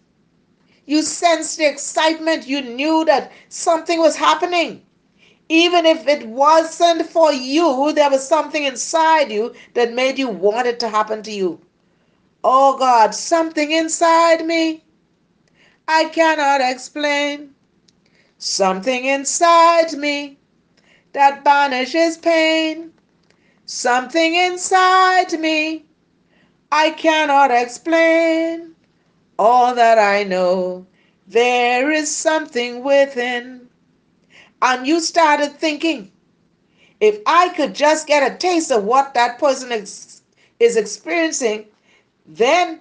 You 0.86 1.02
sensed 1.02 1.58
the 1.58 1.66
excitement. 1.68 2.48
You 2.48 2.62
knew 2.62 3.06
that 3.06 3.32
something 3.50 4.00
was 4.00 4.16
happening. 4.16 4.84
Even 5.50 5.86
if 5.86 6.08
it 6.08 6.28
wasn't 6.28 7.06
for 7.10 7.32
you, 7.32 7.92
there 7.94 8.10
was 8.10 8.28
something 8.28 8.64
inside 8.64 9.32
you 9.32 9.54
that 9.74 9.94
made 9.94 10.18
you 10.20 10.28
want 10.30 10.68
it 10.68 10.80
to 10.80 10.90
happen 10.90 11.22
to 11.24 11.32
you. 11.32 11.62
Oh 12.44 12.78
God, 12.78 13.14
something 13.16 13.72
inside 13.72 14.46
me 14.46 14.84
I 15.88 16.06
cannot 16.06 16.62
explain. 16.62 17.56
Something 18.38 19.06
inside 19.06 19.94
me 19.94 20.38
that 21.14 21.44
banishes 21.44 22.18
pain. 22.18 22.92
Something 23.66 24.36
inside 24.36 25.40
me 25.40 25.86
I 26.72 26.92
cannot 26.92 27.52
explain. 27.52 28.73
All 29.40 29.76
that 29.76 29.98
I 29.98 30.24
know, 30.24 30.86
there 31.28 31.92
is 31.92 32.16
something 32.16 32.84
within. 32.84 33.68
And 34.62 34.88
you 34.88 35.00
started 35.00 35.54
thinking, 35.54 36.12
if 37.00 37.20
I 37.26 37.50
could 37.50 37.76
just 37.76 38.08
get 38.08 38.32
a 38.32 38.38
taste 38.38 38.72
of 38.72 38.84
what 38.84 39.14
that 39.14 39.40
person 39.40 39.72
is, 39.72 40.22
is 40.60 40.78
experiencing, 40.78 41.66
then 42.26 42.80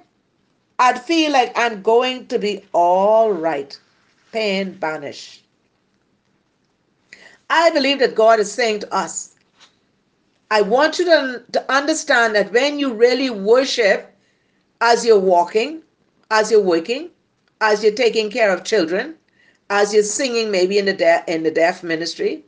I'd 0.78 1.02
feel 1.02 1.32
like 1.32 1.52
I'm 1.56 1.82
going 1.82 2.26
to 2.28 2.38
be 2.38 2.64
all 2.72 3.32
right. 3.32 3.78
Pain 4.32 4.72
banished. 4.72 5.42
I 7.50 7.70
believe 7.70 7.98
that 7.98 8.14
God 8.14 8.40
is 8.40 8.50
saying 8.50 8.80
to 8.80 8.94
us, 8.94 9.34
I 10.50 10.62
want 10.62 10.98
you 10.98 11.04
to, 11.06 11.42
to 11.52 11.72
understand 11.72 12.34
that 12.34 12.52
when 12.52 12.78
you 12.78 12.92
really 12.94 13.30
worship 13.30 14.14
as 14.80 15.04
you're 15.04 15.18
walking, 15.18 15.82
as 16.32 16.50
you're 16.50 16.68
working, 16.74 17.10
as 17.60 17.82
you're 17.84 17.92
taking 17.92 18.30
care 18.30 18.50
of 18.50 18.64
children, 18.64 19.14
as 19.68 19.92
you're 19.92 20.02
singing 20.02 20.50
maybe 20.50 20.78
in 20.78 20.86
the 20.86 20.94
de- 20.94 21.24
in 21.28 21.42
the 21.42 21.50
deaf 21.50 21.82
ministry, 21.82 22.42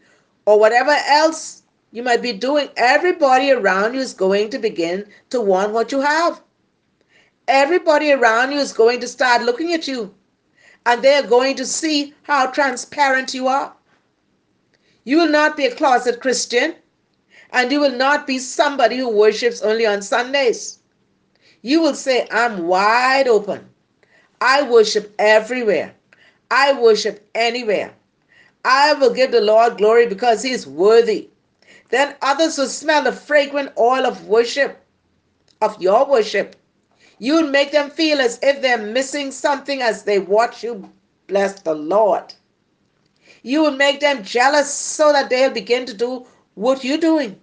or 0.47 0.59
whatever 0.59 0.97
else 1.07 1.63
you 1.93 2.03
might 2.03 2.23
be 2.23 2.33
doing, 2.33 2.69
everybody 2.77 3.51
around 3.51 3.93
you 3.93 4.01
is 4.01 4.15
going 4.15 4.49
to 4.49 4.59
begin 4.59 5.05
to 5.29 5.41
want 5.41 5.73
what 5.73 5.93
you 5.93 6.01
have. 6.01 6.41
Everybody 7.47 8.11
around 8.11 8.53
you 8.53 8.59
is 8.59 8.73
going 8.73 9.01
to 9.01 9.07
start 9.07 9.43
looking 9.43 9.75
at 9.75 9.87
you, 9.87 10.15
and 10.87 11.03
they're 11.03 11.27
going 11.37 11.57
to 11.57 11.67
see 11.67 12.15
how 12.23 12.47
transparent 12.47 13.35
you 13.35 13.49
are. 13.49 13.75
You 15.05 15.19
will 15.19 15.29
not 15.29 15.59
be 15.59 15.67
a 15.67 15.75
closet 15.75 16.21
Christian. 16.21 16.77
And 17.51 17.71
you 17.71 17.79
will 17.79 17.97
not 17.97 18.27
be 18.27 18.39
somebody 18.41 18.97
who 18.97 19.09
worships 19.09 19.63
only 19.63 19.87
on 19.87 20.03
Sundays. 20.03 20.81
You 21.63 21.81
will 21.81 21.95
say, 21.95 22.27
I'm 22.33 22.67
wide 22.67 23.29
open. 23.29 23.69
I 24.47 24.61
worship 24.61 25.15
everywhere. 25.19 25.95
I 26.51 26.79
worship 26.79 27.27
anywhere. 27.35 27.95
I 28.63 28.93
will 28.93 29.15
give 29.15 29.33
the 29.33 29.41
Lord 29.41 29.79
glory 29.79 30.07
because 30.07 30.43
He 30.43 30.51
is 30.51 30.67
worthy. 30.67 31.31
Then 31.89 32.15
others 32.21 32.59
will 32.59 32.69
smell 32.69 33.03
the 33.03 33.13
fragrant 33.13 33.73
oil 33.79 34.05
of 34.05 34.27
worship, 34.27 34.85
of 35.63 35.81
your 35.81 36.05
worship. 36.07 36.57
You 37.19 37.37
will 37.37 37.51
make 37.51 37.73
them 37.73 37.89
feel 37.89 38.21
as 38.21 38.39
if 38.43 38.61
they're 38.61 38.77
missing 38.77 39.31
something 39.31 39.81
as 39.81 40.03
they 40.03 40.19
watch 40.19 40.63
you 40.63 40.91
bless 41.27 41.63
the 41.63 41.75
Lord. 41.75 42.35
You 43.43 43.63
will 43.63 43.77
make 43.77 44.01
them 44.01 44.23
jealous 44.23 44.71
so 44.71 45.11
that 45.13 45.31
they'll 45.31 45.53
begin 45.53 45.87
to 45.87 45.95
do 45.95 46.27
what 46.55 46.85
you're 46.85 46.99
doing. 46.99 47.41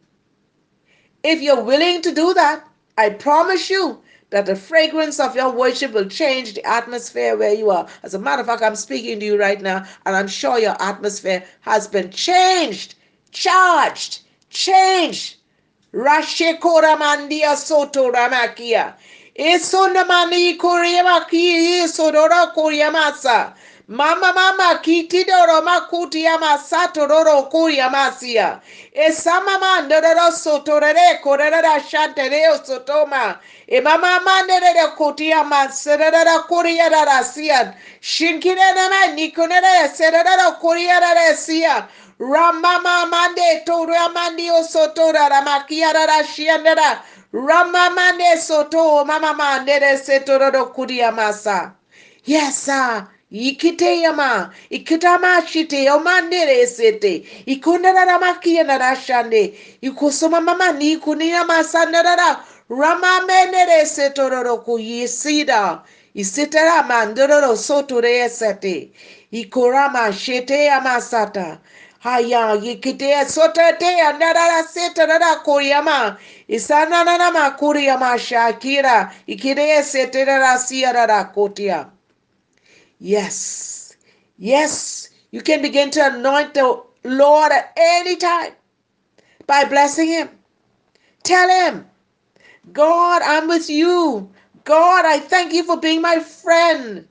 If 1.23 1.41
you're 1.41 1.63
willing 1.63 2.03
to 2.03 2.13
do 2.13 2.35
that, 2.35 2.63
I 2.95 3.09
promise 3.09 3.71
you 3.71 4.03
that 4.31 4.45
the 4.45 4.55
fragrance 4.55 5.19
of 5.19 5.35
your 5.35 5.51
worship 5.51 5.91
will 5.93 6.09
change 6.09 6.53
the 6.55 6.65
atmosphere 6.65 7.37
where 7.37 7.53
you 7.53 7.69
are. 7.69 7.87
As 8.03 8.13
a 8.13 8.19
matter 8.19 8.41
of 8.41 8.47
fact, 8.47 8.63
I'm 8.63 8.75
speaking 8.75 9.19
to 9.19 9.25
you 9.25 9.39
right 9.39 9.61
now, 9.61 9.85
and 10.05 10.15
I'm 10.15 10.27
sure 10.27 10.57
your 10.57 10.81
atmosphere 10.81 11.43
has 11.61 11.87
been 11.87 12.09
changed, 12.09 12.95
charged, 13.31 14.21
changed. 14.49 15.35
Rashekora 15.93 16.97
mandia 16.97 17.55
soto 17.55 18.11
ramakia. 18.11 18.95
Esonamani 19.37 20.57
koryamaki 20.57 21.83
sodora 21.87 22.53
koryamasa. 22.55 23.53
Mama 23.91 24.33
mama 24.33 24.75
kitidoro 24.75 25.61
makuti 25.61 26.23
yamasato 26.23 27.07
roro 27.07 27.43
kuri 27.43 27.75
kuryamasia. 27.75 28.61
Esamama 28.93 29.81
ndororo 29.81 30.31
sotorere 30.31 31.19
korera 31.21 31.79
shantere 31.83 32.57
sotoma. 32.65 33.39
E 33.67 33.81
mama 33.81 34.19
mandere 34.21 34.87
kotia 34.97 35.43
maserera 35.43 36.39
koria 36.47 36.87
rasian. 36.89 37.73
Shinkire 37.99 38.73
nama 38.75 39.07
nikonere 39.13 39.89
serera 39.93 40.51
koria 40.61 40.97
rasia. 41.01 41.85
Ramama 42.17 43.05
mande 43.09 43.65
to 43.65 43.85
ramandi 43.85 44.49
osotora 44.51 45.27
ramakia 45.29 45.91
rashiandera. 45.91 47.01
Ramamande 47.33 48.37
soto 48.39 49.03
mama 49.03 49.33
mandere 49.33 49.97
setororo 49.97 50.73
kuria 50.73 51.11
masa. 51.11 51.73
Yes, 52.23 52.55
sir. 52.57 53.05
ikiteyama 53.31 54.53
ikitamasite 54.69 55.91
omanderesete 55.91 57.23
ikundararamakiyandadashande 57.45 59.53
ikusomamamani 59.81 60.91
ikuniyamasandarara 60.91 62.43
ramameneresetororoku 62.69 64.79
yisida 64.79 65.79
isitarama 66.13 67.05
ikorama 69.31 70.13
sheteyama 70.13 71.01
haya 71.99 72.53
yikite 72.63 73.25
sotete 73.25 74.01
andarara 74.01 74.63
setarara 74.63 75.35
kuriyama 75.35 76.17
isanananama 76.47 77.51
kuriyama 77.51 78.19
shakira 78.19 79.11
ikire 79.27 79.83
setarara 79.83 80.59
siyarara 80.59 81.23
kotia 81.23 81.85
Yes. 83.01 83.97
Yes. 84.37 85.09
You 85.31 85.41
can 85.41 85.63
begin 85.63 85.91
to 85.91 86.15
anoint 86.15 86.53
the 86.53 86.83
Lord 87.03 87.51
at 87.51 87.73
any 87.77 88.15
time 88.17 88.53
by 89.47 89.65
blessing 89.65 90.09
Him. 90.09 90.29
Tell 91.23 91.49
Him, 91.49 91.87
God, 92.73 93.23
I'm 93.23 93.47
with 93.47 93.69
you. 93.69 94.29
God, 94.65 95.05
I 95.05 95.19
thank 95.19 95.53
you 95.53 95.63
for 95.63 95.79
being 95.79 96.01
my 96.01 96.19
friend. 96.19 97.07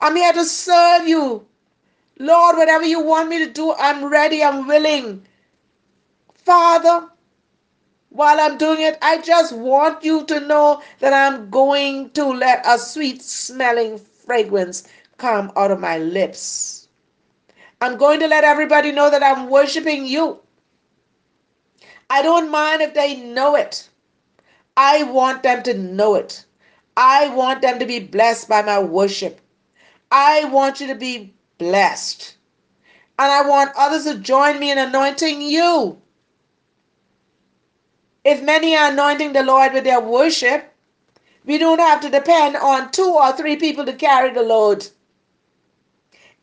I'm 0.00 0.16
here 0.16 0.32
to 0.32 0.44
serve 0.44 1.06
you. 1.08 1.46
Lord, 2.18 2.56
whatever 2.56 2.84
you 2.84 3.00
want 3.02 3.28
me 3.28 3.38
to 3.44 3.52
do, 3.52 3.74
I'm 3.78 4.06
ready, 4.06 4.42
I'm 4.42 4.66
willing. 4.66 5.26
Father, 6.34 7.08
while 8.10 8.40
I'm 8.40 8.58
doing 8.58 8.82
it, 8.82 8.98
I 9.02 9.20
just 9.20 9.54
want 9.54 10.04
you 10.04 10.24
to 10.26 10.40
know 10.40 10.82
that 11.00 11.12
I'm 11.12 11.50
going 11.50 12.10
to 12.10 12.26
let 12.26 12.66
a 12.66 12.78
sweet 12.78 13.22
smelling 13.22 14.00
fragrance 14.26 14.86
come 15.18 15.52
out 15.56 15.70
of 15.70 15.80
my 15.80 15.98
lips. 15.98 16.88
I'm 17.80 17.96
going 17.96 18.20
to 18.20 18.28
let 18.28 18.44
everybody 18.44 18.92
know 18.92 19.10
that 19.10 19.22
I'm 19.22 19.48
worshiping 19.48 20.06
you. 20.06 20.40
I 22.10 22.22
don't 22.22 22.50
mind 22.50 22.82
if 22.82 22.94
they 22.94 23.16
know 23.16 23.54
it. 23.56 23.88
I 24.76 25.04
want 25.04 25.42
them 25.42 25.62
to 25.64 25.74
know 25.74 26.14
it. 26.14 26.44
I 26.96 27.28
want 27.28 27.62
them 27.62 27.78
to 27.78 27.86
be 27.86 28.00
blessed 28.00 28.48
by 28.48 28.62
my 28.62 28.78
worship. 28.78 29.40
I 30.10 30.44
want 30.46 30.80
you 30.80 30.86
to 30.88 30.94
be 30.94 31.34
blessed. 31.58 32.36
And 33.18 33.30
I 33.30 33.46
want 33.48 33.72
others 33.76 34.04
to 34.04 34.18
join 34.18 34.58
me 34.58 34.70
in 34.70 34.78
anointing 34.78 35.42
you. 35.42 36.00
If 38.24 38.42
many 38.42 38.76
are 38.76 38.90
anointing 38.90 39.32
the 39.32 39.42
Lord 39.42 39.72
with 39.72 39.84
their 39.84 40.00
worship, 40.00 40.69
we 41.44 41.58
don't 41.58 41.80
have 41.80 42.00
to 42.02 42.10
depend 42.10 42.56
on 42.56 42.90
two 42.92 43.10
or 43.14 43.32
three 43.32 43.56
people 43.56 43.84
to 43.86 43.92
carry 43.92 44.32
the 44.32 44.42
load. 44.42 44.88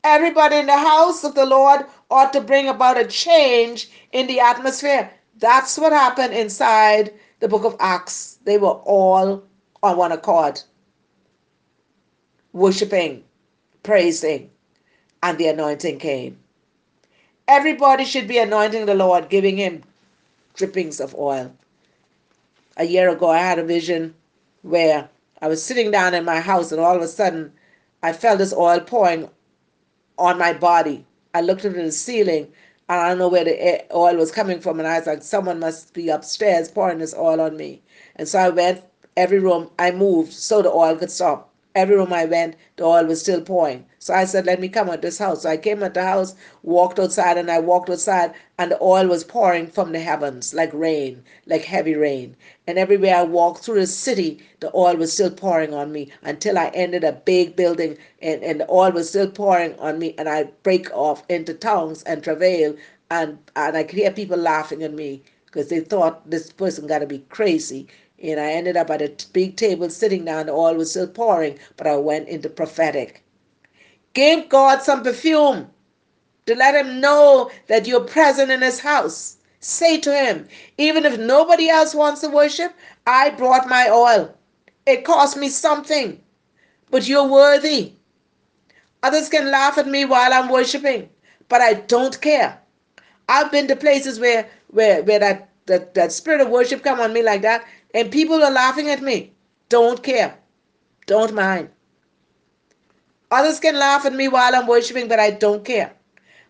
Everybody 0.04 0.58
in 0.58 0.68
the 0.68 0.78
house 0.78 1.24
of 1.24 1.36
the 1.36 1.46
Lord 1.46 1.86
ought 2.10 2.34
to 2.34 2.42
bring 2.42 2.70
about 2.70 3.00
a 3.00 3.06
change 3.06 3.90
in 4.12 4.28
the 4.28 4.40
atmosphere. 4.40 5.10
That's 5.40 5.78
what 5.78 5.92
happened 5.94 6.34
inside 6.34 7.14
the 7.40 7.48
book 7.48 7.66
of 7.66 7.76
Acts. 7.80 8.40
They 8.46 8.58
were 8.58 8.80
all 8.86 9.44
on 9.84 9.98
one 9.98 10.12
accord, 10.12 10.62
worshiping, 12.54 13.24
praising, 13.84 14.50
and 15.24 15.38
the 15.38 15.48
anointing 15.48 16.00
came. 16.00 16.38
Everybody 17.48 18.06
should 18.06 18.28
be 18.28 18.40
anointing 18.40 18.86
the 18.86 18.96
Lord, 18.96 19.30
giving 19.30 19.58
him 19.58 19.84
drippings 20.56 21.00
of 21.00 21.16
oil. 21.16 21.52
a 22.78 22.86
year 22.86 23.10
ago, 23.10 23.30
I 23.30 23.40
had 23.40 23.60
a 23.60 23.64
vision 23.64 24.14
where 24.64 25.10
I 25.42 25.48
was 25.48 25.64
sitting 25.64 25.92
down 25.92 26.14
in 26.14 26.26
my 26.26 26.40
house 26.40 26.72
and 26.72 26.82
all 26.82 26.96
of 26.96 27.02
a 27.02 27.08
sudden 27.08 27.54
I 28.04 28.14
felt 28.14 28.40
this 28.40 28.54
oil 28.54 28.80
pouring 28.82 29.30
on 30.18 30.38
my 30.38 30.54
body. 30.54 31.06
I 31.34 31.42
looked 31.42 31.66
into 31.66 31.82
the 31.84 31.92
ceiling 31.92 32.48
and 32.90 33.02
I 33.02 33.10
don't 33.10 33.20
know 33.20 33.30
where 33.30 33.46
the 33.46 33.86
oil 33.96 34.16
was 34.16 34.32
coming 34.32 34.60
from. 34.62 34.80
And 34.80 34.88
I 34.88 34.98
was 35.00 35.08
like, 35.08 35.24
someone 35.24 35.60
must 35.60 35.94
be 35.94 36.10
upstairs 36.10 36.70
pouring 36.72 37.00
this 37.00 37.16
oil 37.16 37.42
on 37.42 37.58
me. 37.58 37.82
And 38.16 38.28
so 38.28 38.40
I 38.40 38.50
went 38.50 38.84
every 39.18 39.40
room 39.40 39.70
I 39.80 39.92
moved 39.92 40.34
so 40.34 40.62
the 40.62 40.72
oil 40.72 40.96
could 40.96 41.12
stop. 41.12 41.47
Every 41.78 41.96
room 41.96 42.14
I 42.14 42.26
went, 42.26 42.58
the 42.78 42.86
oil 42.86 43.06
was 43.06 43.22
still 43.22 43.42
pouring. 43.42 43.86
So 44.00 44.14
I 44.14 44.26
said, 44.26 44.48
let 44.48 44.60
me 44.60 44.68
come 44.70 44.90
at 44.90 45.02
this 45.04 45.20
house. 45.20 45.44
So 45.44 45.50
I 45.50 45.58
came 45.58 45.84
at 45.84 45.94
the 45.94 46.04
house, 46.04 46.36
walked 46.64 47.00
outside, 47.00 47.38
and 47.38 47.52
I 47.52 47.60
walked 47.60 47.90
outside, 47.90 48.34
and 48.58 48.72
the 48.72 48.82
oil 48.82 49.08
was 49.08 49.24
pouring 49.24 49.68
from 49.68 49.92
the 49.94 50.00
heavens 50.00 50.54
like 50.56 50.74
rain, 50.74 51.24
like 51.46 51.64
heavy 51.66 51.96
rain. 51.96 52.36
And 52.68 52.80
everywhere 52.80 53.16
I 53.18 53.24
walked 53.24 53.64
through 53.64 53.80
the 53.82 53.88
city, 53.88 54.40
the 54.60 54.72
oil 54.76 54.98
was 54.98 55.14
still 55.14 55.32
pouring 55.32 55.74
on 55.74 55.92
me 55.92 56.12
until 56.24 56.58
I 56.58 56.70
entered 56.74 57.04
a 57.04 57.14
big 57.14 57.56
building, 57.56 57.98
and, 58.22 58.44
and 58.44 58.62
the 58.62 58.72
oil 58.72 58.92
was 58.92 59.10
still 59.10 59.30
pouring 59.30 59.78
on 59.80 60.00
me, 60.00 60.16
and 60.18 60.28
I 60.28 60.46
break 60.64 60.92
off 60.96 61.24
into 61.30 61.54
tongues 61.54 62.04
and 62.04 62.24
travail, 62.24 62.76
and, 63.12 63.38
and 63.56 63.78
I 63.78 63.84
could 63.84 64.00
hear 64.00 64.12
people 64.12 64.38
laughing 64.38 64.84
at 64.84 64.94
me 64.94 65.24
because 65.46 65.70
they 65.70 65.82
thought 65.82 66.30
this 66.30 66.52
person 66.52 66.88
got 66.88 67.00
to 67.00 67.08
be 67.08 67.20
crazy 67.30 67.88
and 68.22 68.40
I 68.40 68.52
ended 68.52 68.78
up 68.78 68.90
at 68.90 69.02
a 69.02 69.28
big 69.34 69.58
table 69.58 69.90
sitting 69.90 70.26
down. 70.26 70.48
The 70.48 70.54
oil 70.54 70.76
was 70.76 70.92
still 70.92 71.08
pouring, 71.08 71.60
but 71.76 71.88
I 71.88 71.96
went 71.98 72.28
into 72.28 72.50
prophetic. 72.50 73.24
Give 74.14 74.50
God 74.50 74.82
some 74.82 75.04
perfume 75.04 75.70
to 76.48 76.56
let 76.56 76.76
him 76.76 77.00
know 77.00 77.52
that 77.68 77.88
you're 77.88 78.02
present 78.02 78.52
in 78.52 78.62
his 78.62 78.80
house. 78.80 79.38
Say 79.60 80.00
to 80.02 80.14
him, 80.14 80.48
even 80.78 81.06
if 81.06 81.20
nobody 81.20 81.70
else 81.70 81.94
wants 81.94 82.22
to 82.22 82.30
worship, 82.30 82.74
I 83.06 83.32
brought 83.32 83.70
my 83.70 83.90
oil. 83.90 84.34
It 84.86 85.04
cost 85.04 85.38
me 85.38 85.50
something, 85.50 86.20
but 86.90 87.08
you're 87.08 87.28
worthy. 87.28 87.94
Others 89.04 89.30
can 89.30 89.52
laugh 89.52 89.78
at 89.78 89.88
me 89.88 90.06
while 90.06 90.34
I'm 90.34 90.50
worshiping, 90.50 91.10
but 91.50 91.62
I 91.62 91.74
don't 91.74 92.20
care. 92.22 92.60
I've 93.30 93.52
been 93.52 93.68
to 93.68 93.76
places 93.76 94.20
where 94.20 94.50
where 94.70 95.04
where 95.04 95.20
that 95.20 95.50
that, 95.66 95.94
that 95.96 96.12
spirit 96.14 96.42
of 96.42 96.50
worship 96.50 96.82
come 96.82 97.00
on 97.00 97.14
me 97.14 97.22
like 97.22 97.42
that 97.42 97.66
and 97.98 98.12
people 98.12 98.44
are 98.44 98.52
laughing 98.52 98.90
at 98.90 99.02
me. 99.02 99.34
Don't 99.70 100.04
care. 100.04 100.38
Don't 101.08 101.34
mind. 101.34 101.70
Others 103.32 103.60
can 103.60 103.76
laugh 103.80 104.06
at 104.06 104.14
me 104.14 104.28
while 104.28 104.56
I'm 104.56 104.68
worshiping, 104.68 105.08
but 105.08 105.20
I 105.20 105.32
don't 105.32 105.66
care. 105.66 105.94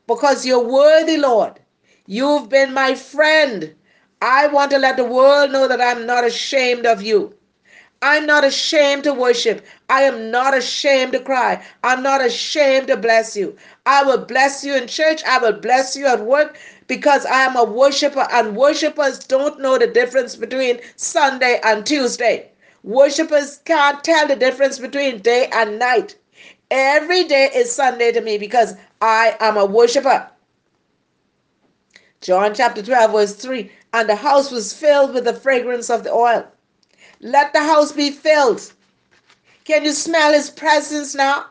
Because 0.07 0.45
you're 0.45 0.67
worthy, 0.67 1.15
Lord. 1.15 1.61
You've 2.05 2.49
been 2.49 2.73
my 2.73 2.95
friend. 2.95 3.73
I 4.21 4.47
want 4.47 4.71
to 4.71 4.77
let 4.77 4.97
the 4.97 5.05
world 5.05 5.51
know 5.53 5.69
that 5.69 5.79
I'm 5.79 6.05
not 6.05 6.25
ashamed 6.25 6.85
of 6.85 7.01
you. 7.01 7.33
I'm 8.01 8.25
not 8.25 8.43
ashamed 8.43 9.05
to 9.05 9.13
worship. 9.13 9.65
I 9.89 10.01
am 10.01 10.29
not 10.29 10.55
ashamed 10.55 11.13
to 11.13 11.19
cry. 11.21 11.63
I'm 11.81 12.03
not 12.03 12.23
ashamed 12.23 12.87
to 12.87 12.97
bless 12.97 13.37
you. 13.37 13.55
I 13.85 14.03
will 14.03 14.25
bless 14.25 14.65
you 14.65 14.75
in 14.75 14.87
church. 14.87 15.23
I 15.23 15.37
will 15.39 15.59
bless 15.61 15.95
you 15.95 16.07
at 16.07 16.25
work 16.25 16.59
because 16.87 17.25
I 17.25 17.41
am 17.41 17.55
a 17.55 17.63
worshiper, 17.63 18.27
and 18.31 18.55
worshipers 18.55 19.19
don't 19.19 19.59
know 19.59 19.77
the 19.77 19.87
difference 19.87 20.35
between 20.35 20.79
Sunday 20.95 21.59
and 21.63 21.85
Tuesday. 21.85 22.49
Worshippers 22.83 23.57
can't 23.65 24.03
tell 24.03 24.27
the 24.27 24.35
difference 24.35 24.79
between 24.79 25.19
day 25.19 25.49
and 25.51 25.77
night. 25.77 26.15
Every 26.71 27.23
day 27.25 27.49
is 27.53 27.71
Sunday 27.71 28.11
to 28.11 28.21
me 28.21 28.37
because 28.37 28.75
I 29.01 29.35
am 29.39 29.57
a 29.57 29.65
worshiper. 29.65 30.29
John 32.21 32.53
chapter 32.55 32.81
12, 32.81 33.11
verse 33.11 33.35
3 33.35 33.71
And 33.93 34.09
the 34.09 34.15
house 34.15 34.51
was 34.51 34.73
filled 34.73 35.13
with 35.13 35.25
the 35.25 35.33
fragrance 35.33 35.89
of 35.89 36.03
the 36.03 36.11
oil. 36.11 36.47
Let 37.21 37.53
the 37.53 37.63
house 37.63 37.91
be 37.91 38.11
filled. 38.11 38.71
Can 39.65 39.83
you 39.83 39.91
smell 39.91 40.33
his 40.33 40.49
presence 40.49 41.13
now? 41.13 41.47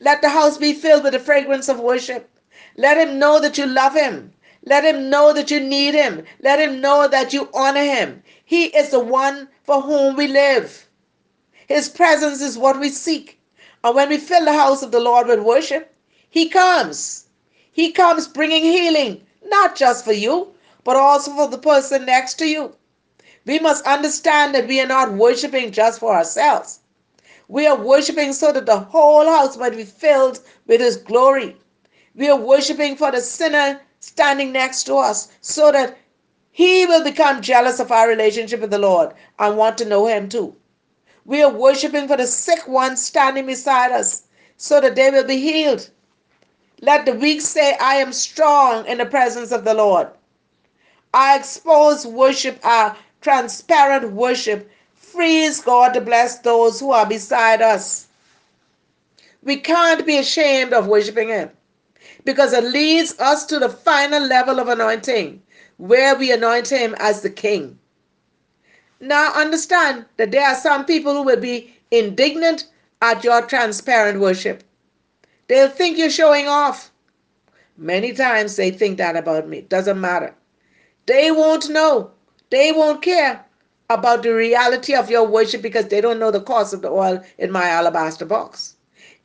Let 0.00 0.22
the 0.22 0.28
house 0.28 0.56
be 0.56 0.72
filled 0.72 1.04
with 1.04 1.12
the 1.12 1.18
fragrance 1.18 1.68
of 1.68 1.80
worship. 1.80 2.30
Let 2.76 2.96
him 2.96 3.18
know 3.18 3.40
that 3.40 3.58
you 3.58 3.66
love 3.66 3.94
him. 3.94 4.32
Let 4.64 4.84
him 4.84 5.08
know 5.08 5.32
that 5.32 5.50
you 5.50 5.58
need 5.58 5.94
him. 5.94 6.24
Let 6.40 6.60
him 6.60 6.80
know 6.80 7.08
that 7.08 7.32
you 7.32 7.48
honor 7.54 7.82
him. 7.82 8.22
He 8.44 8.66
is 8.66 8.90
the 8.90 9.00
one 9.00 9.48
for 9.62 9.80
whom 9.80 10.16
we 10.16 10.28
live. 10.28 10.86
His 11.66 11.88
presence 11.88 12.42
is 12.42 12.58
what 12.58 12.78
we 12.78 12.90
seek. 12.90 13.40
And 13.82 13.94
when 13.94 14.10
we 14.10 14.18
fill 14.18 14.44
the 14.44 14.52
house 14.52 14.82
of 14.82 14.90
the 14.90 15.00
Lord 15.00 15.28
with 15.28 15.40
worship, 15.40 15.94
he 16.28 16.48
comes. 16.48 17.26
He 17.72 17.90
comes 17.90 18.28
bringing 18.28 18.62
healing, 18.62 19.24
not 19.44 19.76
just 19.76 20.04
for 20.04 20.12
you, 20.12 20.52
but 20.84 20.96
also 20.96 21.32
for 21.32 21.48
the 21.48 21.58
person 21.58 22.04
next 22.04 22.34
to 22.34 22.46
you. 22.46 22.76
We 23.46 23.58
must 23.58 23.86
understand 23.86 24.54
that 24.54 24.68
we 24.68 24.80
are 24.80 24.86
not 24.86 25.14
worshiping 25.14 25.72
just 25.72 26.00
for 26.00 26.14
ourselves. 26.14 26.80
We 27.48 27.66
are 27.66 27.76
worshiping 27.76 28.34
so 28.34 28.52
that 28.52 28.66
the 28.66 28.78
whole 28.78 29.26
house 29.26 29.56
might 29.56 29.76
be 29.76 29.84
filled 29.84 30.40
with 30.66 30.80
His 30.80 30.96
glory. 30.96 31.56
We 32.14 32.28
are 32.28 32.36
worshiping 32.38 32.96
for 32.96 33.10
the 33.10 33.20
sinner 33.22 33.80
standing 34.00 34.52
next 34.52 34.84
to 34.84 34.96
us 34.96 35.28
so 35.40 35.70
that 35.70 35.96
he 36.52 36.84
will 36.84 37.04
become 37.04 37.42
jealous 37.42 37.78
of 37.78 37.92
our 37.92 38.08
relationship 38.08 38.60
with 38.60 38.70
the 38.70 38.78
Lord 38.78 39.14
and 39.38 39.56
want 39.56 39.78
to 39.78 39.84
know 39.84 40.06
Him 40.06 40.28
too. 40.28 40.56
We 41.24 41.42
are 41.42 41.52
worshiping 41.52 42.08
for 42.08 42.16
the 42.16 42.26
sick 42.26 42.66
ones 42.66 43.02
standing 43.02 43.46
beside 43.46 43.92
us 43.92 44.24
so 44.56 44.80
that 44.80 44.96
they 44.96 45.10
will 45.10 45.24
be 45.24 45.36
healed. 45.36 45.88
Let 46.82 47.06
the 47.06 47.14
weak 47.14 47.40
say, 47.40 47.76
I 47.80 47.94
am 47.96 48.12
strong 48.12 48.86
in 48.86 48.98
the 48.98 49.06
presence 49.06 49.52
of 49.52 49.64
the 49.64 49.74
Lord. 49.74 50.08
Our 51.14 51.36
exposed 51.36 52.06
worship, 52.06 52.58
our 52.64 52.96
transparent 53.20 54.12
worship, 54.12 54.70
frees 54.94 55.60
God 55.60 55.94
to 55.94 56.00
bless 56.00 56.40
those 56.40 56.80
who 56.80 56.90
are 56.90 57.06
beside 57.06 57.62
us. 57.62 58.08
We 59.42 59.56
can't 59.56 60.04
be 60.04 60.18
ashamed 60.18 60.72
of 60.72 60.88
worshiping 60.88 61.28
Him 61.28 61.50
because 62.30 62.52
it 62.52 62.62
leads 62.62 63.18
us 63.18 63.44
to 63.46 63.58
the 63.58 63.68
final 63.68 64.24
level 64.24 64.60
of 64.60 64.68
anointing 64.68 65.42
where 65.78 66.14
we 66.14 66.30
anoint 66.30 66.68
Him 66.68 66.94
as 67.00 67.22
the 67.22 67.28
King. 67.28 67.76
Now, 69.00 69.32
understand 69.32 70.06
that 70.16 70.30
there 70.30 70.46
are 70.46 70.54
some 70.54 70.84
people 70.84 71.12
who 71.12 71.24
will 71.24 71.40
be 71.40 71.74
indignant 71.90 72.68
at 73.02 73.24
your 73.24 73.42
transparent 73.42 74.20
worship. 74.20 74.62
They'll 75.48 75.68
think 75.68 75.98
you're 75.98 76.08
showing 76.08 76.46
off. 76.46 76.92
Many 77.76 78.12
times 78.12 78.54
they 78.54 78.70
think 78.70 78.96
that 78.98 79.16
about 79.16 79.48
me. 79.48 79.62
Doesn't 79.62 80.00
matter. 80.00 80.32
They 81.06 81.32
won't 81.32 81.68
know 81.68 82.12
they 82.50 82.70
won't 82.70 83.02
care 83.02 83.44
about 83.88 84.22
the 84.22 84.32
reality 84.32 84.94
of 84.94 85.10
your 85.10 85.26
worship 85.26 85.62
because 85.62 85.88
they 85.88 86.00
don't 86.00 86.20
know 86.20 86.30
the 86.30 86.40
cost 86.40 86.72
of 86.72 86.82
the 86.82 86.90
oil 86.90 87.20
in 87.38 87.50
my 87.50 87.66
alabaster 87.66 88.24
box. 88.24 88.76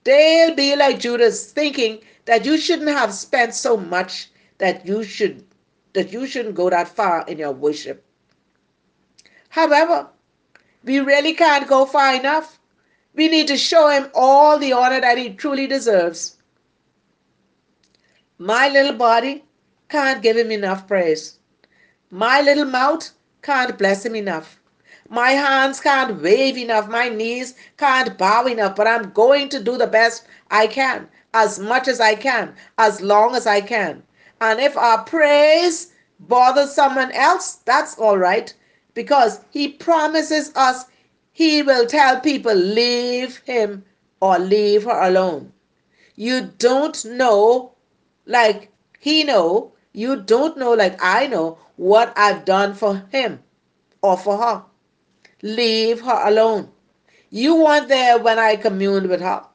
They'll 0.06 0.56
be 0.56 0.76
like 0.76 1.00
Judas 1.00 1.52
thinking 1.52 2.00
that 2.26 2.46
you 2.46 2.58
shouldn't 2.58 2.90
have 2.90 3.14
spent 3.14 3.54
so 3.54 3.78
much 3.78 4.30
that 4.58 4.86
you 4.86 5.04
should 5.04 5.44
that 5.94 6.12
you 6.12 6.28
shouldn't 6.28 6.56
go 6.56 6.70
that 6.70 6.90
far 6.90 7.24
in 7.28 7.38
your 7.38 7.52
worship. 7.54 8.04
However, 9.50 10.10
we 10.84 11.00
really 11.00 11.34
can't 11.34 11.68
go 11.68 11.86
far 11.86 12.14
enough. 12.16 12.60
We 13.14 13.30
need 13.30 13.48
to 13.48 13.58
show 13.58 13.88
him 13.88 14.10
all 14.14 14.60
the 14.60 14.74
honor 14.74 15.00
that 15.00 15.18
he 15.18 15.30
truly 15.30 15.68
deserves. 15.68 16.38
My 18.38 18.68
little 18.68 18.98
body 18.98 19.46
can't 19.88 20.22
give 20.22 20.36
him 20.36 20.52
enough 20.52 20.88
praise. 20.88 21.40
My 22.12 22.42
little 22.42 22.66
mouth 22.66 23.12
can't 23.42 23.78
bless 23.78 24.06
him 24.06 24.16
enough. 24.16 24.60
My 25.10 25.32
hands 25.32 25.80
can't 25.80 26.22
wave 26.22 26.58
enough. 26.58 26.90
My 26.90 27.08
knees 27.08 27.56
can't 27.78 28.18
bow 28.18 28.46
enough. 28.46 28.76
But 28.76 28.88
I'm 28.88 29.12
going 29.12 29.50
to 29.50 29.64
do 29.64 29.78
the 29.78 29.88
best 29.88 30.26
I 30.52 30.68
can, 30.68 31.08
as 31.36 31.60
much 31.60 31.88
as 31.88 32.00
I 32.00 32.16
can, 32.16 32.56
as 32.80 33.02
long 33.02 33.36
as 33.36 33.46
I 33.46 33.62
can. 33.62 34.02
And 34.42 34.60
if 34.60 34.76
our 34.76 35.04
praise 35.04 35.92
bothers 36.20 36.74
someone 36.74 37.12
else, 37.12 37.58
that's 37.66 38.00
all 38.00 38.18
right. 38.18 38.52
Because 38.96 39.42
he 39.52 39.68
promises 39.68 40.52
us 40.56 40.86
he 41.36 41.62
will 41.62 41.86
tell 41.86 42.22
people, 42.22 42.54
leave 42.54 43.40
him 43.40 43.84
or 44.22 44.40
leave 44.40 44.86
her 44.86 45.02
alone. 45.02 45.52
You 46.16 46.54
don't 46.58 47.04
know 47.04 47.74
like 48.26 48.72
he 49.02 49.26
know. 49.26 49.74
You 49.92 50.22
don't 50.22 50.58
know 50.58 50.72
like 50.72 50.98
I 51.04 51.28
know 51.28 51.58
what 51.76 52.14
I've 52.16 52.46
done 52.46 52.74
for 52.74 53.04
him 53.12 53.44
or 54.02 54.18
for 54.18 54.38
her. 54.38 54.64
Leave 55.42 56.00
her 56.00 56.22
alone. 56.26 56.72
You 57.30 57.56
weren't 57.56 57.90
there 57.90 58.18
when 58.18 58.40
I 58.40 58.56
communed 58.56 59.10
with 59.10 59.20
her. 59.20 59.46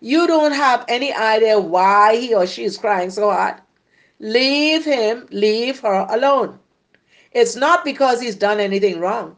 You 0.00 0.26
don't 0.26 0.52
have 0.52 0.84
any 0.88 1.12
idea 1.12 1.58
why 1.58 2.16
he 2.16 2.34
or 2.34 2.46
she 2.46 2.64
is 2.64 2.76
crying 2.76 3.10
so 3.10 3.30
hard. 3.30 3.56
Leave 4.18 4.84
him, 4.84 5.26
leave 5.30 5.80
her 5.80 6.06
alone. 6.10 6.58
It's 7.32 7.56
not 7.56 7.84
because 7.84 8.20
he's 8.20 8.36
done 8.36 8.60
anything 8.60 9.00
wrong. 9.00 9.36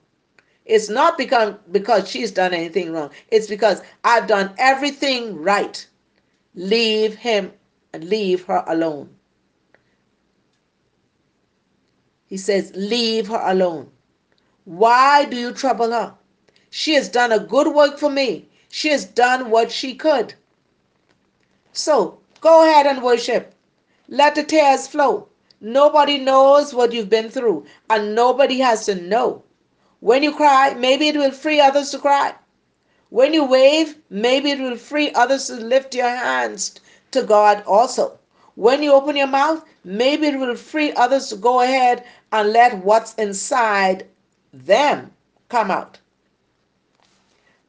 It's 0.65 0.89
not 0.89 1.17
because, 1.17 1.55
because 1.71 2.09
she's 2.09 2.31
done 2.31 2.53
anything 2.53 2.93
wrong. 2.93 3.11
It's 3.29 3.47
because 3.47 3.83
I've 4.05 4.27
done 4.27 4.53
everything 4.59 5.37
right. 5.37 5.87
Leave 6.55 7.15
him 7.17 7.53
and 7.93 8.05
leave 8.05 8.45
her 8.45 8.63
alone. 8.67 9.09
He 12.27 12.37
says, 12.37 12.73
Leave 12.75 13.29
her 13.29 13.41
alone. 13.43 13.91
Why 14.65 15.25
do 15.25 15.37
you 15.37 15.53
trouble 15.53 15.93
her? 15.93 16.15
She 16.69 16.93
has 16.93 17.09
done 17.09 17.33
a 17.33 17.39
good 17.39 17.69
work 17.69 17.99
for 17.99 18.11
me. 18.11 18.49
She 18.69 18.91
has 18.91 19.07
done 19.07 19.51
what 19.51 19.73
she 19.73 19.95
could. 19.95 20.35
So 21.73 22.19
go 22.41 22.64
ahead 22.64 22.87
and 22.87 23.03
worship. 23.03 23.55
Let 24.09 24.35
the 24.35 24.43
tears 24.43 24.87
flow. 24.87 25.29
Nobody 25.61 26.19
knows 26.19 26.73
what 26.73 26.93
you've 26.93 27.11
been 27.11 27.31
through, 27.31 27.66
and 27.91 28.14
nobody 28.14 28.59
has 28.61 28.87
to 28.87 28.95
know. 28.95 29.43
When 30.01 30.23
you 30.23 30.35
cry, 30.35 30.75
maybe 30.75 31.09
it 31.09 31.16
will 31.16 31.33
free 31.33 31.61
others 31.61 31.91
to 31.91 31.99
cry. 31.99 32.35
When 33.11 33.35
you 33.35 33.45
wave, 33.45 33.97
maybe 34.11 34.51
it 34.51 34.61
will 34.61 34.77
free 34.77 35.11
others 35.12 35.47
to 35.49 35.55
lift 35.55 35.95
your 35.95 36.09
hands 36.09 36.79
to 37.11 37.23
God 37.23 37.64
also. 37.66 38.19
When 38.55 38.83
you 38.83 38.93
open 38.93 39.16
your 39.16 39.27
mouth, 39.27 39.64
maybe 39.85 40.27
it 40.29 40.39
will 40.39 40.55
free 40.57 40.93
others 40.93 41.29
to 41.29 41.37
go 41.37 41.61
ahead 41.61 42.05
and 42.33 42.53
let 42.53 42.85
what's 42.85 43.14
inside 43.14 44.07
them 44.53 45.11
come 45.49 45.71
out. 45.71 45.99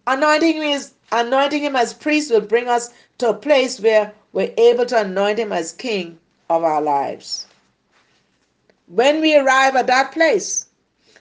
Anointing 0.07 0.63
is, 0.63 0.93
anointing 1.11 1.63
him 1.63 1.75
as 1.75 1.93
priest 1.93 2.31
will 2.31 2.41
bring 2.41 2.67
us 2.67 2.91
to 3.17 3.29
a 3.29 3.33
place 3.33 3.79
where 3.79 4.13
we're 4.33 4.53
able 4.57 4.85
to 4.85 5.01
anoint 5.01 5.39
him 5.39 5.51
as 5.51 5.73
king 5.73 6.19
of 6.49 6.63
our 6.63 6.81
lives. 6.81 7.47
When 8.87 9.21
we 9.21 9.35
arrive 9.37 9.75
at 9.75 9.87
that 9.87 10.11
place, 10.11 10.67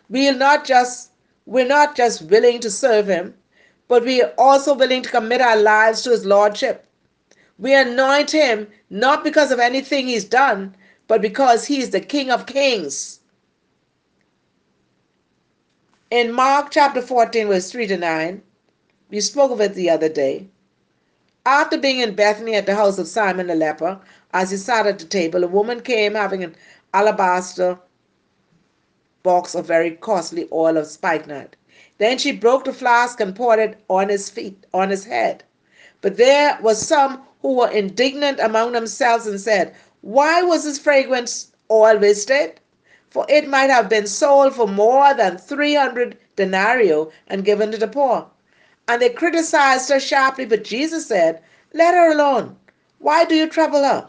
we'll 0.09 0.37
not 0.37 0.65
just 0.65 1.11
we're 1.47 1.67
not 1.67 1.97
just 1.97 2.23
willing 2.23 2.61
to 2.61 2.71
serve 2.71 3.07
him, 3.09 3.35
but 3.89 4.05
we 4.05 4.23
are 4.23 4.33
also 4.37 4.75
willing 4.75 5.03
to 5.03 5.11
commit 5.11 5.41
our 5.41 5.57
lives 5.57 6.03
to 6.03 6.11
his 6.11 6.27
lordship. 6.27 6.87
We 7.59 7.75
anoint 7.75 8.31
him 8.31 8.69
not 8.91 9.25
because 9.25 9.51
of 9.51 9.59
anything 9.59 10.07
he's 10.07 10.25
done, 10.25 10.77
but 11.07 11.23
because 11.23 11.65
he 11.65 11.81
is 11.81 11.91
the 11.91 12.01
King 12.01 12.31
of 12.31 12.47
Kings. 12.47 13.21
In 16.11 16.33
Mark 16.33 16.71
chapter 16.71 17.03
14, 17.03 17.49
verse 17.49 17.71
3 17.71 17.87
to 17.87 17.97
9, 17.97 18.43
we 19.11 19.21
spoke 19.21 19.51
of 19.51 19.61
it 19.61 19.75
the 19.75 19.89
other 19.91 20.09
day. 20.09 20.47
After 21.47 21.79
being 21.79 22.01
in 22.01 22.15
Bethany 22.15 22.55
at 22.55 22.67
the 22.67 22.75
house 22.75 22.99
of 22.99 23.09
Simon 23.09 23.47
the 23.47 23.55
leper, 23.55 24.01
as 24.35 24.51
he 24.51 24.57
sat 24.59 24.87
at 24.87 24.99
the 24.99 25.07
table, 25.07 25.43
a 25.43 25.49
woman 25.49 25.81
came 25.81 26.15
having 26.15 26.45
an 26.45 26.55
alabaster 26.93 27.79
box 29.23 29.55
of 29.55 29.67
very 29.67 29.93
costly 29.93 30.47
oil 30.53 30.77
of 30.77 30.87
spikenard. 30.87 31.57
Then 31.99 32.19
she 32.19 32.33
broke 32.33 32.65
the 32.65 32.73
flask 32.73 33.21
and 33.21 33.35
poured 33.35 33.59
it 33.59 33.79
on 33.89 34.09
his 34.11 34.29
feet, 34.29 34.67
on 34.75 34.91
his 34.91 35.05
head. 35.05 35.43
But 36.01 36.17
there 36.17 36.59
were 36.63 36.75
some 36.75 37.23
who 37.41 37.55
were 37.55 37.71
indignant 37.71 38.41
among 38.41 38.73
themselves 38.73 39.27
and 39.27 39.41
said, 39.41 39.75
Why 40.03 40.43
was 40.43 40.65
this 40.65 40.79
fragrance 40.79 41.53
oil 41.71 41.99
wasted? 41.99 42.61
For 43.11 43.25
it 43.29 43.49
might 43.49 43.71
have 43.71 43.89
been 43.89 44.07
sold 44.07 44.55
for 44.55 44.69
more 44.69 45.15
than 45.15 45.39
three 45.39 45.75
hundred 45.75 46.19
denarii 46.37 47.07
and 47.27 47.45
given 47.45 47.71
to 47.73 47.79
the 47.79 47.89
poor. 47.89 48.27
And 48.89 49.03
they 49.03 49.11
criticized 49.11 49.91
her 49.91 50.01
sharply, 50.01 50.47
but 50.47 50.65
Jesus 50.65 51.07
said, 51.07 51.43
Let 51.75 51.95
her 51.95 52.11
alone. 52.11 52.57
Why 52.99 53.27
do 53.27 53.35
you 53.37 53.47
trouble 53.47 53.85
her? 53.85 54.09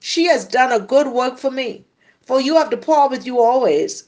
She 0.00 0.26
has 0.26 0.44
done 0.44 0.70
a 0.70 0.78
good 0.78 1.08
work 1.08 1.38
for 1.38 1.50
me. 1.50 1.84
For 2.20 2.40
you 2.40 2.56
have 2.56 2.68
the 2.68 2.76
poor 2.76 3.08
with 3.08 3.24
you 3.24 3.40
always, 3.40 4.04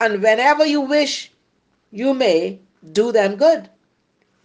and 0.00 0.22
whenever 0.22 0.64
you 0.64 0.80
wish, 0.80 1.32
you 1.90 2.14
may 2.14 2.60
do 2.92 3.10
them 3.10 3.34
good. 3.34 3.68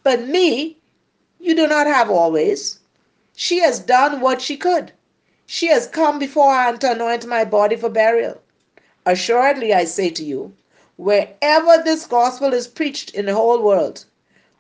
But 0.02 0.28
me, 0.28 0.78
you 1.40 1.54
do 1.54 1.68
not 1.68 1.86
have 1.86 2.10
always. 2.10 2.80
She 3.36 3.60
has 3.60 3.80
done 3.80 4.22
what 4.22 4.42
she 4.42 4.58
could. 4.58 4.92
She 5.46 5.68
has 5.68 5.88
come 5.88 6.18
beforehand 6.18 6.82
to 6.82 6.92
anoint 6.92 7.28
my 7.28 7.46
body 7.46 7.76
for 7.76 7.90
burial. 7.90 8.42
Assuredly, 9.06 9.74
I 9.74 9.86
say 9.86 10.10
to 10.10 10.24
you, 10.24 10.54
wherever 10.98 11.78
this 11.84 12.08
gospel 12.08 12.52
is 12.54 12.68
preached 12.68 13.12
in 13.12 13.28
the 13.28 13.36
whole 13.36 13.62
world, 13.62 14.06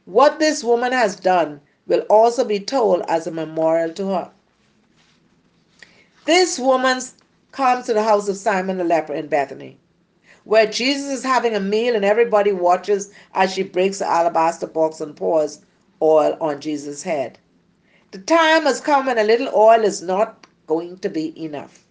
what 0.09 0.39
this 0.39 0.63
woman 0.63 0.91
has 0.91 1.15
done 1.15 1.61
will 1.85 2.01
also 2.09 2.43
be 2.43 2.59
told 2.59 3.03
as 3.07 3.27
a 3.27 3.31
memorial 3.31 3.93
to 3.93 4.07
her. 4.07 4.31
This 6.25 6.57
woman 6.57 6.99
comes 7.51 7.85
to 7.85 7.93
the 7.93 8.01
house 8.01 8.27
of 8.27 8.35
Simon 8.35 8.79
the 8.79 8.83
leper 8.83 9.13
in 9.13 9.27
Bethany, 9.27 9.77
where 10.45 10.65
Jesus 10.65 11.11
is 11.11 11.23
having 11.23 11.55
a 11.55 11.59
meal 11.59 11.95
and 11.95 12.03
everybody 12.03 12.51
watches 12.51 13.11
as 13.35 13.53
she 13.53 13.61
breaks 13.61 13.99
the 13.99 14.07
alabaster 14.07 14.65
box 14.65 14.99
and 14.99 15.15
pours 15.15 15.61
oil 16.01 16.35
on 16.41 16.59
Jesus' 16.59 17.03
head. 17.03 17.37
The 18.09 18.17
time 18.17 18.63
has 18.63 18.81
come 18.81 19.05
when 19.05 19.19
a 19.19 19.23
little 19.23 19.51
oil 19.53 19.83
is 19.83 20.01
not 20.01 20.47
going 20.65 20.97
to 20.99 21.09
be 21.09 21.39
enough. 21.39 21.85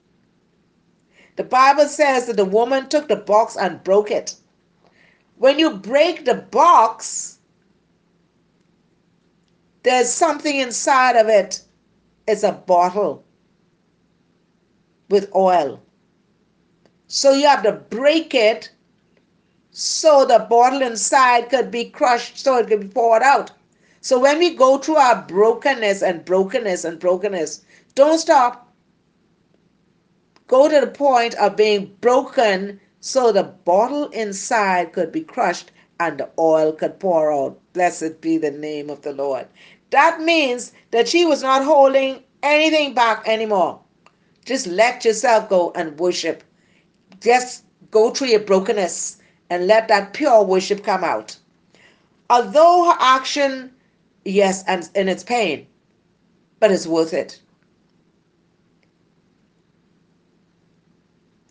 The 1.36 1.44
Bible 1.44 1.86
says 1.86 2.26
that 2.26 2.36
the 2.36 2.44
woman 2.44 2.88
took 2.88 3.06
the 3.06 3.14
box 3.14 3.56
and 3.56 3.84
broke 3.84 4.10
it. 4.10 4.34
When 5.36 5.60
you 5.60 5.76
break 5.76 6.24
the 6.24 6.34
box, 6.34 7.37
there's 9.88 10.12
something 10.12 10.56
inside 10.56 11.16
of 11.16 11.28
it. 11.28 11.62
It's 12.26 12.42
a 12.42 12.52
bottle 12.52 13.24
with 15.08 15.34
oil. 15.34 15.80
So 17.06 17.32
you 17.32 17.46
have 17.46 17.62
to 17.62 17.72
break 17.72 18.34
it 18.34 18.70
so 19.70 20.26
the 20.26 20.40
bottle 20.40 20.82
inside 20.82 21.48
could 21.48 21.70
be 21.70 21.86
crushed 21.86 22.36
so 22.36 22.58
it 22.58 22.66
could 22.66 22.80
be 22.80 22.88
poured 22.88 23.22
out. 23.22 23.50
So 24.02 24.18
when 24.18 24.38
we 24.38 24.54
go 24.54 24.76
through 24.76 24.96
our 24.96 25.22
brokenness 25.22 26.02
and 26.02 26.22
brokenness 26.22 26.84
and 26.84 26.98
brokenness, 26.98 27.64
don't 27.94 28.18
stop. 28.18 28.70
Go 30.48 30.68
to 30.68 30.80
the 30.82 30.92
point 30.92 31.34
of 31.36 31.56
being 31.56 31.96
broken 32.02 32.78
so 33.00 33.32
the 33.32 33.44
bottle 33.44 34.08
inside 34.08 34.92
could 34.92 35.12
be 35.12 35.22
crushed 35.22 35.70
and 35.98 36.18
the 36.18 36.28
oil 36.38 36.72
could 36.72 37.00
pour 37.00 37.32
out. 37.32 37.58
Blessed 37.72 38.20
be 38.20 38.36
the 38.36 38.50
name 38.50 38.90
of 38.90 39.02
the 39.02 39.12
Lord. 39.12 39.46
That 39.90 40.20
means 40.20 40.72
that 40.90 41.08
she 41.08 41.24
was 41.24 41.42
not 41.42 41.64
holding 41.64 42.22
anything 42.42 42.94
back 42.94 43.26
anymore. 43.26 43.80
Just 44.44 44.66
let 44.66 45.04
yourself 45.04 45.48
go 45.48 45.72
and 45.74 45.98
worship. 45.98 46.42
Just 47.20 47.64
go 47.90 48.10
through 48.10 48.28
your 48.28 48.40
brokenness 48.40 49.18
and 49.50 49.66
let 49.66 49.88
that 49.88 50.12
pure 50.12 50.42
worship 50.44 50.84
come 50.84 51.04
out. 51.04 51.36
Although 52.30 52.90
her 52.90 52.96
action, 53.00 53.72
yes, 54.24 54.62
and 54.66 54.88
in 54.94 55.08
its 55.08 55.24
pain, 55.24 55.66
but 56.60 56.70
it's 56.70 56.86
worth 56.86 57.14
it. 57.14 57.40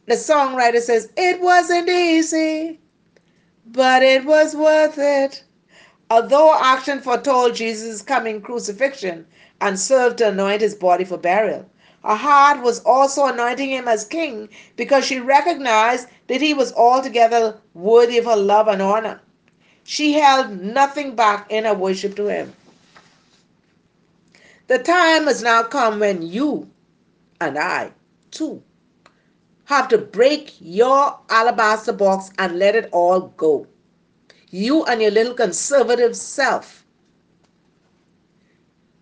The 0.05 0.15
songwriter 0.15 0.79
says, 0.79 1.11
It 1.17 1.41
wasn't 1.41 1.89
easy, 1.89 2.79
but 3.65 4.03
it 4.03 4.25
was 4.25 4.55
worth 4.55 4.97
it. 4.97 5.43
Although 6.10 6.55
action 6.58 7.01
foretold 7.01 7.55
Jesus' 7.55 8.01
coming 8.01 8.41
crucifixion 8.41 9.28
and 9.60 9.78
served 9.78 10.20
to 10.20 10.30
anoint 10.30 10.62
his 10.62 10.74
body 10.74 11.03
for 11.03 11.18
burial, 11.18 11.70
her 12.03 12.16
heart 12.16 12.62
was 12.62 12.80
also 12.86 13.26
anointing 13.26 13.70
him 13.70 13.89
as 13.89 14.05
king 14.05 14.47
because 14.78 15.03
she 15.03 15.20
recognized 15.20 16.08
that 16.28 16.39
he 16.39 16.53
was 16.53 16.72
altogether 16.74 17.58
worthy 17.74 18.18
of 18.18 18.26
her 18.26 18.38
love 18.38 18.70
and 18.70 18.82
honor. 18.82 19.20
She 19.84 20.14
held 20.14 20.62
nothing 20.62 21.14
back 21.14 21.51
in 21.51 21.66
her 21.66 21.74
worship 21.74 22.16
to 22.16 22.28
him. 22.28 22.53
The 24.68 24.80
time 24.80 25.26
has 25.26 25.43
now 25.43 25.64
come 25.64 25.99
when 25.99 26.22
you 26.22 26.70
and 27.41 27.58
I, 27.58 27.91
too, 28.32 28.64
have 29.66 29.89
to 29.89 29.97
break 29.97 30.55
your 30.62 31.20
alabaster 31.30 31.91
box 31.91 32.32
and 32.38 32.58
let 32.58 32.76
it 32.76 32.88
all 32.93 33.34
go 33.36 33.68
you 34.49 34.85
and 34.85 35.01
your 35.01 35.11
little 35.11 35.33
conservative 35.33 36.15
self. 36.15 36.85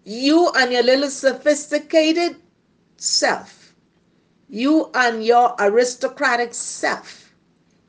You 0.04 0.52
and 0.56 0.72
your 0.72 0.84
little 0.84 1.10
sophisticated 1.10 2.38
self. 2.98 3.74
You 4.50 4.90
and 4.94 5.24
your 5.26 5.56
aristocratic 5.60 6.54
self. 6.54 7.34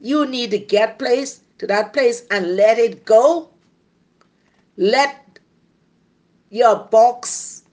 You 0.01 0.27
need 0.27 0.51
to 0.51 0.59
get 0.59 0.99
place 0.99 1.43
to 1.59 1.67
that 1.67 1.93
place 1.93 2.25
and 2.31 2.57
let 2.57 2.79
it 2.79 3.05
go. 3.05 3.51
Let 4.77 5.39
your 6.51 6.77
box 6.77 7.65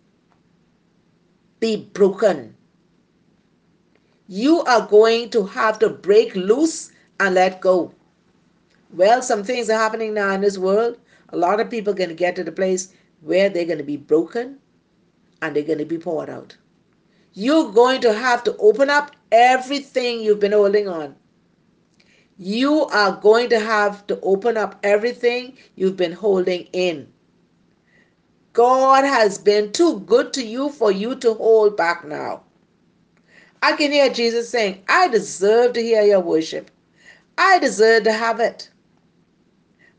be 1.60 1.78
broken. 1.78 2.56
You 4.28 4.62
are 4.64 4.88
going 4.88 5.30
to 5.32 5.46
have 5.46 5.80
to 5.80 5.90
break 5.90 6.36
loose 6.36 6.92
and 7.20 7.36
let 7.36 7.62
go. 7.62 7.94
Well, 8.94 9.24
some 9.24 9.44
things 9.44 9.72
are 9.72 9.78
happening 9.78 10.14
now 10.14 10.32
in 10.34 10.42
this 10.42 10.58
world. 10.58 11.00
A 11.30 11.38
lot 11.38 11.60
of 11.60 11.70
people 11.70 11.94
are 11.94 11.98
going 11.98 12.10
to 12.10 12.16
get 12.16 12.36
to 12.36 12.44
the 12.44 12.52
place 12.52 12.94
where 13.22 13.50
they're 13.50 13.66
going 13.66 13.80
to 13.80 13.84
be 13.84 13.98
broken 13.98 14.60
and 15.42 15.56
they're 15.56 15.64
going 15.64 15.80
to 15.80 15.86
be 15.86 15.98
poured 15.98 16.30
out. 16.30 16.56
You're 17.34 17.72
going 17.72 18.02
to 18.02 18.14
have 18.14 18.44
to 18.44 18.56
open 18.58 18.92
up 18.92 19.16
everything 19.32 20.22
you've 20.22 20.40
been 20.40 20.52
holding 20.52 20.88
on. 20.88 21.16
You 22.38 22.86
are 22.86 23.20
going 23.20 23.50
to 23.50 23.60
have 23.60 24.06
to 24.08 24.20
open 24.22 24.58
up 24.58 24.80
everything 24.84 25.58
you've 25.76 25.98
been 25.98 26.14
holding 26.14 26.68
in. 26.74 27.12
God 28.54 29.06
has 29.06 29.40
been 29.40 29.72
too 29.72 30.02
good 30.02 30.34
to 30.34 30.46
you 30.46 30.70
for 30.70 30.92
you 30.92 31.16
to 31.16 31.34
hold 31.34 31.76
back 31.76 32.06
now. 32.06 32.44
I 33.64 33.76
can 33.76 33.92
hear 33.92 34.14
Jesus 34.14 34.50
saying, 34.50 34.84
I 34.88 35.08
deserve 35.08 35.74
to 35.74 35.82
hear 35.82 36.04
your 36.04 36.20
worship. 36.20 36.70
I 37.40 37.58
deserve 37.58 38.04
to 38.04 38.12
have 38.12 38.40
it. 38.40 38.70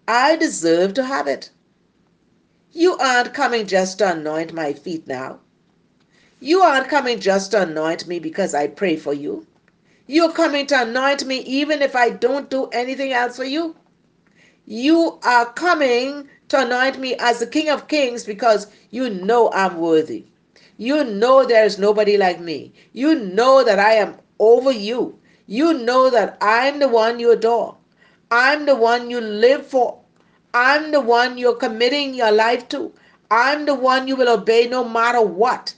I 0.06 0.36
deserve 0.36 0.92
to 0.94 1.04
have 1.04 1.26
it. 1.26 1.50
You 2.72 2.98
aren't 2.98 3.32
coming 3.32 3.66
just 3.66 3.98
to 3.98 4.12
anoint 4.12 4.52
my 4.52 4.74
feet 4.74 5.06
now. 5.06 5.40
You 6.40 6.60
aren't 6.60 6.88
coming 6.88 7.20
just 7.20 7.52
to 7.52 7.62
anoint 7.62 8.06
me 8.06 8.18
because 8.18 8.54
I 8.54 8.66
pray 8.66 8.96
for 8.96 9.14
you. 9.14 9.46
You're 10.06 10.32
coming 10.32 10.66
to 10.66 10.82
anoint 10.82 11.24
me 11.24 11.38
even 11.38 11.80
if 11.80 11.96
I 11.96 12.10
don't 12.10 12.50
do 12.50 12.66
anything 12.66 13.12
else 13.12 13.36
for 13.36 13.44
you. 13.44 13.76
You 14.66 15.18
are 15.22 15.52
coming 15.52 16.28
to 16.48 16.66
anoint 16.66 16.98
me 16.98 17.14
as 17.18 17.38
the 17.38 17.46
King 17.46 17.70
of 17.70 17.88
Kings 17.88 18.24
because 18.24 18.66
you 18.90 19.08
know 19.08 19.50
I'm 19.52 19.78
worthy. 19.78 20.26
You 20.76 21.04
know 21.04 21.46
there 21.46 21.64
is 21.64 21.78
nobody 21.78 22.18
like 22.18 22.40
me. 22.40 22.74
You 22.92 23.14
know 23.14 23.64
that 23.64 23.78
I 23.78 23.92
am 23.92 24.16
over 24.38 24.72
you. 24.72 25.18
You 25.46 25.72
know 25.72 26.10
that 26.10 26.36
I'm 26.42 26.78
the 26.78 26.88
one 26.88 27.20
you 27.20 27.30
adore. 27.30 27.76
I'm 28.30 28.66
the 28.66 28.76
one 28.76 29.10
you 29.10 29.20
live 29.20 29.66
for. 29.66 30.00
I'm 30.52 30.90
the 30.92 31.00
one 31.00 31.36
you're 31.38 31.56
committing 31.56 32.14
your 32.14 32.32
life 32.32 32.68
to. 32.68 32.92
I'm 33.30 33.66
the 33.66 33.74
one 33.74 34.06
you 34.06 34.16
will 34.16 34.28
obey 34.28 34.68
no 34.68 34.84
matter 34.88 35.20
what. 35.20 35.74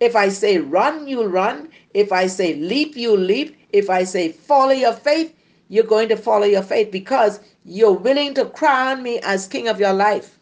If 0.00 0.16
I 0.16 0.30
say 0.30 0.58
run, 0.58 1.06
you'll 1.06 1.28
run. 1.28 1.68
If 1.94 2.12
I 2.12 2.26
say 2.26 2.54
leap, 2.54 2.96
you'll 2.96 3.18
leap. 3.18 3.56
If 3.70 3.90
I 3.90 4.04
say 4.04 4.32
follow 4.32 4.72
your 4.72 4.92
faith, 4.94 5.34
you're 5.68 5.84
going 5.84 6.08
to 6.08 6.16
follow 6.16 6.46
your 6.46 6.62
faith 6.62 6.90
because 6.90 7.40
you're 7.64 7.92
willing 7.92 8.34
to 8.34 8.46
crown 8.46 9.02
me 9.02 9.20
as 9.20 9.46
king 9.46 9.68
of 9.68 9.78
your 9.78 9.92
life. 9.92 10.38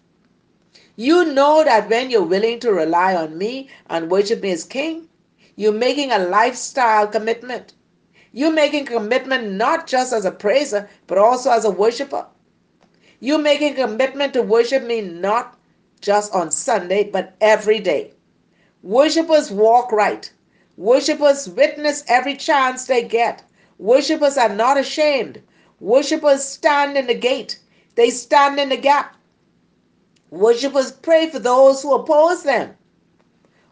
You 0.96 1.24
know 1.24 1.62
that 1.64 1.90
when 1.90 2.10
you're 2.10 2.22
willing 2.22 2.58
to 2.60 2.72
rely 2.72 3.14
on 3.14 3.36
me 3.36 3.68
and 3.88 4.10
worship 4.10 4.42
me 4.42 4.50
as 4.52 4.64
king, 4.64 5.08
you're 5.56 5.72
making 5.72 6.10
a 6.12 6.18
lifestyle 6.18 7.06
commitment. 7.06 7.74
You're 8.38 8.52
making 8.52 8.84
commitment 8.84 9.50
not 9.54 9.88
just 9.88 10.12
as 10.12 10.24
a 10.24 10.30
praiser, 10.30 10.88
but 11.08 11.18
also 11.18 11.50
as 11.50 11.64
a 11.64 11.72
worshiper. 11.72 12.24
You're 13.18 13.36
making 13.40 13.74
commitment 13.74 14.32
to 14.34 14.42
worship 14.42 14.84
me 14.84 15.00
not 15.00 15.58
just 16.00 16.32
on 16.32 16.52
Sunday, 16.52 17.10
but 17.10 17.34
every 17.40 17.80
day. 17.80 18.12
Worshippers 18.84 19.50
walk 19.50 19.90
right. 19.90 20.32
Worshippers 20.76 21.48
witness 21.48 22.04
every 22.06 22.36
chance 22.36 22.84
they 22.84 23.02
get. 23.02 23.42
Worshippers 23.76 24.38
are 24.38 24.54
not 24.54 24.78
ashamed. 24.78 25.42
Worshippers 25.80 26.44
stand 26.44 26.96
in 26.96 27.08
the 27.08 27.14
gate. 27.14 27.58
They 27.96 28.10
stand 28.10 28.60
in 28.60 28.68
the 28.68 28.76
gap. 28.76 29.16
Worshippers 30.30 30.92
pray 30.92 31.28
for 31.28 31.40
those 31.40 31.82
who 31.82 31.92
oppose 31.92 32.44
them. 32.44 32.76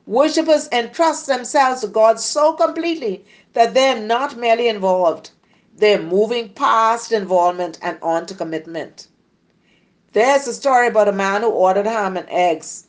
Worshippers 0.07 0.69
entrust 0.71 1.27
themselves 1.27 1.81
to 1.81 1.89
God 1.89 2.21
so 2.21 2.53
completely 2.53 3.25
that 3.55 3.75
they're 3.75 4.01
not 4.01 4.37
merely 4.37 4.69
involved, 4.69 5.31
they're 5.77 6.01
moving 6.01 6.51
past 6.51 7.11
involvement 7.11 7.79
and 7.83 7.99
on 8.01 8.25
to 8.27 8.35
commitment. 8.35 9.09
There's 10.13 10.47
a 10.47 10.55
story 10.55 10.87
about 10.87 11.09
a 11.09 11.13
man 11.13 11.43
who 11.43 11.49
ordered 11.49 11.87
ham 11.87 12.17
and 12.17 12.29
eggs. 12.31 12.87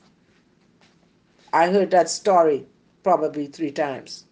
I 1.52 1.72
heard 1.72 1.90
that 1.92 2.10
story 2.10 2.68
probably 3.02 3.48
three 3.48 3.72
times. 3.72 4.26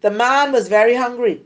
The 0.00 0.10
man 0.10 0.52
was 0.52 0.68
very 0.68 0.94
hungry. 0.94 1.44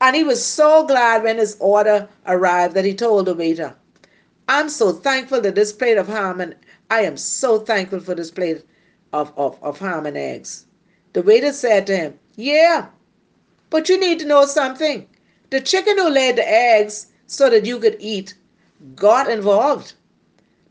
And 0.00 0.16
he 0.16 0.24
was 0.24 0.44
so 0.44 0.86
glad 0.86 1.22
when 1.22 1.36
his 1.36 1.56
order 1.60 2.08
arrived 2.26 2.74
that 2.74 2.84
he 2.84 2.94
told 2.94 3.26
the 3.26 3.34
waiter, 3.34 3.74
I'm 4.48 4.68
so 4.70 4.92
thankful 4.92 5.42
that 5.42 5.54
this 5.54 5.72
plate 5.72 5.98
of 5.98 6.08
ham 6.08 6.40
and 6.40 6.56
I 6.90 7.02
am 7.02 7.18
so 7.18 7.58
thankful 7.58 8.00
for 8.00 8.14
this 8.14 8.30
plate 8.30 8.64
of, 9.12 9.32
of, 9.36 9.58
of 9.62 9.78
ham 9.78 10.06
and 10.06 10.16
eggs. 10.16 10.66
The 11.12 11.22
waiter 11.22 11.52
said 11.52 11.86
to 11.86 11.96
him, 11.96 12.18
Yeah, 12.36 12.86
but 13.70 13.88
you 13.88 13.98
need 13.98 14.18
to 14.20 14.26
know 14.26 14.44
something. 14.46 15.06
The 15.50 15.60
chicken 15.60 15.98
who 15.98 16.08
laid 16.08 16.36
the 16.36 16.48
eggs 16.48 17.06
so 17.26 17.48
that 17.50 17.66
you 17.66 17.78
could 17.78 17.96
eat 17.98 18.34
got 18.94 19.30
involved. 19.30 19.94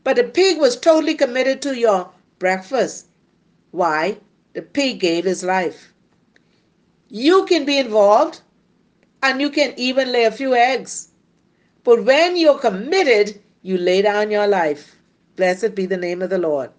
But 0.04 0.16
the 0.16 0.24
pig 0.24 0.58
was 0.58 0.78
totally 0.78 1.14
committed 1.14 1.60
to 1.62 1.78
your 1.78 2.10
breakfast. 2.38 3.06
Why? 3.72 4.18
The 4.54 4.62
pig 4.62 5.00
gave 5.00 5.24
his 5.24 5.44
life. 5.44 5.92
You 7.08 7.44
can 7.46 7.64
be 7.64 7.78
involved 7.78 8.40
and 9.22 9.40
you 9.40 9.50
can 9.50 9.74
even 9.76 10.12
lay 10.12 10.24
a 10.24 10.32
few 10.32 10.54
eggs. 10.54 11.08
But 11.84 12.04
when 12.04 12.36
you're 12.36 12.58
committed, 12.58 13.40
you 13.62 13.78
lay 13.78 14.02
down 14.02 14.30
your 14.30 14.46
life. 14.46 14.96
Blessed 15.36 15.74
be 15.74 15.86
the 15.86 15.96
name 15.96 16.22
of 16.22 16.30
the 16.30 16.38
Lord. 16.38 16.70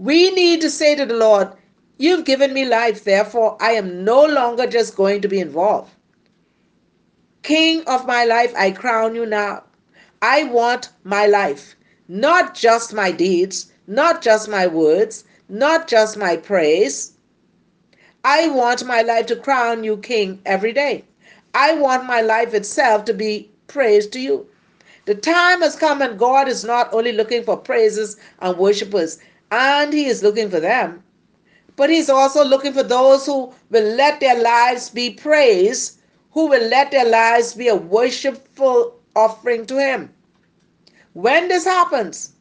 We 0.00 0.30
need 0.30 0.62
to 0.62 0.70
say 0.70 0.94
to 0.94 1.04
the 1.04 1.12
Lord, 1.12 1.48
You've 1.98 2.24
given 2.24 2.54
me 2.54 2.64
life, 2.64 3.04
therefore 3.04 3.58
I 3.60 3.72
am 3.72 4.02
no 4.02 4.24
longer 4.24 4.66
just 4.66 4.96
going 4.96 5.20
to 5.20 5.28
be 5.28 5.38
involved. 5.38 5.92
King 7.42 7.82
of 7.86 8.06
my 8.06 8.24
life, 8.24 8.54
I 8.56 8.70
crown 8.70 9.14
you 9.14 9.26
now. 9.26 9.64
I 10.22 10.44
want 10.44 10.88
my 11.04 11.26
life, 11.26 11.74
not 12.08 12.54
just 12.54 12.94
my 12.94 13.12
deeds, 13.12 13.72
not 13.86 14.22
just 14.22 14.48
my 14.48 14.66
words, 14.66 15.24
not 15.50 15.86
just 15.86 16.16
my 16.16 16.34
praise. 16.34 17.12
I 18.24 18.48
want 18.48 18.86
my 18.86 19.02
life 19.02 19.26
to 19.26 19.36
crown 19.36 19.84
you 19.84 19.98
King 19.98 20.40
every 20.46 20.72
day. 20.72 21.04
I 21.52 21.74
want 21.74 22.06
my 22.06 22.22
life 22.22 22.54
itself 22.54 23.04
to 23.04 23.12
be 23.12 23.50
praise 23.66 24.06
to 24.06 24.18
you. 24.18 24.46
The 25.04 25.14
time 25.14 25.60
has 25.60 25.76
come 25.76 26.00
and 26.00 26.18
God 26.18 26.48
is 26.48 26.64
not 26.64 26.88
only 26.94 27.12
looking 27.12 27.42
for 27.42 27.56
praises 27.58 28.16
and 28.40 28.56
worshippers, 28.56 29.18
and 29.50 29.92
He 29.92 30.06
is 30.06 30.22
looking 30.22 30.50
for 30.50 30.60
them, 30.60 31.02
but 31.76 31.90
He's 31.90 32.08
also 32.10 32.44
looking 32.44 32.72
for 32.72 32.82
those 32.82 33.26
who 33.26 33.52
will 33.70 33.94
let 33.94 34.20
their 34.20 34.40
lives 34.40 34.90
be 34.90 35.10
praise, 35.10 35.98
who 36.32 36.46
will 36.46 36.66
let 36.68 36.90
their 36.90 37.08
lives 37.08 37.54
be 37.54 37.68
a 37.68 37.74
worshipful 37.76 38.94
offering 39.16 39.66
to 39.66 39.78
Him. 39.78 40.12
When 41.14 41.48
this 41.48 41.64
happens, 41.64 42.32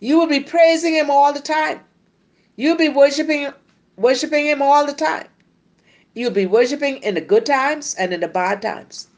you 0.00 0.18
will 0.18 0.26
be 0.26 0.40
praising 0.40 0.94
Him 0.94 1.10
all 1.10 1.32
the 1.32 1.40
time. 1.40 1.80
You'll 2.56 2.76
be 2.76 2.88
worshiping, 2.88 3.52
worshiping 3.96 4.46
Him 4.46 4.62
all 4.62 4.86
the 4.86 4.92
time. 4.92 5.26
You'll 6.14 6.30
be 6.30 6.46
worshiping 6.46 6.96
in 7.02 7.14
the 7.14 7.20
good 7.20 7.44
times 7.44 7.94
and 7.98 8.12
in 8.14 8.20
the 8.20 8.28
bad 8.28 8.62
times. 8.62 9.08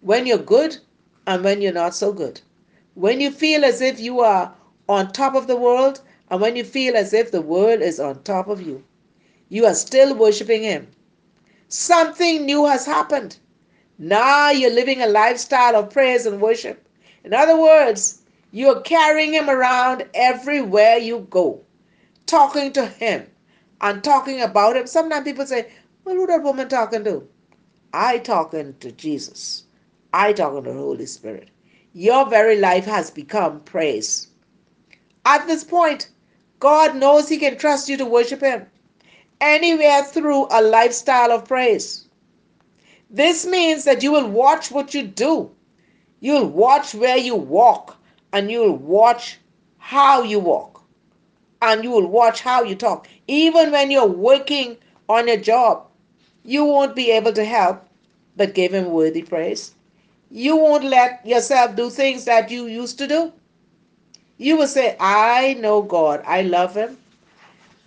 When 0.00 0.26
you're 0.26 0.38
good 0.38 0.76
and 1.26 1.44
when 1.44 1.62
you're 1.62 1.72
not 1.72 1.94
so 1.94 2.12
good. 2.12 2.40
When 2.94 3.20
you 3.20 3.30
feel 3.30 3.64
as 3.64 3.80
if 3.80 4.00
you 4.00 4.20
are 4.20 4.52
on 4.92 5.10
top 5.10 5.34
of 5.34 5.46
the 5.46 5.56
world 5.56 6.00
and 6.30 6.40
when 6.40 6.56
you 6.56 6.64
feel 6.64 6.96
as 6.96 7.12
if 7.12 7.30
the 7.30 7.42
world 7.42 7.80
is 7.80 7.98
on 7.98 8.22
top 8.22 8.48
of 8.48 8.62
you. 8.62 8.84
You 9.48 9.66
are 9.66 9.74
still 9.74 10.14
worshiping 10.14 10.62
Him. 10.62 10.88
Something 11.68 12.46
new 12.46 12.66
has 12.66 12.86
happened. 12.86 13.38
Now 13.98 14.50
you're 14.50 14.70
living 14.70 15.02
a 15.02 15.06
lifestyle 15.06 15.76
of 15.76 15.90
praise 15.90 16.26
and 16.26 16.40
worship. 16.40 16.88
In 17.24 17.34
other 17.34 17.60
words, 17.60 18.22
you're 18.50 18.80
carrying 18.80 19.32
Him 19.32 19.48
around 19.48 20.06
everywhere 20.14 20.96
you 20.96 21.26
go, 21.30 21.60
talking 22.26 22.72
to 22.72 22.86
Him 22.86 23.26
and 23.80 24.02
talking 24.02 24.40
about 24.40 24.76
Him. 24.76 24.86
Sometimes 24.86 25.24
people 25.24 25.46
say, 25.46 25.70
well, 26.04 26.16
who 26.16 26.26
that 26.26 26.42
woman 26.42 26.68
talking 26.68 27.04
to? 27.04 27.26
I 27.92 28.18
talking 28.18 28.74
to 28.80 28.90
Jesus. 28.92 29.64
I 30.12 30.32
talking 30.32 30.64
to 30.64 30.70
the 30.70 30.76
Holy 30.76 31.06
Spirit. 31.06 31.48
Your 31.94 32.28
very 32.28 32.58
life 32.58 32.86
has 32.86 33.10
become 33.10 33.60
praise. 33.60 34.28
At 35.24 35.46
this 35.46 35.64
point, 35.64 36.08
God 36.58 36.96
knows 36.96 37.28
He 37.28 37.38
can 37.38 37.56
trust 37.58 37.88
you 37.88 37.96
to 37.96 38.04
worship 38.04 38.40
Him 38.40 38.66
anywhere 39.40 40.04
through 40.04 40.46
a 40.50 40.62
lifestyle 40.62 41.32
of 41.32 41.46
praise. 41.46 42.06
This 43.10 43.44
means 43.44 43.84
that 43.84 44.02
you 44.02 44.12
will 44.12 44.28
watch 44.28 44.70
what 44.70 44.94
you 44.94 45.02
do, 45.02 45.50
you'll 46.20 46.46
watch 46.46 46.94
where 46.94 47.18
you 47.18 47.34
walk, 47.34 47.96
and 48.32 48.50
you'll 48.50 48.76
watch 48.76 49.38
how 49.78 50.22
you 50.22 50.38
walk, 50.38 50.82
and 51.60 51.84
you 51.84 51.90
will 51.90 52.06
watch 52.06 52.40
how 52.40 52.62
you 52.62 52.74
talk. 52.74 53.08
Even 53.26 53.72
when 53.72 53.90
you're 53.90 54.06
working 54.06 54.76
on 55.08 55.28
a 55.28 55.36
job, 55.36 55.86
you 56.44 56.64
won't 56.64 56.96
be 56.96 57.10
able 57.10 57.32
to 57.32 57.44
help 57.44 57.84
but 58.36 58.54
give 58.54 58.72
him 58.72 58.90
worthy 58.90 59.22
praise. 59.22 59.74
You 60.30 60.56
won't 60.56 60.84
let 60.84 61.24
yourself 61.26 61.76
do 61.76 61.90
things 61.90 62.24
that 62.24 62.50
you 62.50 62.66
used 62.66 62.96
to 62.98 63.06
do. 63.06 63.32
You 64.38 64.56
will 64.56 64.66
say, 64.66 64.96
I 64.98 65.54
know 65.54 65.82
God, 65.82 66.22
I 66.26 66.42
love 66.42 66.74
him, 66.74 66.98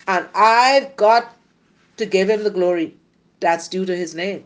and 0.08 0.28
I've 0.34 0.96
got 0.96 1.36
to 1.98 2.06
give 2.06 2.30
him 2.30 2.44
the 2.44 2.50
glory 2.50 2.96
that's 3.40 3.68
due 3.68 3.86
to 3.86 3.96
his 3.96 4.16
name. 4.16 4.46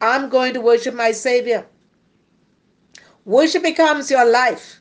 I'm 0.00 0.28
going 0.28 0.54
to 0.54 0.60
worship 0.60 0.94
my 0.94 1.12
Savior. 1.12 1.64
Worship 3.24 3.62
becomes 3.62 4.10
your 4.10 4.30
life. 4.30 4.80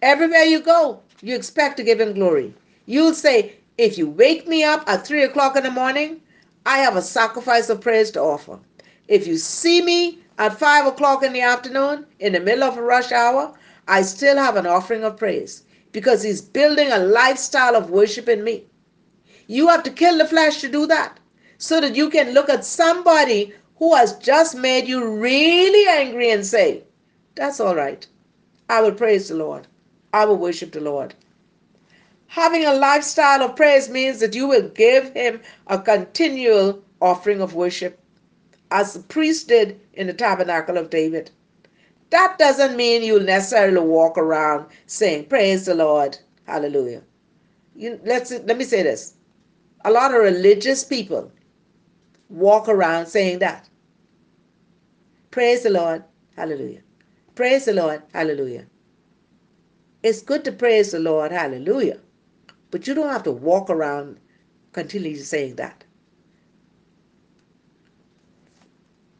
Everywhere 0.00 0.44
you 0.44 0.60
go, 0.60 1.00
you 1.20 1.34
expect 1.34 1.76
to 1.76 1.82
give 1.82 2.00
him 2.00 2.14
glory. 2.14 2.54
You'll 2.86 3.14
say, 3.14 3.56
if 3.76 3.98
you 3.98 4.08
wake 4.08 4.48
me 4.48 4.64
up 4.64 4.88
at 4.88 5.06
3 5.06 5.24
o'clock 5.24 5.56
in 5.56 5.64
the 5.64 5.70
morning, 5.70 6.20
I 6.64 6.78
have 6.78 6.96
a 6.96 7.02
sacrifice 7.02 7.68
of 7.68 7.80
praise 7.80 8.10
to 8.12 8.20
offer. 8.20 8.58
If 9.08 9.26
you 9.26 9.36
see 9.36 9.82
me 9.82 10.18
at 10.38 10.58
5 10.58 10.86
o'clock 10.86 11.22
in 11.22 11.32
the 11.32 11.40
afternoon, 11.40 12.06
in 12.20 12.32
the 12.32 12.40
middle 12.40 12.64
of 12.64 12.78
a 12.78 12.82
rush 12.82 13.12
hour, 13.12 13.54
I 13.86 14.02
still 14.02 14.36
have 14.36 14.56
an 14.56 14.66
offering 14.66 15.04
of 15.04 15.16
praise 15.16 15.64
because 15.92 16.22
He's 16.22 16.40
building 16.40 16.90
a 16.90 16.98
lifestyle 16.98 17.76
of 17.76 17.90
worship 17.90 18.28
in 18.28 18.44
me. 18.44 18.64
You 19.46 19.68
have 19.68 19.82
to 19.84 19.90
kill 19.90 20.18
the 20.18 20.26
flesh 20.26 20.60
to 20.60 20.68
do 20.68 20.86
that 20.86 21.18
so 21.58 21.80
that 21.80 21.96
you 21.96 22.10
can 22.10 22.32
look 22.32 22.48
at 22.48 22.64
somebody 22.64 23.54
who 23.76 23.94
has 23.94 24.16
just 24.18 24.54
made 24.56 24.86
you 24.86 25.06
really 25.08 25.88
angry 25.88 26.30
and 26.30 26.44
say, 26.44 26.84
That's 27.34 27.60
all 27.60 27.74
right. 27.74 28.06
I 28.68 28.82
will 28.82 28.92
praise 28.92 29.28
the 29.28 29.36
Lord. 29.36 29.66
I 30.12 30.24
will 30.24 30.36
worship 30.36 30.72
the 30.72 30.80
Lord. 30.80 31.14
Having 32.26 32.66
a 32.66 32.74
lifestyle 32.74 33.42
of 33.42 33.56
praise 33.56 33.88
means 33.88 34.20
that 34.20 34.34
you 34.34 34.46
will 34.46 34.68
give 34.68 35.12
him 35.14 35.40
a 35.66 35.78
continual 35.78 36.82
offering 37.00 37.40
of 37.40 37.54
worship, 37.54 37.98
as 38.70 38.92
the 38.92 39.00
priest 39.00 39.48
did 39.48 39.80
in 39.94 40.06
the 40.06 40.12
tabernacle 40.12 40.76
of 40.76 40.90
David. 40.90 41.30
That 42.10 42.38
doesn't 42.38 42.76
mean 42.76 43.02
you'll 43.02 43.20
necessarily 43.22 43.80
walk 43.80 44.18
around 44.18 44.66
saying, 44.86 45.26
Praise 45.26 45.66
the 45.66 45.74
Lord, 45.74 46.18
hallelujah. 46.46 47.02
You, 47.76 48.00
let's, 48.04 48.30
let 48.30 48.56
me 48.58 48.64
say 48.64 48.82
this. 48.82 49.14
A 49.84 49.90
lot 49.90 50.14
of 50.14 50.22
religious 50.22 50.84
people 50.84 51.30
walk 52.28 52.68
around 52.68 53.06
saying 53.06 53.40
that. 53.40 53.68
Praise 55.30 55.62
the 55.62 55.70
Lord, 55.70 56.04
hallelujah. 56.36 56.80
Praise 57.34 57.66
the 57.66 57.74
Lord, 57.74 58.02
hallelujah. 58.14 58.66
It's 60.02 60.22
good 60.22 60.44
to 60.44 60.52
praise 60.52 60.92
the 60.92 61.00
Lord, 61.00 61.32
hallelujah. 61.32 61.98
But 62.70 62.86
you 62.86 62.94
don't 62.94 63.10
have 63.10 63.24
to 63.24 63.32
walk 63.32 63.70
around 63.70 64.18
continually 64.72 65.16
saying 65.16 65.56
that. 65.56 65.84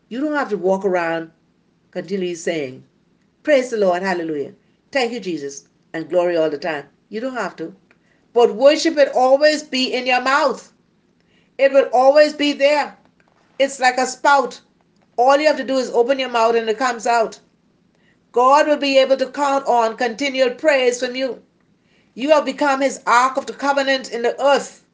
You 0.09 0.21
don't 0.21 0.35
have 0.35 0.51
to 0.51 0.59
walk 0.59 0.85
around 0.85 1.33
continually 1.99 2.37
saying, 2.37 2.85
Praise 3.43 3.71
the 3.71 3.77
Lord, 3.77 4.05
hallelujah. 4.05 4.53
Thank 4.93 5.13
you, 5.13 5.19
Jesus, 5.19 5.67
and 5.93 6.09
glory 6.09 6.37
all 6.37 6.49
the 6.49 6.57
time. 6.57 6.85
You 7.09 7.21
don't 7.21 7.35
have 7.35 7.57
to. 7.57 7.75
But 8.33 8.55
worship 8.55 8.95
will 8.95 9.11
always 9.17 9.65
be 9.65 9.93
in 9.93 10.07
your 10.07 10.21
mouth. 10.21 10.73
It 11.59 11.73
will 11.73 11.89
always 11.93 12.35
be 12.35 12.53
there. 12.53 12.97
It's 13.59 13.81
like 13.81 13.99
a 13.99 14.07
spout. 14.07 14.61
All 15.17 15.37
you 15.39 15.49
have 15.49 15.57
to 15.57 15.65
do 15.65 15.79
is 15.79 15.91
open 15.91 16.21
your 16.21 16.29
mouth 16.29 16.55
and 16.55 16.69
it 16.69 16.79
comes 16.79 17.05
out. 17.05 17.41
God 18.31 18.69
will 18.69 18.77
be 18.77 18.97
able 18.99 19.17
to 19.17 19.27
count 19.33 19.67
on 19.67 19.97
continual 19.97 20.51
praise 20.51 21.01
from 21.05 21.17
you. 21.17 21.43
You 22.15 22.31
have 22.31 22.45
become 22.45 22.81
his 22.81 23.01
ark 23.09 23.37
of 23.37 23.47
the 23.47 23.55
covenant 23.55 24.13
in 24.13 24.23
the 24.23 24.41
earth. 24.41 24.85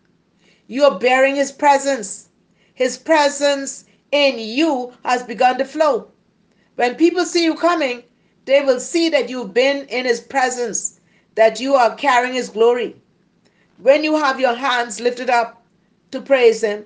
You 0.69 0.85
are 0.85 0.99
bearing 0.99 1.37
his 1.37 1.53
presence. 1.53 2.31
His 2.73 2.97
presence 2.97 3.85
in 4.11 4.39
you 4.39 4.95
has 5.05 5.23
begun 5.23 5.59
to 5.59 5.67
flow. 5.67 6.09
When 6.77 6.97
people 6.97 7.25
see 7.25 7.45
you 7.45 7.55
coming, 7.55 8.03
they 8.47 8.61
will 8.63 8.81
see 8.81 9.09
that 9.11 9.29
you've 9.29 9.55
been 9.55 9.87
in 9.87 10.05
his 10.05 10.21
presence, 10.21 11.01
that 11.35 11.61
you 11.61 11.75
are 11.75 11.95
carrying 11.95 12.35
his 12.35 12.51
glory. 12.51 12.97
When 13.79 14.05
you 14.05 14.17
have 14.17 14.41
your 14.41 14.55
hands 14.55 15.01
lifted 15.01 15.31
up 15.31 15.65
to 16.11 16.21
praise 16.21 16.63
him, 16.63 16.85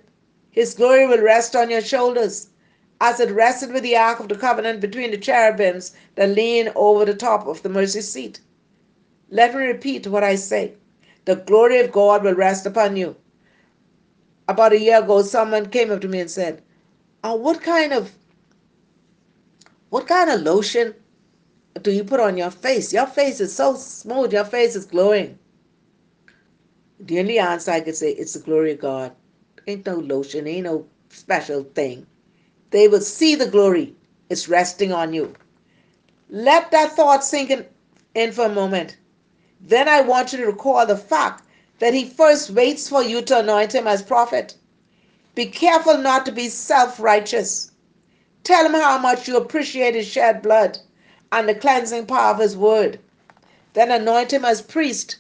his 0.51 0.75
glory 0.75 1.07
will 1.07 1.23
rest 1.23 1.57
on 1.57 1.71
your 1.71 1.81
shoulders, 1.81 2.49
as 3.01 3.21
it 3.21 3.31
rested 3.31 3.73
with 3.73 3.83
the 3.83 3.97
ark 3.97 4.21
of 4.21 4.29
the 4.29 4.37
covenant 4.37 4.81
between 4.81 5.11
the 5.11 5.19
cherubims 5.19 5.95
that 6.17 6.31
lean 6.31 6.71
over 6.75 7.05
the 7.05 7.15
top 7.15 7.47
of 7.47 7.63
the 7.63 7.69
mercy 7.69 8.01
seat. 8.01 8.41
Let 9.31 9.55
me 9.55 9.63
repeat 9.63 10.07
what 10.07 10.25
I 10.25 10.35
say. 10.35 10.73
The 11.25 11.37
glory 11.37 11.79
of 11.81 11.93
God 11.93 12.25
will 12.25 12.35
rest 12.35 12.67
upon 12.67 12.97
you. 12.97 13.15
About 14.49 14.73
a 14.73 14.81
year 14.81 15.03
ago, 15.03 15.23
someone 15.23 15.67
came 15.67 15.91
up 15.91 16.01
to 16.01 16.09
me 16.09 16.21
and 16.21 16.31
said, 16.31 16.63
oh, 17.23 17.35
what 17.37 17.61
kind 17.63 17.93
of 17.93 18.13
what 19.91 20.07
kind 20.07 20.31
of 20.31 20.43
lotion 20.43 20.95
do 21.83 21.91
you 21.91 22.05
put 22.05 22.21
on 22.21 22.37
your 22.37 22.51
face? 22.51 22.93
Your 22.93 23.07
face 23.07 23.41
is 23.41 23.55
so 23.55 23.75
smooth, 23.77 24.33
your 24.33 24.45
face 24.45 24.77
is 24.77 24.87
glowing. 24.87 25.39
The 27.01 27.21
only 27.21 27.39
answer 27.39 27.71
I 27.71 27.81
could 27.81 27.97
say, 27.97 28.11
it's 28.13 28.35
the 28.35 28.41
glory 28.41 28.73
of 28.73 28.81
God. 28.81 29.13
Ain't 29.67 29.87
no 29.87 29.97
lotion, 29.97 30.47
ain't 30.47 30.65
no 30.65 30.87
special 31.11 31.63
thing. 31.63 32.07
They 32.71 32.89
will 32.89 33.01
see 33.01 33.35
the 33.35 33.47
glory. 33.49 33.95
It's 34.29 34.49
resting 34.49 34.93
on 34.93 35.15
you. 35.15 35.35
Let 36.29 36.71
that 36.73 36.93
thought 36.93 37.25
sink 37.25 37.51
in, 37.51 37.67
in 38.15 38.33
for 38.33 38.47
a 38.47 38.51
moment. 38.51 38.97
Then 39.61 39.89
I 39.89 40.03
want 40.03 40.33
you 40.33 40.39
to 40.39 40.47
recall 40.47 40.85
the 40.87 40.97
fact 40.97 41.45
that 41.79 41.95
he 41.95 42.05
first 42.05 42.51
waits 42.51 42.89
for 42.89 43.03
you 43.03 43.23
to 43.23 43.39
anoint 43.39 43.75
him 43.75 43.87
as 43.87 44.03
prophet. 44.03 44.57
Be 45.35 45.47
careful 45.47 45.97
not 45.99 46.27
to 46.27 46.33
be 46.33 46.49
self 46.49 47.01
righteous. 47.01 47.68
Tell 48.45 48.67
him 48.67 48.73
how 48.73 48.99
much 48.99 49.29
you 49.29 49.37
appreciate 49.37 49.95
his 49.95 50.07
shed 50.07 50.43
blood 50.43 50.79
and 51.33 51.49
the 51.49 51.55
cleansing 51.55 52.07
power 52.07 52.33
of 52.35 52.41
his 52.41 52.57
word. 52.57 52.99
Then 53.75 53.91
anoint 53.91 54.33
him 54.33 54.45
as 54.45 54.63
priest. 54.63 55.17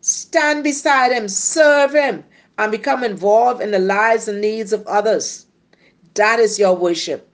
Stand 0.00 0.64
beside 0.64 1.12
him, 1.12 1.28
serve 1.28 1.92
him, 1.92 2.24
and 2.56 2.72
become 2.72 3.04
involved 3.04 3.60
in 3.60 3.70
the 3.70 3.78
lives 3.78 4.28
and 4.28 4.40
needs 4.40 4.72
of 4.72 4.86
others. 4.86 5.46
That 6.14 6.38
is 6.40 6.58
your 6.58 6.74
worship. 6.74 7.28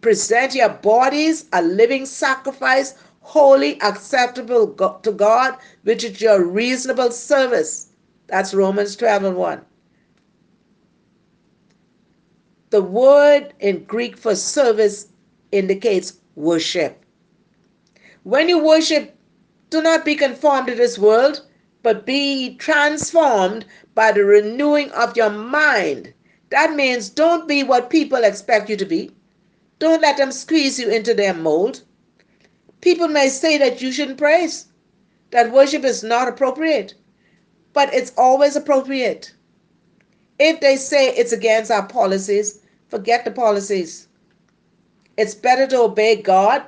Present 0.00 0.54
your 0.54 0.68
bodies 0.68 1.46
a 1.52 1.62
living 1.62 2.06
sacrifice 2.06 2.94
holy, 3.28 3.78
acceptable 3.82 4.68
to 5.02 5.12
God, 5.12 5.58
which 5.82 6.02
is 6.02 6.20
your 6.20 6.42
reasonable 6.42 7.10
service. 7.10 7.88
That's 8.26 8.54
Romans 8.54 8.96
12 8.96 9.24
and 9.24 9.36
1. 9.36 9.64
The 12.70 12.82
word 12.82 13.54
in 13.60 13.84
Greek 13.84 14.16
for 14.16 14.34
service 14.34 15.08
indicates 15.52 16.18
worship. 16.34 17.02
When 18.24 18.48
you 18.48 18.62
worship, 18.62 19.16
do 19.70 19.80
not 19.80 20.04
be 20.04 20.14
conformed 20.14 20.68
to 20.68 20.74
this 20.74 20.98
world, 20.98 21.46
but 21.82 22.04
be 22.04 22.56
transformed 22.56 23.64
by 23.94 24.12
the 24.12 24.24
renewing 24.24 24.90
of 24.90 25.16
your 25.16 25.30
mind. 25.30 26.12
That 26.50 26.74
means 26.74 27.08
don't 27.08 27.48
be 27.48 27.62
what 27.62 27.88
people 27.90 28.22
expect 28.24 28.68
you 28.68 28.76
to 28.76 28.84
be. 28.84 29.12
Don't 29.78 30.02
let 30.02 30.16
them 30.16 30.32
squeeze 30.32 30.78
you 30.78 30.90
into 30.90 31.14
their 31.14 31.34
mold. 31.34 31.82
People 32.80 33.08
may 33.08 33.28
say 33.28 33.56
that 33.58 33.80
you 33.80 33.92
shouldn't 33.92 34.18
praise, 34.18 34.66
that 35.30 35.52
worship 35.52 35.84
is 35.84 36.02
not 36.02 36.28
appropriate, 36.28 36.94
but 37.72 37.92
it's 37.94 38.12
always 38.16 38.56
appropriate. 38.56 39.34
If 40.38 40.60
they 40.60 40.76
say 40.76 41.08
it's 41.14 41.32
against 41.32 41.70
our 41.70 41.86
policies, 41.86 42.60
forget 42.88 43.24
the 43.24 43.30
policies. 43.30 44.08
It's 45.16 45.34
better 45.34 45.66
to 45.66 45.82
obey 45.82 46.22
God 46.22 46.62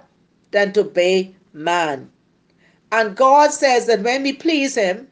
than 0.50 0.72
to 0.72 0.80
obey 0.80 1.34
man. 1.52 2.10
And 2.90 3.16
God 3.16 3.52
says 3.52 3.86
that 3.86 4.02
when 4.02 4.24
we 4.24 4.32
please 4.32 4.74
Him, 4.74 5.06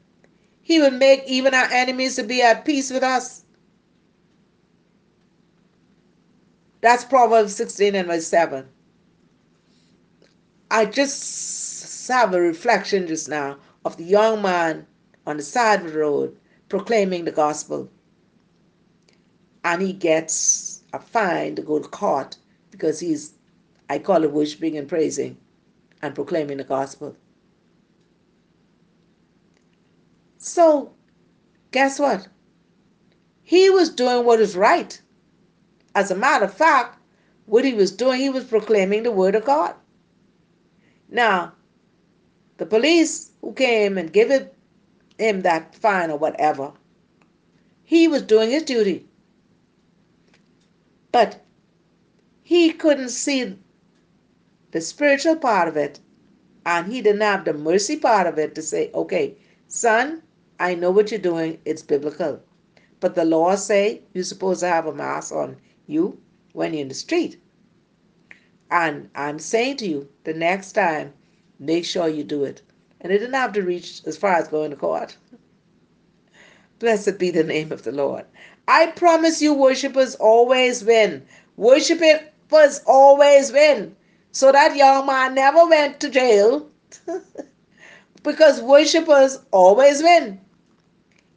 He 0.62 0.80
will 0.80 0.90
make 0.90 1.22
even 1.26 1.55
our 1.55 1.70
enemies 1.70 2.16
to 2.16 2.24
be 2.24 2.43
at 2.43 2.64
peace 2.64 2.90
with 2.90 3.05
us. 3.05 3.44
That's 6.80 7.05
Proverbs 7.05 7.55
16 7.55 7.94
and 7.94 8.09
verse 8.09 8.26
7. 8.26 8.66
I 10.70 10.85
just 10.85 12.09
have 12.09 12.35
a 12.35 12.40
reflection 12.40 13.06
just 13.06 13.28
now 13.28 13.56
of 13.85 13.97
the 13.97 14.05
young 14.05 14.43
man 14.43 14.86
on 15.26 15.36
the 15.36 15.43
side 15.43 15.80
of 15.85 15.93
the 15.93 15.98
road 15.98 16.36
proclaiming 16.68 17.24
the 17.24 17.32
gospel. 17.32 17.89
And 19.69 19.82
he 19.82 19.93
gets 19.93 20.82
a 20.95 20.99
fine 20.99 21.55
to 21.57 21.61
go 21.61 21.78
to 21.78 21.86
court 21.89 22.39
because 22.70 23.01
he's, 23.01 23.35
I 23.90 23.99
call 23.99 24.24
it 24.24 24.32
worshiping 24.32 24.78
and 24.78 24.89
praising 24.89 25.36
and 26.01 26.15
proclaiming 26.15 26.57
the 26.57 26.65
gospel. 26.65 27.15
So, 30.39 30.95
guess 31.70 31.99
what? 31.99 32.28
He 33.43 33.69
was 33.69 33.90
doing 33.90 34.24
what 34.24 34.40
is 34.40 34.57
right. 34.57 34.99
As 35.95 36.11
a 36.11 36.16
matter 36.16 36.47
of 36.47 36.55
fact, 36.55 36.99
what 37.45 37.66
he 37.66 37.74
was 37.74 37.93
doing, 37.93 38.23
he 38.23 38.31
was 38.31 38.45
proclaiming 38.45 39.03
the 39.03 39.12
word 39.12 39.35
of 39.35 39.45
God. 39.45 39.74
Now, 41.11 41.53
the 42.57 42.65
police 42.65 43.32
who 43.43 43.53
came 43.53 43.99
and 43.99 44.15
gave 44.15 44.31
him 45.19 45.43
that 45.43 45.74
fine 45.74 46.11
or 46.11 46.16
whatever, 46.16 46.73
he 47.85 48.09
was 48.09 48.23
doing 48.23 48.51
his 48.51 48.62
duty. 48.62 49.07
But 51.20 51.40
he 52.45 52.70
couldn't 52.73 53.09
see 53.09 53.59
the 54.70 54.81
spiritual 54.81 55.35
part 55.35 55.66
of 55.66 55.77
it, 55.77 55.99
and 56.65 56.93
he 56.93 57.03
didn't 57.03 57.23
have 57.23 57.45
the 57.45 57.55
mercy 57.55 57.97
part 57.97 58.28
of 58.28 58.39
it 58.39 58.55
to 58.55 58.62
say, 58.62 58.93
okay, 58.95 59.35
son, 59.66 60.23
I 60.61 60.77
know 60.77 60.93
what 60.93 61.11
you're 61.11 61.19
doing, 61.19 61.59
it's 61.65 61.82
biblical. 61.82 62.40
But 63.01 63.16
the 63.16 63.24
law 63.24 63.57
say 63.57 64.03
you're 64.15 64.23
supposed 64.23 64.61
to 64.61 64.69
have 64.69 64.86
a 64.86 64.95
mask 64.95 65.32
on 65.32 65.57
you 65.89 66.20
when 66.53 66.73
you're 66.73 66.82
in 66.82 66.89
the 66.89 66.95
street. 66.95 67.40
And 68.70 69.11
I'm 69.16 69.40
saying 69.40 69.78
to 69.78 69.89
you, 69.89 70.09
the 70.23 70.35
next 70.35 70.70
time, 70.70 71.15
make 71.59 71.85
sure 71.85 72.07
you 72.09 72.23
do 72.23 72.45
it. 72.45 72.62
And 73.01 73.12
it 73.12 73.19
didn't 73.19 73.35
have 73.35 73.55
to 73.55 73.62
reach 73.62 74.03
as 74.07 74.16
far 74.16 74.35
as 74.35 74.47
going 74.47 74.70
to 74.70 74.77
court. 74.77 75.16
Blessed 76.78 77.19
be 77.19 77.32
the 77.32 77.43
name 77.43 77.73
of 77.73 77.82
the 77.82 77.90
Lord. 77.90 78.24
I 78.69 78.89
promise 78.89 79.40
you, 79.40 79.55
worshippers 79.55 80.15
always 80.16 80.85
win. 80.85 81.27
Worshippers 81.57 82.82
always 82.86 83.51
win. 83.51 83.97
So 84.32 84.53
that 84.53 84.77
young 84.77 85.07
man 85.07 85.35
never 85.35 85.66
went 85.66 86.01
to 86.01 86.11
jail 86.11 86.69
because 88.23 88.61
worshippers 88.61 89.40
always 89.53 90.03
win. 90.03 90.39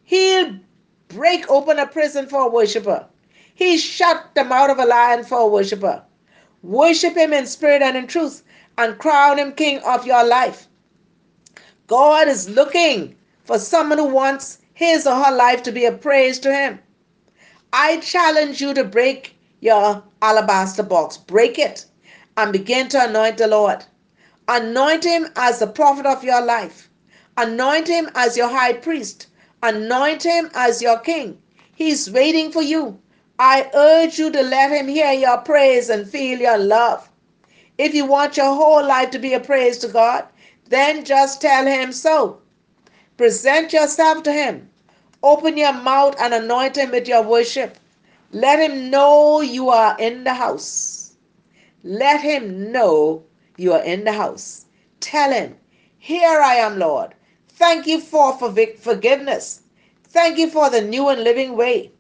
He'll 0.04 0.60
break 1.08 1.50
open 1.50 1.80
a 1.80 1.88
prison 1.88 2.28
for 2.28 2.42
a 2.42 2.50
worshiper. 2.50 3.08
He 3.56 3.78
shut 3.78 4.36
the 4.36 4.44
mouth 4.44 4.70
of 4.70 4.80
a 4.80 4.86
lion 4.86 5.24
for 5.24 5.40
a 5.40 5.48
worshiper. 5.48 6.04
Worship 6.64 7.16
him 7.16 7.32
in 7.32 7.48
spirit 7.48 7.82
and 7.82 7.96
in 7.96 8.08
truth. 8.08 8.44
and 8.78 8.98
crown 8.98 9.40
him 9.40 9.54
king 9.54 9.80
of 9.80 10.06
your 10.06 10.24
life. 10.26 10.68
God 11.88 12.28
is 12.28 12.50
looking 12.50 13.16
for 13.46 13.58
someone 13.60 13.98
who 14.00 14.06
wants 14.06 14.58
his 14.74 15.08
or 15.08 15.16
her 15.16 15.32
life 15.32 15.64
to 15.64 15.72
be 15.72 15.86
a 15.86 15.92
praise 15.92 16.40
to 16.40 16.54
him. 16.54 16.80
I 17.74 17.98
challenge 18.00 18.62
you 18.62 18.74
to 18.74 18.84
break 18.84 19.38
your 19.62 20.04
alabaster 20.22 20.84
box, 20.84 21.18
break 21.18 21.58
it, 21.58 21.86
and 22.36 22.52
begin 22.52 22.90
to 22.90 23.04
anoint 23.08 23.38
the 23.38 23.48
Lord. 23.48 23.86
Anoint 24.48 25.04
him 25.06 25.28
as 25.36 25.60
the 25.60 25.68
prophet 25.68 26.06
of 26.06 26.24
your 26.24 26.42
life. 26.42 26.90
Anoint 27.38 27.88
him 27.88 28.10
as 28.16 28.36
your 28.36 28.50
high 28.50 28.74
priest. 28.74 29.28
Anoint 29.64 30.24
him 30.24 30.50
as 30.54 30.82
your 30.82 31.00
king. 31.00 31.38
He's 31.76 32.12
waiting 32.12 32.52
for 32.52 32.62
you. 32.62 33.00
I 33.40 33.70
urge 33.74 34.20
you 34.20 34.32
to 34.32 34.42
let 34.42 34.72
him 34.72 34.88
hear 34.88 35.14
your 35.14 35.38
praise 35.38 35.90
and 35.90 36.10
feel 36.10 36.40
your 36.40 36.58
love. 36.58 37.10
If 37.78 37.94
you 37.94 38.06
want 38.06 38.38
your 38.38 38.54
whole 38.54 38.86
life 38.86 39.12
to 39.12 39.20
be 39.20 39.34
a 39.34 39.40
praise 39.40 39.78
to 39.80 39.88
God, 39.88 40.26
then 40.68 41.06
just 41.06 41.42
tell 41.42 41.66
him 41.66 41.94
so. 41.94 42.42
Present 43.18 43.74
yourself 43.74 44.24
to 44.24 44.34
him. 44.34 44.71
Open 45.24 45.58
your 45.58 45.74
mouth 45.74 46.16
and 46.20 46.34
anoint 46.34 46.78
him 46.78 46.92
with 46.92 47.08
your 47.08 47.22
worship. 47.22 47.78
Let 48.32 48.60
him 48.60 48.90
know 48.90 49.42
you 49.42 49.70
are 49.70 49.96
in 50.00 50.24
the 50.24 50.34
house. 50.34 51.14
Let 51.84 52.22
him 52.22 52.72
know 52.72 53.24
you 53.58 53.74
are 53.74 53.84
in 53.84 54.04
the 54.04 54.14
house. 54.14 54.66
Tell 55.00 55.32
him, 55.32 55.58
Here 55.98 56.42
I 56.42 56.56
am, 56.56 56.80
Lord. 56.80 57.14
Thank 57.50 57.86
you 57.86 58.00
for 58.00 58.34
forgiveness. 58.34 59.62
Thank 60.04 60.38
you 60.38 60.50
for 60.50 60.70
the 60.70 60.82
new 60.82 61.10
and 61.10 61.24
living 61.24 61.56
way. 61.56 61.92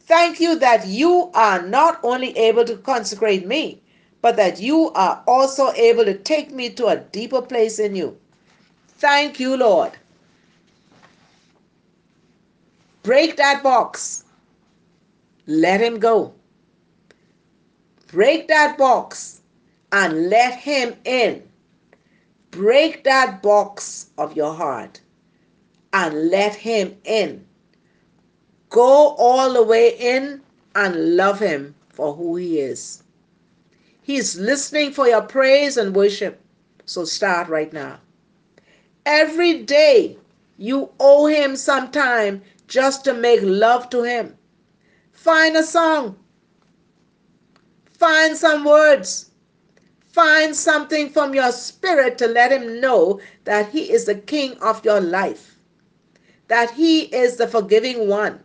Thank 0.00 0.40
you 0.40 0.58
that 0.58 0.86
you 0.86 1.30
are 1.34 1.60
not 1.60 2.00
only 2.02 2.36
able 2.38 2.64
to 2.64 2.76
consecrate 2.78 3.46
me, 3.46 3.82
but 4.22 4.36
that 4.36 4.60
you 4.60 4.90
are 4.92 5.22
also 5.26 5.72
able 5.72 6.04
to 6.06 6.16
take 6.16 6.50
me 6.50 6.70
to 6.70 6.86
a 6.86 6.96
deeper 6.96 7.42
place 7.42 7.78
in 7.78 7.94
you. 7.94 8.16
Thank 8.88 9.38
you, 9.38 9.56
Lord. 9.56 9.92
Break 13.08 13.38
that 13.38 13.62
box. 13.62 14.24
Let 15.46 15.80
him 15.80 15.98
go. 15.98 16.34
Break 18.08 18.48
that 18.48 18.76
box 18.76 19.40
and 19.92 20.28
let 20.28 20.58
him 20.58 20.94
in. 21.06 21.42
Break 22.50 23.04
that 23.04 23.42
box 23.42 24.10
of 24.18 24.36
your 24.36 24.52
heart 24.52 25.00
and 25.94 26.28
let 26.28 26.54
him 26.54 26.98
in. 27.04 27.46
Go 28.68 29.14
all 29.16 29.54
the 29.54 29.62
way 29.62 29.96
in 29.98 30.42
and 30.74 31.16
love 31.16 31.40
him 31.40 31.74
for 31.88 32.14
who 32.14 32.36
he 32.36 32.60
is. 32.60 33.04
He's 34.02 34.38
listening 34.38 34.92
for 34.92 35.08
your 35.08 35.22
praise 35.22 35.78
and 35.78 35.96
worship. 35.96 36.42
So 36.84 37.06
start 37.06 37.48
right 37.48 37.72
now. 37.72 38.00
Every 39.06 39.62
day 39.62 40.18
you 40.58 40.90
owe 41.00 41.24
him 41.24 41.56
some 41.56 41.90
time 41.90 42.42
just 42.68 43.04
to 43.04 43.14
make 43.14 43.40
love 43.42 43.90
to 43.90 44.04
him. 44.04 44.38
Find 45.12 45.56
a 45.56 45.64
song. 45.64 46.16
Find 47.86 48.36
some 48.36 48.64
words. 48.64 49.30
Find 50.06 50.54
something 50.54 51.10
from 51.10 51.34
your 51.34 51.50
spirit 51.50 52.18
to 52.18 52.28
let 52.28 52.52
him 52.52 52.80
know 52.80 53.20
that 53.44 53.70
he 53.70 53.90
is 53.90 54.04
the 54.04 54.14
king 54.14 54.56
of 54.58 54.84
your 54.84 55.00
life, 55.00 55.58
that 56.46 56.70
he 56.70 57.02
is 57.02 57.36
the 57.36 57.48
forgiving 57.48 58.08
one, 58.08 58.44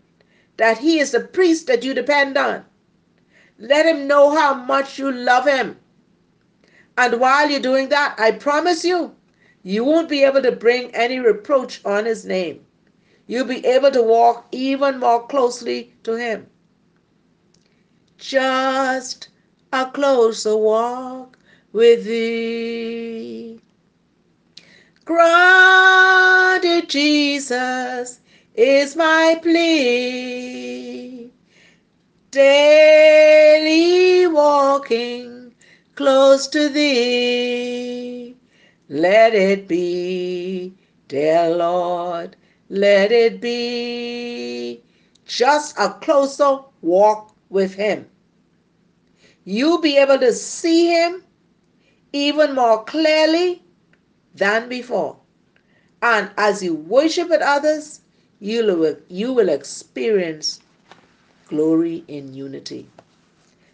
that 0.57 0.77
He 0.77 0.99
is 0.99 1.11
the 1.11 1.19
priest 1.19 1.67
that 1.67 1.83
you 1.83 1.93
depend 1.93 2.37
on. 2.37 2.65
Let 3.59 3.85
Him 3.85 4.07
know 4.07 4.35
how 4.35 4.53
much 4.53 4.99
you 4.99 5.11
love 5.11 5.47
Him. 5.47 5.77
And 6.97 7.19
while 7.19 7.49
you're 7.49 7.59
doing 7.59 7.89
that, 7.89 8.15
I 8.19 8.31
promise 8.31 8.85
you, 8.85 9.15
you 9.63 9.83
won't 9.83 10.09
be 10.09 10.23
able 10.23 10.41
to 10.41 10.51
bring 10.51 10.93
any 10.93 11.19
reproach 11.19 11.81
on 11.85 12.05
His 12.05 12.25
name. 12.25 12.65
You'll 13.27 13.45
be 13.45 13.65
able 13.65 13.91
to 13.91 14.01
walk 14.01 14.47
even 14.51 14.99
more 14.99 15.25
closely 15.27 15.93
to 16.03 16.15
Him. 16.15 16.47
Just 18.17 19.29
a 19.71 19.85
closer 19.87 20.55
walk 20.55 21.37
with 21.71 22.05
Thee. 22.05 23.59
Granted, 25.05 26.87
Jesus 26.89 28.19
is 28.55 28.95
my 28.95 29.37
plea. 29.41 31.29
Daily 32.31 34.27
walking 34.27 35.53
close 35.95 36.47
to 36.47 36.69
thee. 36.69 38.35
Let 38.89 39.33
it 39.35 39.67
be, 39.67 40.73
dear 41.07 41.49
Lord, 41.55 42.35
let 42.73 43.11
it 43.11 43.39
be 43.39 44.81
just 45.25 45.77
a 45.77 45.91
closer 46.01 46.57
walk 46.81 47.35
with 47.49 47.75
him. 47.75 48.09
You'll 49.45 49.79
be 49.79 49.95
able 49.97 50.17
to 50.17 50.33
see 50.33 50.87
him 50.87 51.23
even 52.13 52.55
more 52.55 52.83
clearly 52.83 53.61
than 54.33 54.69
before. 54.69 55.17
And 56.01 56.31
as 56.35 56.63
you 56.63 56.73
worship 56.73 57.29
with 57.29 57.41
others, 57.41 58.01
you 58.39 58.65
will, 58.65 58.97
you 59.07 59.33
will 59.33 59.49
experience 59.49 60.59
glory 61.47 62.03
in 62.07 62.33
unity. 62.33 62.89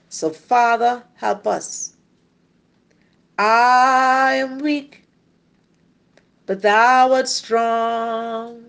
So, 0.09 0.29
Father, 0.29 1.03
help 1.15 1.47
us. 1.47 1.95
I 3.37 4.33
am 4.35 4.57
weak, 4.59 5.05
but 6.45 6.61
thou 6.61 7.13
art 7.13 7.29
strong. 7.29 8.68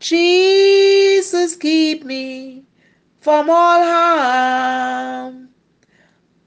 Jesus, 0.00 1.56
keep 1.56 2.04
me 2.04 2.64
from 3.20 3.50
all 3.50 3.82
harm. 3.84 5.50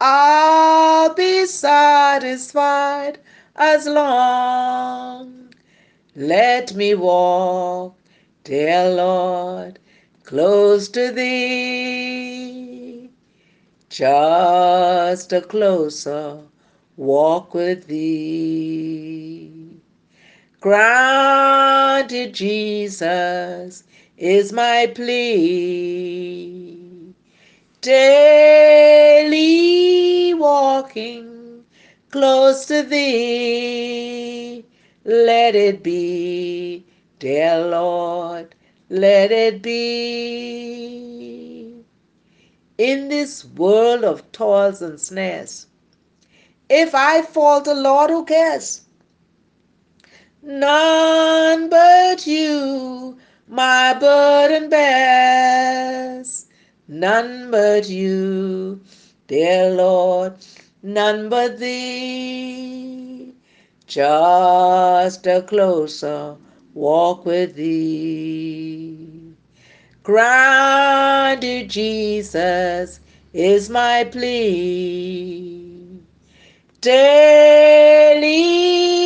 I'll 0.02 1.14
be 1.14 1.46
satisfied 1.46 3.20
as 3.56 3.86
long. 3.86 5.54
Let 6.16 6.74
me 6.74 6.96
walk 6.96 7.96
dear 8.44 8.90
Lord, 8.90 9.78
close 10.24 10.90
to 10.90 11.12
thee. 11.12 13.10
Just 13.90 15.32
a 15.32 15.42
closer 15.42 16.40
walk 16.98 17.54
with 17.54 17.86
thee. 17.86 19.53
Granted, 20.64 22.34
Jesus 22.34 23.84
is 24.18 24.54
my 24.54 24.90
plea. 24.96 26.80
Daily 27.82 29.44
walking 30.34 31.66
close 32.12 32.66
to 32.68 32.84
thee, 32.84 34.64
let 35.04 35.54
it 35.54 35.84
be 35.84 36.86
Dear 37.20 37.68
Lord, 37.68 38.56
let 38.90 39.34
it 39.34 39.62
be. 39.62 40.54
In 42.78 43.10
this 43.10 43.44
world 43.44 44.06
of 44.06 44.32
toils 44.32 44.82
and 44.82 44.98
snares, 44.98 45.68
if 46.70 46.96
I 46.96 47.22
falter, 47.22 47.74
Lord, 47.74 48.12
who 48.12 48.24
cares? 48.24 48.83
None 50.46 51.70
but 51.70 52.28
you 52.28 53.18
my 53.48 53.94
burden 53.98 54.68
bears. 54.70 56.48
None 56.86 57.50
but 57.50 57.88
you, 57.88 58.82
dear 59.28 59.70
Lord, 59.72 60.34
none 60.82 61.30
but 61.30 61.60
thee. 61.60 63.34
Just 63.88 65.26
a 65.28 65.44
closer 65.44 66.36
walk 66.74 67.26
with 67.26 67.56
thee. 67.56 69.34
Granted, 70.04 71.70
Jesus 71.70 73.00
is 73.32 73.70
my 73.70 74.04
plea. 74.04 76.02
Daily 76.82 78.34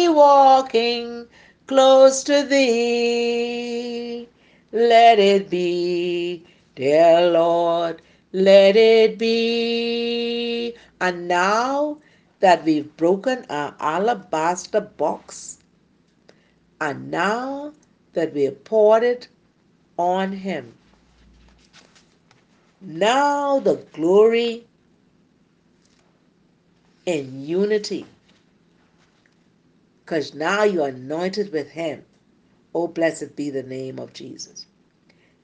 walking 0.09 1.26
close 1.67 2.23
to 2.23 2.43
thee. 2.43 4.27
Let 4.71 5.19
it 5.19 5.49
be, 5.49 6.45
dear 6.75 7.29
Lord, 7.29 8.01
let 8.31 8.75
it 8.75 9.17
be. 9.17 10.73
And 11.01 11.27
now 11.27 11.97
that 12.39 12.63
we've 12.63 12.95
broken 12.97 13.45
our 13.49 13.75
alabaster 13.79 14.81
box, 14.81 15.59
and 16.79 17.11
now 17.11 17.73
that 18.13 18.33
we 18.33 18.43
have 18.43 18.63
poured 18.63 19.03
it 19.03 19.27
on 19.97 20.31
him, 20.31 20.73
now 22.81 23.59
the 23.59 23.75
glory 23.93 24.65
in 27.05 27.45
unity 27.45 28.05
because 30.07 30.33
now 30.33 30.63
you're 30.63 30.87
anointed 30.87 31.51
with 31.51 31.71
Him. 31.71 32.05
Oh, 32.73 32.87
blessed 32.87 33.35
be 33.35 33.49
the 33.49 33.61
name 33.61 33.99
of 33.99 34.13
Jesus. 34.13 34.65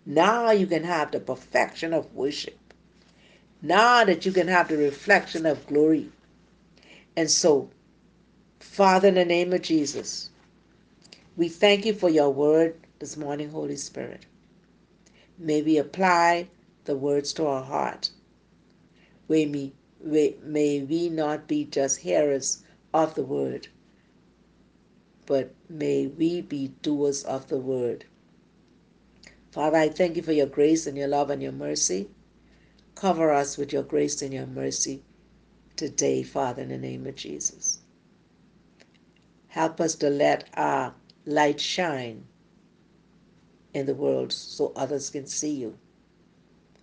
Now 0.06 0.52
you 0.52 0.68
can 0.68 0.85
have 0.85 1.11
the 1.11 1.19
perfection 1.19 1.94
of 1.94 2.15
worship. 2.15 2.57
Now 3.61 4.06
that 4.06 4.26
you 4.26 4.31
can 4.31 4.48
have 4.48 4.69
the 4.69 4.77
reflection 4.77 5.45
of 5.45 5.68
glory. 5.68 6.10
And 7.18 7.30
so, 7.30 7.72
Father, 8.61 9.10
in 9.10 9.15
the 9.15 9.26
name 9.26 9.52
of 9.52 9.64
Jesus, 9.64 10.30
we 11.35 11.49
thank 11.49 11.85
you 11.85 11.94
for 11.94 12.07
your 12.10 12.30
word 12.30 12.77
this 12.99 13.18
morning, 13.18 13.49
Holy 13.49 13.76
Spirit. 13.76 14.26
May 15.38 15.61
we 15.61 15.77
apply 15.77 16.48
the 16.85 16.95
words 16.95 17.34
to 17.34 17.48
our 17.48 17.64
heart. 17.64 18.11
May 19.27 19.45
we, 19.45 19.73
may 20.41 20.85
we 20.90 21.10
not 21.10 21.49
be 21.49 21.65
just 21.65 21.99
hearers 21.99 22.64
of 22.94 23.15
the 23.15 23.23
word, 23.23 23.68
but 25.26 25.54
may 25.70 26.08
we 26.08 26.41
be 26.41 26.70
doers 26.82 27.24
of 27.24 27.48
the 27.48 27.58
word. 27.58 28.06
Father, 29.52 29.78
I 29.78 29.90
thank 29.90 30.16
you 30.16 30.24
for 30.24 30.32
your 30.32 30.48
grace 30.48 30.88
and 30.88 30.98
your 30.98 31.08
love 31.08 31.30
and 31.30 31.41
your 31.41 31.52
mercy. 31.52 32.10
Cover 32.95 33.32
us 33.32 33.58
with 33.58 33.72
your 33.72 33.84
grace 33.84 34.22
and 34.22 34.34
your 34.34 34.48
mercy 34.48 35.04
today, 35.76 36.24
Father, 36.24 36.64
in 36.64 36.70
the 36.70 36.78
name 36.78 37.06
of 37.06 37.16
Jesus. 37.16 37.80
Help 39.48 39.80
us 39.80 39.95
to 39.95 40.10
let 40.10 40.50
our 40.56 40.94
light 41.26 41.60
shine 41.60 42.26
in 43.74 43.86
the 43.86 43.94
world 43.94 44.32
so 44.32 44.72
others 44.76 45.10
can 45.10 45.28
see 45.28 45.52
you 45.52 45.78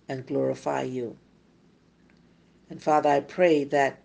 and 0.07 0.25
glorify 0.25 0.81
you. 0.83 1.17
And 2.69 2.81
Father, 2.81 3.09
I 3.09 3.19
pray 3.19 3.65
that 3.65 3.99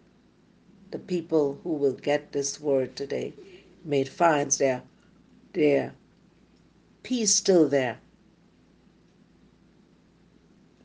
the 0.90 0.98
people 0.98 1.60
who 1.62 1.74
will 1.74 1.92
get 1.92 2.32
this 2.32 2.60
word 2.60 2.96
today 2.96 3.34
may 3.86 4.04
find 4.04 4.50
their, 4.52 4.82
their 5.52 5.94
peace 7.02 7.34
still 7.34 7.68
there. 7.68 7.98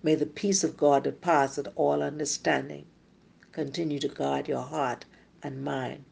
May 0.03 0.15
the 0.15 0.25
peace 0.25 0.63
of 0.63 0.77
God 0.77 1.03
that 1.03 1.21
passeth 1.21 1.67
all 1.75 2.01
understanding 2.01 2.85
continue 3.51 3.99
to 3.99 4.07
guard 4.07 4.47
your 4.47 4.61
heart 4.61 5.05
and 5.43 5.63
mind 5.63 6.05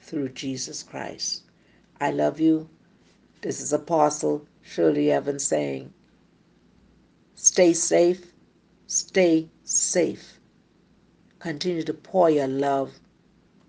through 0.00 0.30
Jesus 0.30 0.82
Christ. 0.82 1.42
I 2.00 2.10
love 2.10 2.40
you. 2.40 2.68
This 3.42 3.60
is 3.60 3.72
Apostle 3.72 4.46
Shirley 4.62 5.10
Evans 5.10 5.44
saying, 5.44 5.92
Stay 7.34 7.72
safe, 7.72 8.32
stay 8.86 9.48
safe. 9.64 10.38
Continue 11.38 11.82
to 11.84 11.94
pour 11.94 12.28
your 12.30 12.48
love 12.48 13.00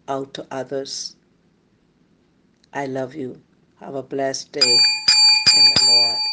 out 0.08 0.34
to 0.34 0.46
others. 0.52 1.16
I 2.73 2.85
love 2.85 3.15
you. 3.15 3.41
Have 3.81 3.95
a 3.95 4.03
blessed 4.03 4.53
day 4.53 4.80
in 5.57 5.64
the 5.65 5.91
Lord. 5.91 6.31